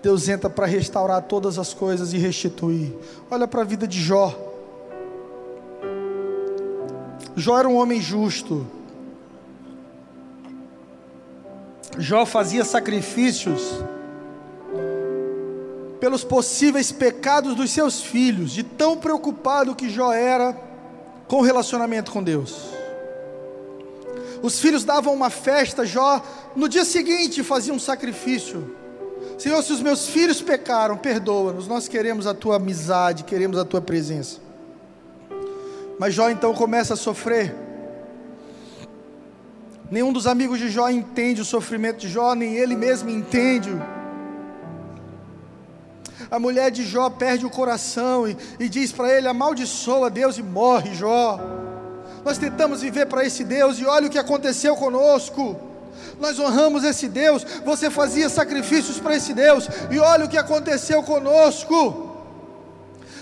Deus 0.03 0.29
entra 0.29 0.51
para 0.51 0.67
restaurar 0.67 1.23
todas 1.23 1.59
as 1.59 1.73
coisas 1.75 2.13
e 2.13 2.19
restituir. 2.19 2.95
Olha 3.31 3.47
para 3.47 3.63
a 3.63 3.65
vida 3.65 3.87
de 3.87 4.01
Jó. 4.01 4.50
Jó 7.41 7.59
era 7.59 7.69
um 7.69 7.77
homem 7.77 8.01
justo. 8.01 8.67
Jó 11.99 12.25
fazia 12.27 12.65
sacrifícios 12.65 13.83
pelos 15.99 16.25
possíveis 16.25 16.93
pecados 16.93 17.55
dos 17.55 17.71
seus 17.71 18.01
filhos, 18.03 18.53
de 18.53 18.63
tão 18.63 18.97
preocupado 18.97 19.75
que 19.75 19.91
Jó 19.91 20.13
era 20.13 20.57
com 21.27 21.39
o 21.39 21.43
relacionamento 21.43 22.11
com 22.11 22.23
Deus. 22.23 22.69
Os 24.43 24.59
filhos 24.59 24.85
davam 24.85 25.13
uma 25.13 25.31
festa, 25.31 25.85
Jó, 25.85 26.23
no 26.57 26.69
dia 26.69 26.85
seguinte 26.85 27.43
fazia 27.43 27.73
um 27.75 27.79
sacrifício. 27.79 28.75
Senhor, 29.39 29.63
se 29.63 29.73
os 29.73 29.81
meus 29.81 30.07
filhos 30.09 30.41
pecaram, 30.41 30.97
perdoa-nos, 30.97 31.67
nós 31.67 31.89
queremos 31.89 32.27
a 32.27 32.35
tua 32.35 32.57
amizade, 32.57 33.25
queremos 33.25 33.59
a 33.59 33.65
tua 33.65 33.81
presença. 33.81 34.50
Mas 36.01 36.15
Jó 36.15 36.31
então 36.31 36.55
começa 36.55 36.95
a 36.95 36.97
sofrer, 36.97 37.55
Nenhum 39.91 40.15
dos 40.15 40.27
amigos 40.27 40.59
de 40.59 40.71
Jó 40.71 40.89
entende 40.89 41.43
o 41.43 41.45
sofrimento 41.45 41.99
de 41.99 42.09
Jó, 42.09 42.33
nem 42.35 42.55
ele 42.55 42.75
mesmo 42.75 43.11
entende. 43.11 43.71
A 46.31 46.39
mulher 46.39 46.71
de 46.71 46.85
Jó 46.85 47.11
perde 47.11 47.45
o 47.45 47.51
coração 47.51 48.27
e, 48.27 48.35
e 48.59 48.67
diz 48.67 48.93
para 48.93 49.13
ele: 49.13 49.29
amaldiçoa 49.29 50.09
Deus 50.09 50.39
e 50.39 50.43
morre, 50.43 50.95
Jó. 50.95 51.39
Nós 52.25 52.39
tentamos 52.39 52.81
viver 52.81 53.05
para 53.05 53.27
esse 53.27 53.45
Deus 53.45 53.79
e 53.79 53.85
olha 53.85 54.07
o 54.07 54.11
que 54.11 54.19
aconteceu 54.19 54.75
conosco. 54.77 55.55
Nós 56.19 56.39
honramos 56.39 56.83
esse 56.83 57.09
Deus, 57.09 57.45
você 57.63 57.91
fazia 57.91 58.31
sacrifícios 58.31 58.99
para 58.99 59.17
esse 59.17 59.35
Deus, 59.35 59.69
e 59.91 59.99
olha 59.99 60.25
o 60.25 60.29
que 60.29 60.39
aconteceu 60.39 61.03
conosco 61.03 62.10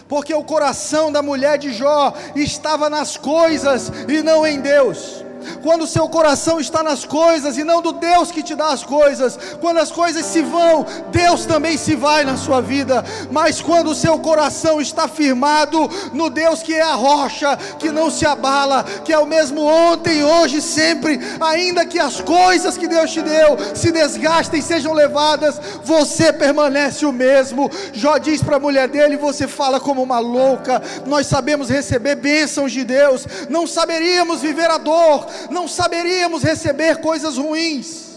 porque 0.09 0.35
o 0.35 0.43
coração 0.43 1.13
da 1.13 1.23
mulher 1.23 1.59
de 1.59 1.73
Jó 1.73 2.15
estava 2.35 2.89
nas 2.89 3.17
coisas 3.17 3.93
e 4.09 4.23
não 4.23 4.47
em 4.47 4.61
Deus 4.61 5.28
quando 5.63 5.83
o 5.83 5.87
seu 5.87 6.09
coração 6.09 6.61
está 6.61 6.83
nas 6.83 7.05
coisas 7.05 7.59
e 7.59 7.65
não 7.65 7.81
do 7.81 7.93
Deus 7.93 8.31
que 8.31 8.43
te 8.43 8.55
dá 8.55 8.69
as 8.69 8.85
coisas, 8.85 9.39
quando 9.61 9.79
as 9.79 9.91
coisas 9.91 10.25
se 10.27 10.43
vão, 10.43 10.87
Deus 11.11 11.45
também 11.47 11.77
se 11.77 11.95
vai 11.95 12.25
na 12.25 12.37
sua 12.37 12.61
vida, 12.61 13.05
mas 13.31 13.61
quando 13.61 13.91
o 13.91 13.95
seu 13.95 14.19
coração 14.19 14.81
está 14.81 15.09
firmado 15.09 15.89
no 16.13 16.31
Deus 16.31 16.63
que 16.63 16.75
é 16.75 16.83
a 16.83 16.95
rocha, 16.95 17.57
que 17.79 17.91
não 17.91 18.11
se 18.11 18.27
abala, 18.27 18.85
que 19.05 19.13
é 19.13 19.19
o 19.19 19.27
mesmo 19.27 19.63
ontem, 19.63 20.23
hoje, 20.23 20.61
sempre, 20.61 21.21
ainda 21.41 21.85
que 21.85 21.99
as 21.99 22.21
coisas 22.21 22.77
que 22.77 22.89
Deus 22.89 23.11
te 23.11 23.23
deu 23.23 23.57
se 23.75 23.91
desgastem, 23.91 24.61
sejam 24.61 24.93
levadas, 24.93 25.61
você 25.85 26.33
permanece 26.33 27.07
o 27.07 27.13
mesmo. 27.13 27.71
Jó 27.93 28.19
diz 28.19 28.43
para 28.43 28.57
a 28.57 28.61
mulher 28.61 28.89
dele: 28.89 29.17
Você 29.17 29.47
fala 29.47 29.81
como 29.81 30.03
uma 30.03 30.19
louca, 30.19 30.83
nós 31.07 31.27
sabemos 31.27 31.69
receber 31.69 32.17
bênçãos 32.17 32.73
de 32.73 32.85
Deus, 32.85 33.27
não 33.49 33.67
saberíamos 33.67 34.41
viver 34.41 34.71
a 34.71 34.79
dor, 34.79 35.27
não 35.51 35.67
saberíamos 35.69 36.43
receber 36.43 37.01
coisas 37.01 37.37
ruins. 37.37 38.09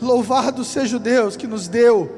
Louvado 0.00 0.64
seja 0.64 0.96
o 0.96 1.00
Deus 1.00 1.36
que 1.36 1.46
nos 1.46 1.68
deu, 1.68 2.10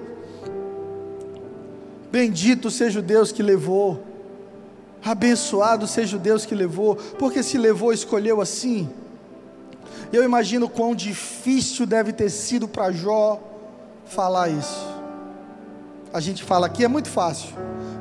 bendito 2.10 2.70
seja 2.70 3.00
o 3.00 3.02
Deus 3.02 3.30
que 3.30 3.42
levou, 3.42 4.02
abençoado 5.04 5.86
seja 5.86 6.16
o 6.16 6.20
Deus 6.20 6.46
que 6.46 6.54
levou, 6.54 6.96
porque 7.18 7.42
se 7.42 7.58
levou, 7.58 7.92
escolheu 7.92 8.40
assim. 8.40 8.88
Eu 10.10 10.24
imagino 10.24 10.68
quão 10.68 10.94
difícil 10.94 11.84
deve 11.84 12.12
ter 12.12 12.30
sido 12.30 12.66
para 12.66 12.90
Jó 12.90 13.38
falar 14.06 14.48
isso. 14.48 14.86
A 16.12 16.20
gente 16.20 16.42
fala 16.42 16.66
aqui 16.66 16.84
é 16.84 16.88
muito 16.88 17.10
fácil, 17.10 17.50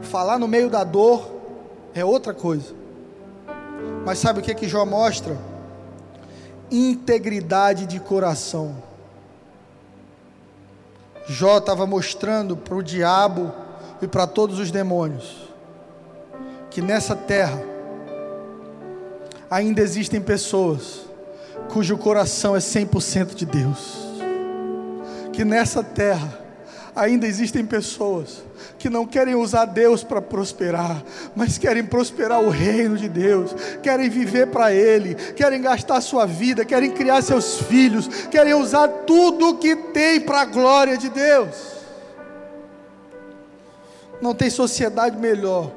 falar 0.02 0.40
no 0.40 0.48
meio 0.48 0.70
da 0.70 0.84
dor 0.84 1.43
é 1.94 2.04
outra 2.04 2.34
coisa. 2.34 2.74
Mas 4.06 4.20
sabe 4.20 4.40
o 4.40 4.44
que 4.44 4.54
que 4.54 4.68
Jó 4.68 4.86
mostra? 4.86 5.38
Integridade 6.72 7.86
de 7.86 8.00
coração. 8.00 8.76
Jó 11.28 11.58
estava 11.58 11.86
mostrando 11.86 12.58
para 12.58 12.76
o 12.76 12.84
diabo 12.84 13.52
e 14.02 14.08
para 14.08 14.28
todos 14.28 14.60
os 14.60 14.72
demônios 14.72 15.44
que 16.70 16.82
nessa 16.82 17.16
terra 17.16 17.62
ainda 19.50 19.80
existem 19.80 20.20
pessoas 20.20 21.02
cujo 21.72 21.98
coração 21.98 22.56
é 22.56 22.60
100% 22.60 23.36
de 23.36 23.46
Deus. 23.46 24.04
Que 25.32 25.46
nessa 25.46 25.84
terra 25.84 26.43
ainda 26.96 27.26
existem 27.26 27.66
pessoas 27.66 28.44
que 28.78 28.90
não 28.90 29.06
querem 29.06 29.36
usar 29.36 29.66
Deus 29.66 30.04
para 30.04 30.22
prosperar, 30.22 31.04
mas 31.36 31.58
querem 31.58 31.84
prosperar 31.84 32.42
o 32.42 32.50
reino 32.50 32.98
de 32.98 33.10
Deus, 33.10 33.54
querem 33.82 34.10
viver 34.10 34.48
para 34.48 34.74
Ele, 34.74 35.16
querem 35.16 35.62
gastar 35.62 36.02
sua 36.02 36.26
vida, 36.26 36.64
querem 36.64 36.92
criar 36.92 37.22
seus 37.22 37.60
filhos, 37.60 38.08
querem 38.28 38.54
usar 38.54 38.88
tudo 38.88 39.50
o 39.50 39.58
que 39.58 39.76
tem 39.76 40.22
para 40.22 40.42
a 40.42 40.46
glória 40.46 40.98
de 40.98 41.10
Deus. 41.10 41.74
Não 44.22 44.34
tem 44.34 44.50
sociedade 44.50 45.18
melhor 45.18 45.72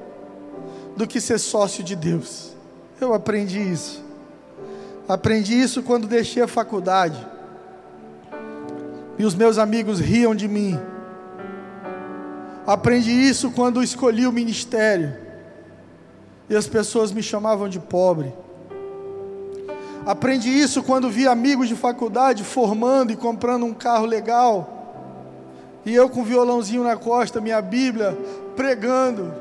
do 0.96 1.06
que 1.06 1.20
ser 1.20 1.38
sócio 1.38 1.82
de 1.82 1.96
Deus. 1.96 2.54
Eu 3.00 3.12
aprendi 3.12 3.60
isso. 3.60 4.04
Aprendi 5.08 5.58
isso 5.58 5.82
quando 5.82 6.06
deixei 6.06 6.42
a 6.42 6.48
faculdade. 6.48 7.26
E 9.18 9.24
os 9.24 9.34
meus 9.34 9.58
amigos 9.58 9.98
riam 9.98 10.34
de 10.34 10.46
mim 10.46 10.78
Aprendi 12.66 13.12
isso 13.12 13.52
quando 13.52 13.82
escolhi 13.82 14.26
o 14.26 14.32
ministério. 14.32 15.14
E 16.50 16.56
as 16.56 16.66
pessoas 16.66 17.12
me 17.12 17.22
chamavam 17.22 17.68
de 17.68 17.78
pobre. 17.78 18.34
Aprendi 20.04 20.50
isso 20.50 20.82
quando 20.82 21.10
vi 21.10 21.26
amigos 21.28 21.68
de 21.68 21.76
faculdade 21.76 22.42
formando 22.42 23.12
e 23.12 23.16
comprando 23.16 23.64
um 23.64 23.74
carro 23.74 24.06
legal. 24.06 24.72
E 25.84 25.94
eu 25.94 26.08
com 26.08 26.24
violãozinho 26.24 26.82
na 26.82 26.96
costa, 26.96 27.40
minha 27.40 27.62
Bíblia, 27.62 28.18
pregando. 28.56 29.32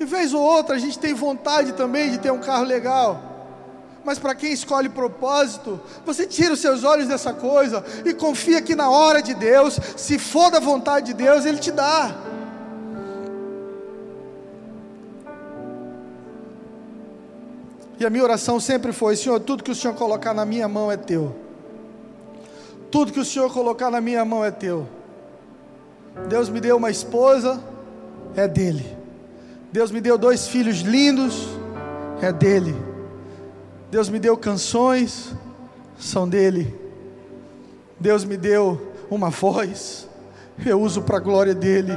E 0.00 0.04
vez 0.04 0.34
ou 0.34 0.42
outra 0.42 0.74
a 0.74 0.78
gente 0.78 0.98
tem 0.98 1.14
vontade 1.14 1.72
também 1.72 2.10
de 2.10 2.18
ter 2.18 2.32
um 2.32 2.40
carro 2.40 2.64
legal. 2.64 3.20
Mas 4.04 4.18
para 4.18 4.34
quem 4.34 4.52
escolhe 4.52 4.88
propósito, 4.88 5.80
você 6.04 6.26
tira 6.26 6.54
os 6.54 6.60
seus 6.60 6.82
olhos 6.82 7.06
dessa 7.06 7.32
coisa 7.32 7.84
e 8.04 8.12
confia 8.12 8.60
que 8.60 8.74
na 8.74 8.90
hora 8.90 9.22
de 9.22 9.32
Deus, 9.32 9.78
se 9.96 10.18
for 10.18 10.50
da 10.50 10.58
vontade 10.58 11.06
de 11.06 11.14
Deus, 11.14 11.44
Ele 11.44 11.58
te 11.58 11.70
dá. 11.70 12.31
E 18.02 18.04
a 18.04 18.10
minha 18.10 18.24
oração 18.24 18.58
sempre 18.58 18.92
foi: 18.92 19.14
Senhor, 19.14 19.38
tudo 19.38 19.62
que 19.62 19.70
o 19.70 19.74
Senhor 19.76 19.94
colocar 19.94 20.34
na 20.34 20.44
minha 20.44 20.66
mão 20.66 20.90
é 20.90 20.96
teu. 20.96 21.36
Tudo 22.90 23.12
que 23.12 23.20
o 23.20 23.24
Senhor 23.24 23.48
colocar 23.52 23.92
na 23.92 24.00
minha 24.00 24.24
mão 24.24 24.44
é 24.44 24.50
teu. 24.50 24.88
Deus 26.28 26.48
me 26.48 26.60
deu 26.60 26.78
uma 26.78 26.90
esposa, 26.90 27.62
é 28.34 28.48
dele. 28.48 28.84
Deus 29.70 29.92
me 29.92 30.00
deu 30.00 30.18
dois 30.18 30.48
filhos 30.48 30.80
lindos, 30.80 31.46
é 32.20 32.32
dele. 32.32 32.74
Deus 33.88 34.08
me 34.08 34.18
deu 34.18 34.36
canções, 34.36 35.32
são 35.96 36.28
dele. 36.28 36.76
Deus 38.00 38.24
me 38.24 38.36
deu 38.36 38.94
uma 39.08 39.30
voz, 39.30 40.08
eu 40.66 40.80
uso 40.80 41.02
para 41.02 41.18
a 41.18 41.20
glória 41.20 41.54
dele. 41.54 41.92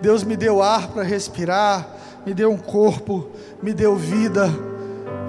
Deus 0.00 0.22
me 0.22 0.36
deu 0.36 0.62
ar 0.62 0.86
para 0.92 1.02
respirar, 1.02 1.88
me 2.24 2.32
deu 2.32 2.52
um 2.52 2.58
corpo, 2.58 3.30
me 3.60 3.74
deu 3.74 3.96
vida 3.96 4.67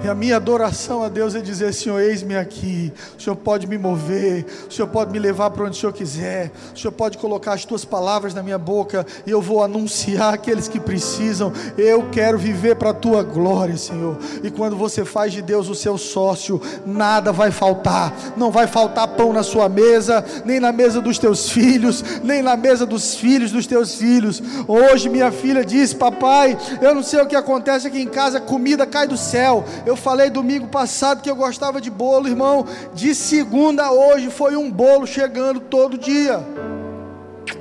e 0.02 0.08
a 0.08 0.14
minha 0.14 0.36
adoração 0.36 1.02
a 1.02 1.08
Deus 1.08 1.34
é 1.34 1.40
dizer: 1.40 1.74
Senhor, 1.74 2.00
eis-me 2.00 2.34
aqui. 2.34 2.90
O 3.18 3.22
Senhor 3.22 3.36
pode 3.36 3.66
me 3.66 3.76
mover. 3.76 4.46
O 4.68 4.72
Senhor 4.72 4.88
pode 4.88 5.12
me 5.12 5.18
levar 5.18 5.50
para 5.50 5.64
onde 5.64 5.76
o 5.76 5.80
Senhor 5.80 5.92
quiser. 5.92 6.50
O 6.74 6.78
Senhor 6.78 6.92
pode 6.92 7.18
colocar 7.18 7.52
as 7.52 7.66
tuas 7.66 7.84
palavras 7.84 8.32
na 8.32 8.42
minha 8.42 8.56
boca. 8.56 9.06
E 9.26 9.30
eu 9.30 9.42
vou 9.42 9.62
anunciar 9.62 10.32
aqueles 10.32 10.68
que 10.68 10.80
precisam. 10.80 11.52
Eu 11.76 12.08
quero 12.10 12.38
viver 12.38 12.76
para 12.76 12.90
a 12.90 12.94
tua 12.94 13.22
glória, 13.22 13.76
Senhor. 13.76 14.16
E 14.42 14.50
quando 14.50 14.74
você 14.74 15.04
faz 15.04 15.32
de 15.32 15.42
Deus 15.42 15.68
o 15.68 15.74
seu 15.74 15.98
sócio, 15.98 16.60
nada 16.86 17.30
vai 17.30 17.50
faltar. 17.50 18.14
Não 18.38 18.50
vai 18.50 18.66
faltar 18.66 19.06
pão 19.08 19.34
na 19.34 19.42
sua 19.42 19.68
mesa, 19.68 20.24
nem 20.46 20.58
na 20.58 20.72
mesa 20.72 21.02
dos 21.02 21.18
teus 21.18 21.50
filhos, 21.50 22.02
nem 22.24 22.40
na 22.40 22.56
mesa 22.56 22.86
dos 22.86 23.14
filhos 23.14 23.52
dos 23.52 23.66
teus 23.66 23.96
filhos. 23.96 24.42
Hoje 24.66 25.10
minha 25.10 25.30
filha 25.30 25.62
disse: 25.62 25.94
Papai, 25.94 26.56
eu 26.80 26.94
não 26.94 27.02
sei 27.02 27.20
o 27.20 27.26
que 27.26 27.36
acontece 27.36 27.86
aqui 27.86 28.00
em 28.00 28.08
casa, 28.08 28.40
comida 28.40 28.86
cai 28.86 29.06
do 29.06 29.18
céu. 29.18 29.62
Falei 29.96 30.30
domingo 30.30 30.68
passado 30.68 31.22
que 31.22 31.30
eu 31.30 31.36
gostava 31.36 31.80
de 31.80 31.90
bolo, 31.90 32.28
irmão. 32.28 32.66
De 32.94 33.14
segunda 33.14 33.86
a 33.86 33.92
hoje 33.92 34.30
foi 34.30 34.56
um 34.56 34.70
bolo 34.70 35.06
chegando 35.06 35.60
todo 35.60 35.98
dia. 35.98 36.44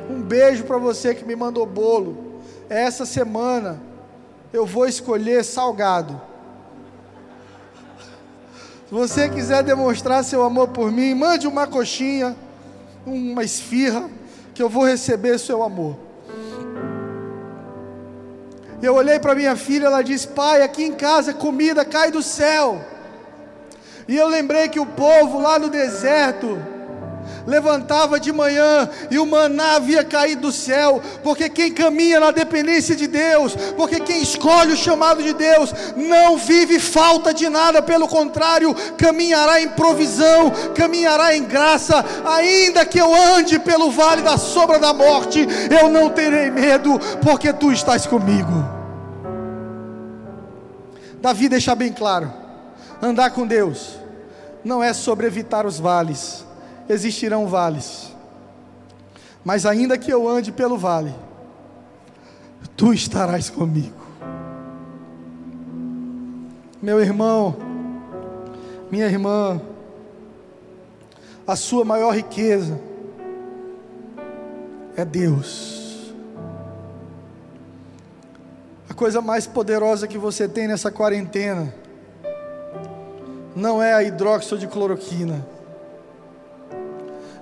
Um 0.09 0.21
beijo 0.21 0.63
para 0.63 0.77
você 0.77 1.15
que 1.15 1.25
me 1.25 1.35
mandou 1.35 1.65
bolo. 1.65 2.41
Essa 2.69 3.05
semana 3.05 3.81
eu 4.51 4.65
vou 4.65 4.87
escolher 4.87 5.43
salgado. 5.43 6.21
Se 8.87 8.95
você 8.95 9.29
quiser 9.29 9.61
demonstrar 9.63 10.23
seu 10.23 10.43
amor 10.43 10.69
por 10.69 10.91
mim, 10.91 11.13
mande 11.13 11.47
uma 11.47 11.67
coxinha, 11.67 12.35
uma 13.05 13.43
esfirra, 13.43 14.09
que 14.53 14.63
eu 14.63 14.67
vou 14.67 14.83
receber 14.83 15.37
seu 15.37 15.61
amor. 15.61 16.08
Eu 18.81 18.95
olhei 18.95 19.19
para 19.19 19.35
minha 19.35 19.55
filha, 19.55 19.87
ela 19.87 20.01
disse: 20.01 20.27
Pai, 20.27 20.61
aqui 20.61 20.83
em 20.83 20.93
casa 20.93 21.33
comida 21.33 21.83
cai 21.83 22.11
do 22.11 22.21
céu. 22.21 22.81
E 24.07 24.15
eu 24.15 24.27
lembrei 24.27 24.69
que 24.69 24.79
o 24.79 24.85
povo 24.85 25.39
lá 25.39 25.59
no 25.59 25.69
deserto 25.69 26.57
levantava 27.45 28.19
de 28.19 28.31
manhã 28.31 28.89
e 29.09 29.17
o 29.19 29.25
maná 29.25 29.75
havia 29.75 30.03
caído 30.03 30.41
do 30.41 30.51
céu, 30.51 31.01
porque 31.23 31.49
quem 31.49 31.71
caminha 31.71 32.19
na 32.19 32.31
dependência 32.31 32.95
de 32.95 33.07
Deus, 33.07 33.55
porque 33.75 33.99
quem 33.99 34.21
escolhe 34.21 34.73
o 34.73 34.77
chamado 34.77 35.21
de 35.21 35.33
Deus, 35.33 35.73
não 35.95 36.37
vive 36.37 36.79
falta 36.79 37.33
de 37.33 37.49
nada, 37.49 37.81
pelo 37.81 38.07
contrário, 38.07 38.75
caminhará 38.97 39.61
em 39.61 39.69
provisão, 39.69 40.51
caminhará 40.75 41.35
em 41.35 41.43
graça, 41.43 42.03
ainda 42.25 42.85
que 42.85 42.99
eu 42.99 43.13
ande 43.13 43.59
pelo 43.59 43.91
vale 43.91 44.21
da 44.21 44.37
sombra 44.37 44.79
da 44.79 44.93
morte, 44.93 45.47
eu 45.81 45.89
não 45.89 46.09
terei 46.09 46.49
medo, 46.51 46.99
porque 47.21 47.51
tu 47.51 47.71
estás 47.71 48.05
comigo. 48.05 48.79
Davi 51.21 51.49
deixa 51.49 51.75
bem 51.75 51.91
claro: 51.91 52.31
andar 53.01 53.31
com 53.31 53.45
Deus 53.45 53.97
não 54.63 54.83
é 54.83 54.93
sobre 54.93 55.25
evitar 55.27 55.65
os 55.65 55.79
vales, 55.79 56.45
existirão 56.89 57.47
vales, 57.47 58.11
mas 59.45 59.65
ainda 59.65 59.97
que 59.97 60.11
eu 60.11 60.27
ande 60.27 60.51
pelo 60.51 60.77
vale, 60.77 61.13
tu 62.75 62.91
estarás 62.91 63.49
comigo. 63.49 63.99
Meu 66.81 66.99
irmão, 66.99 67.55
minha 68.89 69.05
irmã, 69.05 69.61
a 71.45 71.55
sua 71.55 71.85
maior 71.85 72.15
riqueza 72.15 72.79
é 74.95 75.05
Deus. 75.05 76.13
A 78.89 78.93
coisa 78.93 79.21
mais 79.21 79.45
poderosa 79.45 80.07
que 80.07 80.17
você 80.17 80.47
tem 80.47 80.67
nessa 80.67 80.89
quarentena 80.89 81.73
não 83.55 83.83
é 83.83 83.93
a 83.93 84.01
hidróxido 84.01 84.57
de 84.57 84.67
cloroquina, 84.67 85.45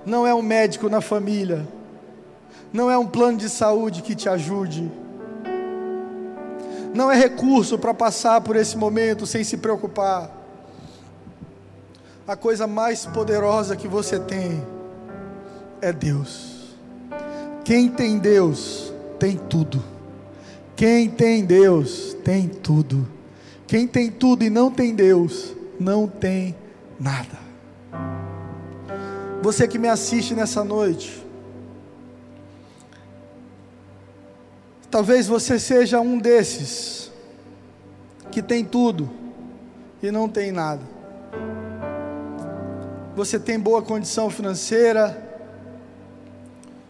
não 0.08 0.26
é 0.26 0.34
um 0.34 0.42
médico 0.42 0.88
na 0.88 1.00
família, 1.00 1.68
não 2.72 2.90
é 2.90 2.98
um 2.98 3.06
plano 3.06 3.38
de 3.38 3.48
saúde 3.48 4.02
que 4.02 4.14
te 4.14 4.28
ajude, 4.28 4.90
não 6.94 7.10
é 7.10 7.16
recurso 7.16 7.78
para 7.78 7.92
passar 7.94 8.40
por 8.40 8.56
esse 8.56 8.76
momento 8.76 9.26
sem 9.26 9.44
se 9.44 9.58
preocupar. 9.58 10.30
A 12.26 12.36
coisa 12.36 12.66
mais 12.66 13.06
poderosa 13.06 13.76
que 13.76 13.86
você 13.86 14.18
tem 14.18 14.62
é 15.80 15.92
Deus. 15.92 16.76
Quem 17.64 17.88
tem 17.88 18.18
Deus 18.18 18.92
tem 19.18 19.36
tudo. 19.36 19.82
Quem 20.74 21.08
tem 21.08 21.44
Deus 21.44 22.16
tem 22.24 22.48
tudo. 22.48 23.06
Quem 23.66 23.86
tem 23.86 24.10
tudo 24.10 24.44
e 24.44 24.50
não 24.50 24.70
tem 24.70 24.94
Deus 24.94 25.54
não 25.78 26.06
tem 26.06 26.54
nada. 26.98 27.47
Você 29.40 29.68
que 29.68 29.78
me 29.78 29.88
assiste 29.88 30.34
nessa 30.34 30.64
noite, 30.64 31.24
talvez 34.90 35.28
você 35.28 35.60
seja 35.60 36.00
um 36.00 36.18
desses 36.18 37.12
que 38.32 38.42
tem 38.42 38.64
tudo 38.64 39.08
e 40.02 40.10
não 40.10 40.28
tem 40.28 40.50
nada. 40.50 40.82
Você 43.14 43.38
tem 43.38 43.58
boa 43.58 43.80
condição 43.80 44.28
financeira, 44.28 45.16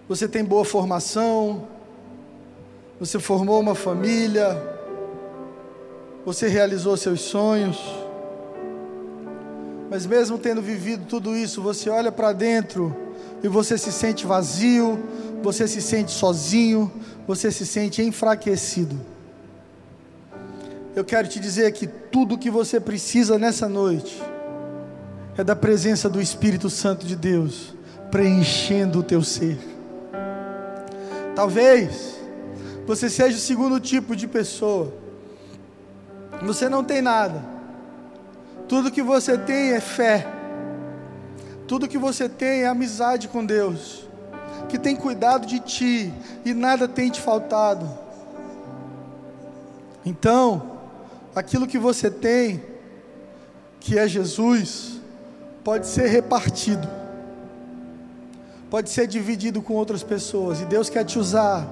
você 0.08 0.26
tem 0.26 0.42
boa 0.42 0.64
formação, 0.64 1.68
você 2.98 3.18
formou 3.18 3.60
uma 3.60 3.74
família, 3.74 4.56
você 6.24 6.48
realizou 6.48 6.96
seus 6.96 7.20
sonhos 7.20 7.78
mas 9.90 10.04
mesmo 10.04 10.38
tendo 10.38 10.60
vivido 10.60 11.06
tudo 11.06 11.36
isso, 11.36 11.62
você 11.62 11.88
olha 11.88 12.12
para 12.12 12.32
dentro 12.32 12.94
e 13.42 13.48
você 13.48 13.78
se 13.78 13.90
sente 13.90 14.26
vazio, 14.26 14.98
você 15.42 15.66
se 15.66 15.80
sente 15.80 16.10
sozinho, 16.10 16.92
você 17.26 17.50
se 17.50 17.64
sente 17.64 18.02
enfraquecido. 18.02 19.00
Eu 20.94 21.04
quero 21.04 21.28
te 21.28 21.40
dizer 21.40 21.72
que 21.72 21.86
tudo 21.86 22.34
o 22.34 22.38
que 22.38 22.50
você 22.50 22.78
precisa 22.78 23.38
nessa 23.38 23.68
noite 23.68 24.20
é 25.36 25.44
da 25.44 25.56
presença 25.56 26.08
do 26.08 26.20
Espírito 26.20 26.68
Santo 26.68 27.06
de 27.06 27.16
Deus 27.16 27.74
preenchendo 28.10 28.98
o 28.98 29.02
teu 29.02 29.22
ser. 29.22 29.58
Talvez 31.34 32.18
você 32.86 33.08
seja 33.08 33.36
o 33.36 33.40
segundo 33.40 33.78
tipo 33.78 34.16
de 34.16 34.26
pessoa. 34.26 34.92
Você 36.42 36.68
não 36.68 36.82
tem 36.82 37.00
nada 37.00 37.57
tudo 38.68 38.90
que 38.90 39.02
você 39.02 39.38
tem 39.38 39.72
é 39.72 39.80
fé. 39.80 40.26
Tudo 41.66 41.88
que 41.88 41.98
você 41.98 42.28
tem 42.28 42.62
é 42.62 42.66
amizade 42.66 43.28
com 43.28 43.44
Deus, 43.44 44.06
que 44.68 44.78
tem 44.78 44.94
cuidado 44.94 45.46
de 45.46 45.58
ti 45.60 46.12
e 46.44 46.54
nada 46.54 46.86
tem 46.86 47.10
te 47.10 47.20
faltado. 47.20 47.88
Então, 50.04 50.78
aquilo 51.34 51.66
que 51.66 51.78
você 51.78 52.10
tem, 52.10 52.62
que 53.80 53.98
é 53.98 54.06
Jesus, 54.06 55.00
pode 55.64 55.86
ser 55.86 56.06
repartido, 56.06 56.88
pode 58.70 58.88
ser 58.90 59.06
dividido 59.06 59.60
com 59.60 59.74
outras 59.74 60.02
pessoas, 60.02 60.60
e 60.60 60.64
Deus 60.64 60.88
quer 60.88 61.04
te 61.04 61.18
usar, 61.18 61.66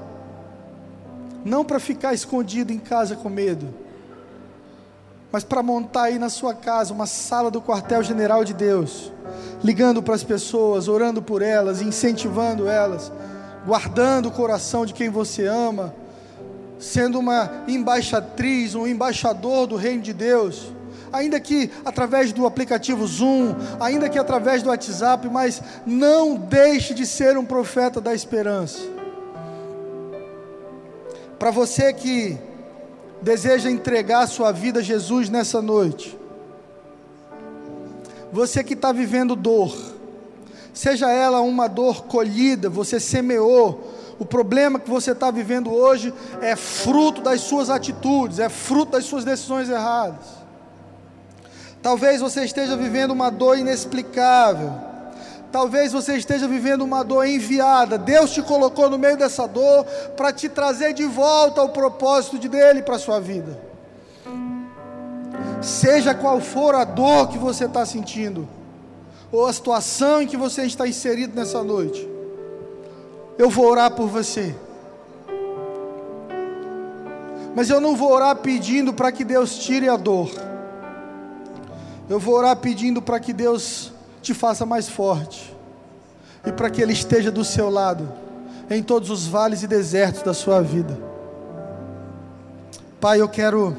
não 1.44 1.64
para 1.64 1.78
ficar 1.78 2.12
escondido 2.12 2.72
em 2.72 2.78
casa 2.78 3.16
com 3.16 3.28
medo 3.30 3.85
mas 5.36 5.44
para 5.44 5.62
montar 5.62 6.04
aí 6.04 6.18
na 6.18 6.30
sua 6.30 6.54
casa 6.54 6.94
uma 6.94 7.04
sala 7.04 7.50
do 7.50 7.60
quartel-general 7.60 8.42
de 8.42 8.54
Deus, 8.54 9.12
ligando 9.62 10.02
para 10.02 10.14
as 10.14 10.24
pessoas, 10.24 10.88
orando 10.88 11.20
por 11.20 11.42
elas, 11.42 11.82
incentivando 11.82 12.66
elas, 12.66 13.12
guardando 13.66 14.30
o 14.30 14.32
coração 14.32 14.86
de 14.86 14.94
quem 14.94 15.10
você 15.10 15.44
ama, 15.44 15.94
sendo 16.78 17.18
uma 17.18 17.52
embaixatriz, 17.68 18.74
um 18.74 18.86
embaixador 18.86 19.66
do 19.66 19.76
reino 19.76 20.00
de 20.00 20.14
Deus, 20.14 20.72
ainda 21.12 21.38
que 21.38 21.70
através 21.84 22.32
do 22.32 22.46
aplicativo 22.46 23.06
Zoom, 23.06 23.54
ainda 23.78 24.08
que 24.08 24.18
através 24.18 24.62
do 24.62 24.70
WhatsApp, 24.70 25.28
mas 25.28 25.60
não 25.84 26.34
deixe 26.34 26.94
de 26.94 27.04
ser 27.04 27.36
um 27.36 27.44
profeta 27.44 28.00
da 28.00 28.14
esperança. 28.14 28.80
Para 31.38 31.50
você 31.50 31.92
que 31.92 32.38
deseja 33.22 33.70
entregar 33.70 34.26
sua 34.26 34.52
vida 34.52 34.80
a 34.80 34.82
Jesus 34.82 35.28
nessa 35.28 35.62
noite, 35.62 36.18
você 38.32 38.62
que 38.62 38.74
está 38.74 38.92
vivendo 38.92 39.34
dor, 39.34 39.76
seja 40.72 41.10
ela 41.10 41.40
uma 41.40 41.68
dor 41.68 42.04
colhida, 42.04 42.68
você 42.68 43.00
semeou, 43.00 43.94
o 44.18 44.24
problema 44.24 44.78
que 44.78 44.88
você 44.88 45.12
está 45.12 45.30
vivendo 45.30 45.72
hoje 45.72 46.12
é 46.40 46.56
fruto 46.56 47.20
das 47.20 47.42
suas 47.42 47.68
atitudes, 47.70 48.38
é 48.38 48.48
fruto 48.48 48.92
das 48.92 49.04
suas 49.04 49.24
decisões 49.24 49.68
erradas. 49.68 50.26
Talvez 51.82 52.20
você 52.20 52.44
esteja 52.44 52.76
vivendo 52.76 53.10
uma 53.10 53.30
dor 53.30 53.58
inexplicável, 53.58 54.72
Talvez 55.56 55.90
você 55.90 56.18
esteja 56.18 56.46
vivendo 56.46 56.82
uma 56.82 57.02
dor 57.02 57.26
enviada. 57.26 57.96
Deus 57.96 58.30
te 58.30 58.42
colocou 58.42 58.90
no 58.90 58.98
meio 58.98 59.16
dessa 59.16 59.46
dor 59.46 59.86
para 60.14 60.30
te 60.30 60.50
trazer 60.50 60.92
de 60.92 61.06
volta 61.06 61.62
ao 61.62 61.70
propósito 61.70 62.38
de 62.38 62.46
dele 62.46 62.82
para 62.82 62.96
a 62.96 62.98
sua 62.98 63.18
vida. 63.18 63.58
Seja 65.62 66.14
qual 66.14 66.42
for 66.42 66.74
a 66.74 66.84
dor 66.84 67.28
que 67.28 67.38
você 67.38 67.64
está 67.64 67.86
sentindo, 67.86 68.46
ou 69.32 69.46
a 69.46 69.52
situação 69.54 70.20
em 70.20 70.26
que 70.26 70.36
você 70.36 70.64
está 70.64 70.86
inserido 70.86 71.34
nessa 71.34 71.62
noite, 71.62 72.06
eu 73.38 73.48
vou 73.48 73.64
orar 73.64 73.90
por 73.92 74.08
você. 74.08 74.54
Mas 77.54 77.70
eu 77.70 77.80
não 77.80 77.96
vou 77.96 78.12
orar 78.12 78.36
pedindo 78.36 78.92
para 78.92 79.10
que 79.10 79.24
Deus 79.24 79.56
tire 79.56 79.88
a 79.88 79.96
dor. 79.96 80.30
Eu 82.10 82.20
vou 82.20 82.34
orar 82.34 82.56
pedindo 82.56 83.00
para 83.00 83.18
que 83.18 83.32
Deus 83.32 83.95
te 84.26 84.34
faça 84.34 84.66
mais 84.66 84.88
forte 84.88 85.54
e 86.44 86.50
para 86.50 86.68
que 86.68 86.82
Ele 86.82 86.92
esteja 86.92 87.30
do 87.30 87.44
seu 87.44 87.70
lado 87.70 88.12
em 88.68 88.82
todos 88.82 89.08
os 89.08 89.24
vales 89.28 89.62
e 89.62 89.68
desertos 89.68 90.22
da 90.22 90.34
sua 90.34 90.60
vida. 90.60 90.98
Pai, 93.00 93.20
eu 93.20 93.28
quero, 93.28 93.76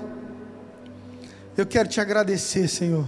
eu 1.57 1.65
quero 1.65 1.89
te 1.89 1.99
agradecer, 1.99 2.69
Senhor, 2.69 3.05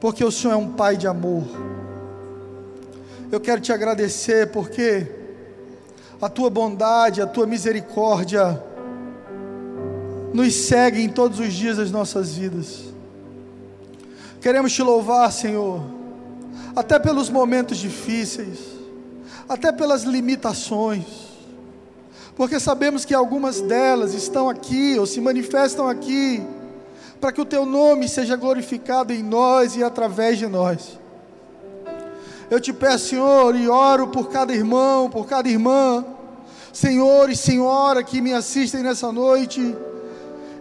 porque 0.00 0.24
o 0.24 0.32
Senhor 0.32 0.54
é 0.54 0.56
um 0.56 0.72
Pai 0.72 0.96
de 0.96 1.06
amor. 1.06 1.44
Eu 3.30 3.38
quero 3.38 3.60
te 3.60 3.70
agradecer 3.70 4.50
porque 4.50 5.06
a 6.18 6.30
tua 6.30 6.48
bondade, 6.48 7.20
a 7.20 7.26
tua 7.26 7.46
misericórdia 7.46 8.62
nos 10.32 10.54
segue 10.54 11.02
em 11.02 11.10
todos 11.10 11.38
os 11.38 11.52
dias 11.52 11.76
das 11.76 11.90
nossas 11.90 12.34
vidas. 12.34 12.87
Queremos 14.40 14.72
te 14.72 14.82
louvar, 14.82 15.32
Senhor, 15.32 15.82
até 16.76 16.98
pelos 16.98 17.28
momentos 17.28 17.78
difíceis, 17.78 18.58
até 19.48 19.72
pelas 19.72 20.02
limitações, 20.02 21.04
porque 22.36 22.60
sabemos 22.60 23.04
que 23.04 23.14
algumas 23.14 23.60
delas 23.60 24.14
estão 24.14 24.48
aqui 24.48 24.96
ou 24.98 25.06
se 25.06 25.20
manifestam 25.20 25.88
aqui, 25.88 26.40
para 27.20 27.32
que 27.32 27.40
o 27.40 27.44
Teu 27.44 27.66
nome 27.66 28.08
seja 28.08 28.36
glorificado 28.36 29.12
em 29.12 29.24
nós 29.24 29.74
e 29.74 29.82
através 29.82 30.38
de 30.38 30.46
nós. 30.46 30.98
Eu 32.48 32.60
te 32.60 32.72
peço, 32.72 33.08
Senhor, 33.08 33.56
e 33.56 33.68
oro 33.68 34.06
por 34.08 34.30
cada 34.30 34.54
irmão, 34.54 35.10
por 35.10 35.26
cada 35.26 35.48
irmã, 35.48 36.04
Senhor 36.72 37.28
e 37.28 37.36
Senhora 37.36 38.04
que 38.04 38.20
me 38.20 38.32
assistem 38.32 38.84
nessa 38.84 39.10
noite 39.10 39.76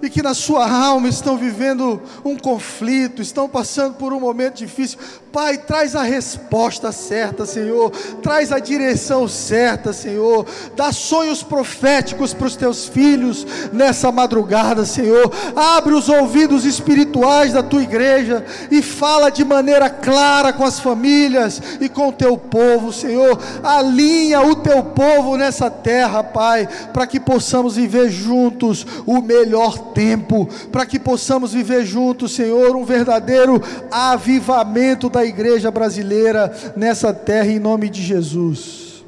e 0.02 0.10
que 0.10 0.22
na 0.22 0.34
sua 0.34 0.70
alma 0.70 1.08
estão 1.08 1.38
vivendo 1.38 2.02
um 2.24 2.38
conflito, 2.38 3.22
estão 3.22 3.48
passando 3.50 3.96
por 3.96 4.14
um 4.14 4.20
momento 4.20 4.58
difícil. 4.58 5.00
Pai, 5.38 5.56
traz 5.56 5.96
a 5.96 6.02
resposta 6.02 6.92
certa, 6.92 7.46
Senhor, 7.46 7.92
traz 8.24 8.52
a 8.52 8.58
direção 8.58 9.28
certa, 9.28 9.94
Senhor, 9.94 10.48
dá 10.76 10.92
sonhos 10.92 11.44
proféticos 11.44 12.34
para 12.34 12.48
os 12.48 12.56
teus 12.56 12.88
filhos 12.88 13.46
nessa 13.72 14.12
madrugada, 14.12 14.84
Senhor, 14.84 15.32
abre 15.56 15.94
os 15.94 16.10
ouvidos 16.10 16.66
espirituais 16.66 17.54
da 17.54 17.62
tua 17.62 17.84
igreja 17.84 18.44
e 18.72 18.82
fala 18.82 19.30
de 19.30 19.46
maneira 19.46 19.92
clara 19.92 20.52
com 20.52 20.66
as 20.66 20.80
famílias 20.80 21.62
e 21.80 21.88
com 21.88 22.08
o 22.08 22.14
teu 22.14 22.36
povo, 22.36 22.92
Senhor, 22.92 23.40
alinha 23.62 24.42
o 24.42 24.56
teu 24.56 24.82
povo 24.82 25.38
nessa 25.38 25.70
terra, 25.70 26.24
Pai, 26.24 26.68
para 26.92 27.06
que 27.06 27.20
possamos 27.20 27.76
viver 27.76 28.10
juntos 28.10 28.88
o 29.06 29.22
melhor 29.22 29.78
tempo, 29.94 30.50
para 30.72 30.84
que 30.84 30.98
possamos 30.98 31.54
viver 31.54 31.86
juntos, 31.86 32.34
Senhor, 32.34 32.76
um 32.76 32.84
verdadeiro 32.84 33.62
avivamento 33.92 35.12
da 35.12 35.27
igreja 35.28 35.70
brasileira 35.70 36.52
nessa 36.76 37.14
terra, 37.14 37.48
em 37.48 37.60
nome 37.60 37.90
de 37.90 38.02
Jesus. 38.02 39.04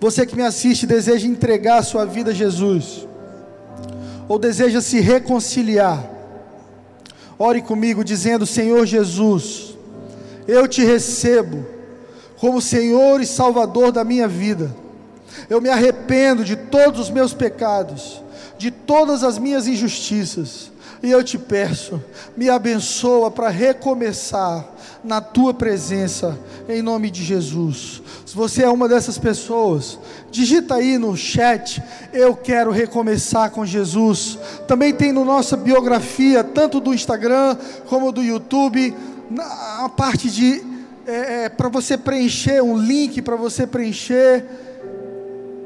Você 0.00 0.24
que 0.24 0.34
me 0.34 0.42
assiste 0.42 0.86
deseja 0.86 1.26
entregar 1.26 1.78
a 1.78 1.82
sua 1.82 2.06
vida 2.06 2.30
a 2.30 2.34
Jesus, 2.34 3.06
ou 4.26 4.38
deseja 4.38 4.80
se 4.80 4.98
reconciliar, 5.00 6.10
ore 7.38 7.60
comigo 7.60 8.02
dizendo: 8.02 8.46
Senhor 8.46 8.86
Jesus, 8.86 9.76
eu 10.48 10.66
te 10.66 10.82
recebo 10.82 11.66
como 12.38 12.60
Senhor 12.62 13.20
e 13.20 13.26
Salvador 13.26 13.92
da 13.92 14.02
minha 14.02 14.26
vida. 14.26 14.74
Eu 15.48 15.60
me 15.60 15.68
arrependo 15.68 16.44
de 16.44 16.56
todos 16.56 16.98
os 16.98 17.10
meus 17.10 17.34
pecados, 17.34 18.22
de 18.56 18.70
todas 18.70 19.22
as 19.22 19.38
minhas 19.38 19.66
injustiças, 19.66 20.72
e 21.02 21.10
eu 21.10 21.22
te 21.22 21.38
peço, 21.38 22.02
me 22.36 22.48
abençoa 22.48 23.30
para 23.30 23.48
recomeçar 23.48 24.66
na 25.02 25.20
tua 25.20 25.54
presença, 25.54 26.38
em 26.68 26.82
nome 26.82 27.10
de 27.10 27.24
Jesus. 27.24 28.02
Se 28.26 28.34
você 28.34 28.62
é 28.62 28.68
uma 28.68 28.88
dessas 28.88 29.18
pessoas, 29.18 29.98
digita 30.30 30.74
aí 30.76 30.98
no 30.98 31.16
chat, 31.16 31.82
eu 32.12 32.34
quero 32.36 32.70
recomeçar 32.70 33.50
com 33.50 33.64
Jesus. 33.64 34.38
Também 34.66 34.92
tem 34.92 35.12
no 35.12 35.24
nossa 35.24 35.56
biografia, 35.56 36.44
tanto 36.44 36.80
do 36.80 36.94
Instagram 36.94 37.56
como 37.86 38.12
do 38.12 38.22
YouTube, 38.22 38.94
a 39.78 39.88
parte 39.88 40.30
de 40.30 40.62
é, 41.06 41.44
é, 41.44 41.48
para 41.48 41.68
você 41.68 41.96
preencher 41.96 42.62
um 42.62 42.76
link 42.76 43.20
para 43.22 43.34
você 43.34 43.66
preencher 43.66 44.44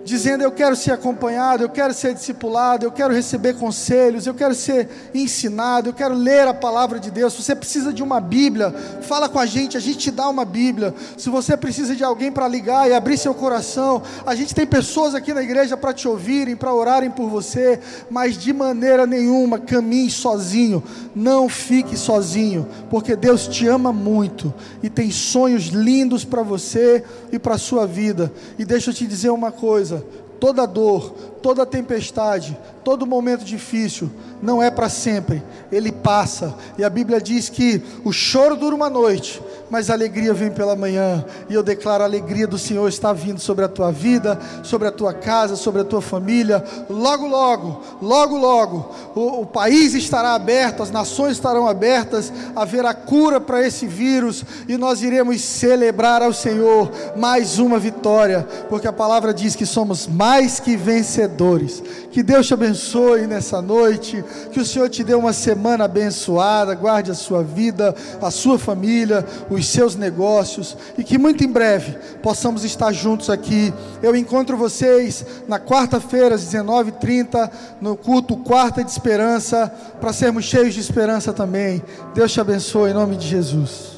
dizendo: 0.04 0.44
Eu 0.44 0.52
quero 0.52 0.76
ser 0.76 0.92
acompanhado, 0.92 1.64
eu 1.64 1.68
quero 1.68 1.94
ser 1.94 2.14
discipulado, 2.14 2.84
eu 2.84 2.92
quero 2.92 3.12
receber 3.12 3.54
conselhos, 3.54 4.26
eu 4.26 4.34
quero 4.34 4.54
ser 4.54 4.88
ensinado, 5.14 5.88
eu 5.88 5.94
quero 5.94 6.14
ler 6.14 6.46
a 6.46 6.54
palavra 6.54 7.00
de 7.00 7.10
Deus. 7.10 7.32
Se 7.32 7.42
você 7.42 7.54
precisa 7.54 7.92
de 7.92 8.02
uma 8.02 8.20
Bíblia, 8.20 8.70
fala 9.02 9.28
com 9.28 9.38
a 9.38 9.46
gente, 9.46 9.76
a 9.76 9.80
gente 9.80 9.98
te 9.98 10.10
dá 10.10 10.28
uma 10.28 10.44
Bíblia. 10.44 10.94
Se 11.16 11.30
você 11.30 11.56
precisa 11.56 11.96
de 11.96 12.04
alguém 12.04 12.30
para 12.30 12.46
ligar 12.46 12.88
e 12.88 12.92
abrir 12.92 13.16
seu 13.16 13.34
coração, 13.34 14.02
a 14.26 14.34
gente 14.34 14.54
tem 14.54 14.66
pessoas 14.66 15.14
aqui 15.14 15.32
na 15.32 15.42
igreja 15.42 15.76
para 15.76 15.92
te 15.92 16.06
ouvirem, 16.06 16.54
para 16.54 16.72
orarem 16.72 17.10
por 17.10 17.28
você, 17.28 17.80
mas 18.10 18.36
de 18.36 18.52
maneira 18.52 19.06
nenhuma 19.06 19.58
caminhe 19.58 20.10
sozinho, 20.10 20.82
não 21.14 21.48
fique 21.48 21.96
sozinho, 21.96 22.68
porque 22.90 23.16
Deus 23.16 23.48
te 23.48 23.66
ama 23.66 23.92
muito 23.92 24.52
e 24.82 24.90
tem 24.90 25.10
sonhos 25.10 25.66
lindos 25.68 26.24
para 26.24 26.42
você 26.42 27.02
e 27.32 27.38
para 27.38 27.54
a 27.54 27.58
sua 27.58 27.86
vida. 27.86 28.30
E 28.58 28.64
deixa 28.64 28.90
eu 28.90 28.94
te 28.94 29.06
dizer 29.06 29.30
uma 29.30 29.50
coisa 29.50 29.93
toda 30.40 30.66
dor, 30.66 31.12
toda 31.42 31.64
tempestade, 31.64 32.56
todo 32.84 33.06
momento 33.06 33.44
difícil 33.44 34.10
não 34.42 34.62
é 34.62 34.70
para 34.70 34.88
sempre, 34.88 35.42
ele 35.72 35.90
passa. 35.90 36.54
E 36.76 36.84
a 36.84 36.90
Bíblia 36.90 37.20
diz 37.20 37.48
que 37.48 37.82
o 38.04 38.12
choro 38.12 38.56
dura 38.56 38.74
uma 38.74 38.90
noite, 38.90 39.40
mas 39.74 39.90
a 39.90 39.94
alegria 39.94 40.32
vem 40.32 40.52
pela 40.52 40.76
manhã. 40.76 41.24
E 41.50 41.54
eu 41.54 41.60
declaro 41.60 42.04
a 42.04 42.06
alegria 42.06 42.46
do 42.46 42.56
Senhor 42.56 42.88
está 42.88 43.12
vindo 43.12 43.40
sobre 43.40 43.64
a 43.64 43.68
tua 43.68 43.90
vida, 43.90 44.38
sobre 44.62 44.86
a 44.86 44.92
tua 44.92 45.12
casa, 45.12 45.56
sobre 45.56 45.80
a 45.80 45.84
tua 45.84 46.00
família. 46.00 46.62
Logo, 46.88 47.26
logo, 47.26 47.82
logo, 48.00 48.38
logo, 48.38 48.94
o, 49.16 49.40
o 49.40 49.46
país 49.46 49.92
estará 49.94 50.36
aberto, 50.36 50.80
as 50.80 50.92
nações 50.92 51.32
estarão 51.32 51.66
abertas, 51.66 52.32
haverá 52.54 52.94
cura 52.94 53.40
para 53.40 53.66
esse 53.66 53.84
vírus 53.84 54.44
e 54.68 54.76
nós 54.76 55.02
iremos 55.02 55.40
celebrar 55.40 56.22
ao 56.22 56.32
Senhor 56.32 56.92
mais 57.16 57.58
uma 57.58 57.76
vitória, 57.76 58.46
porque 58.68 58.86
a 58.86 58.92
palavra 58.92 59.34
diz 59.34 59.56
que 59.56 59.66
somos 59.66 60.06
mais 60.06 60.60
que 60.60 60.76
vencedores. 60.76 61.82
Que 62.12 62.22
Deus 62.22 62.46
te 62.46 62.54
abençoe 62.54 63.26
nessa 63.26 63.60
noite, 63.60 64.24
que 64.52 64.60
o 64.60 64.64
Senhor 64.64 64.88
te 64.88 65.02
dê 65.02 65.14
uma 65.14 65.32
semana 65.32 65.86
abençoada, 65.86 66.72
guarde 66.76 67.10
a 67.10 67.14
sua 67.14 67.42
vida, 67.42 67.92
a 68.22 68.30
sua 68.30 68.56
família, 68.56 69.26
os 69.64 69.70
seus 69.70 69.96
negócios 69.96 70.76
e 70.96 71.02
que 71.02 71.18
muito 71.18 71.42
em 71.42 71.50
breve 71.50 71.96
possamos 72.22 72.64
estar 72.64 72.92
juntos 72.92 73.30
aqui. 73.30 73.72
Eu 74.02 74.14
encontro 74.14 74.56
vocês 74.56 75.24
na 75.48 75.58
quarta-feira 75.58 76.34
às 76.34 76.44
19h30 76.44 77.50
no 77.80 77.96
culto 77.96 78.36
Quarta 78.36 78.84
de 78.84 78.90
Esperança, 78.90 79.72
para 80.00 80.12
sermos 80.12 80.44
cheios 80.44 80.74
de 80.74 80.80
esperança 80.80 81.32
também. 81.32 81.82
Deus 82.14 82.32
te 82.32 82.40
abençoe 82.40 82.90
em 82.90 82.94
nome 82.94 83.16
de 83.16 83.26
Jesus. 83.26 83.93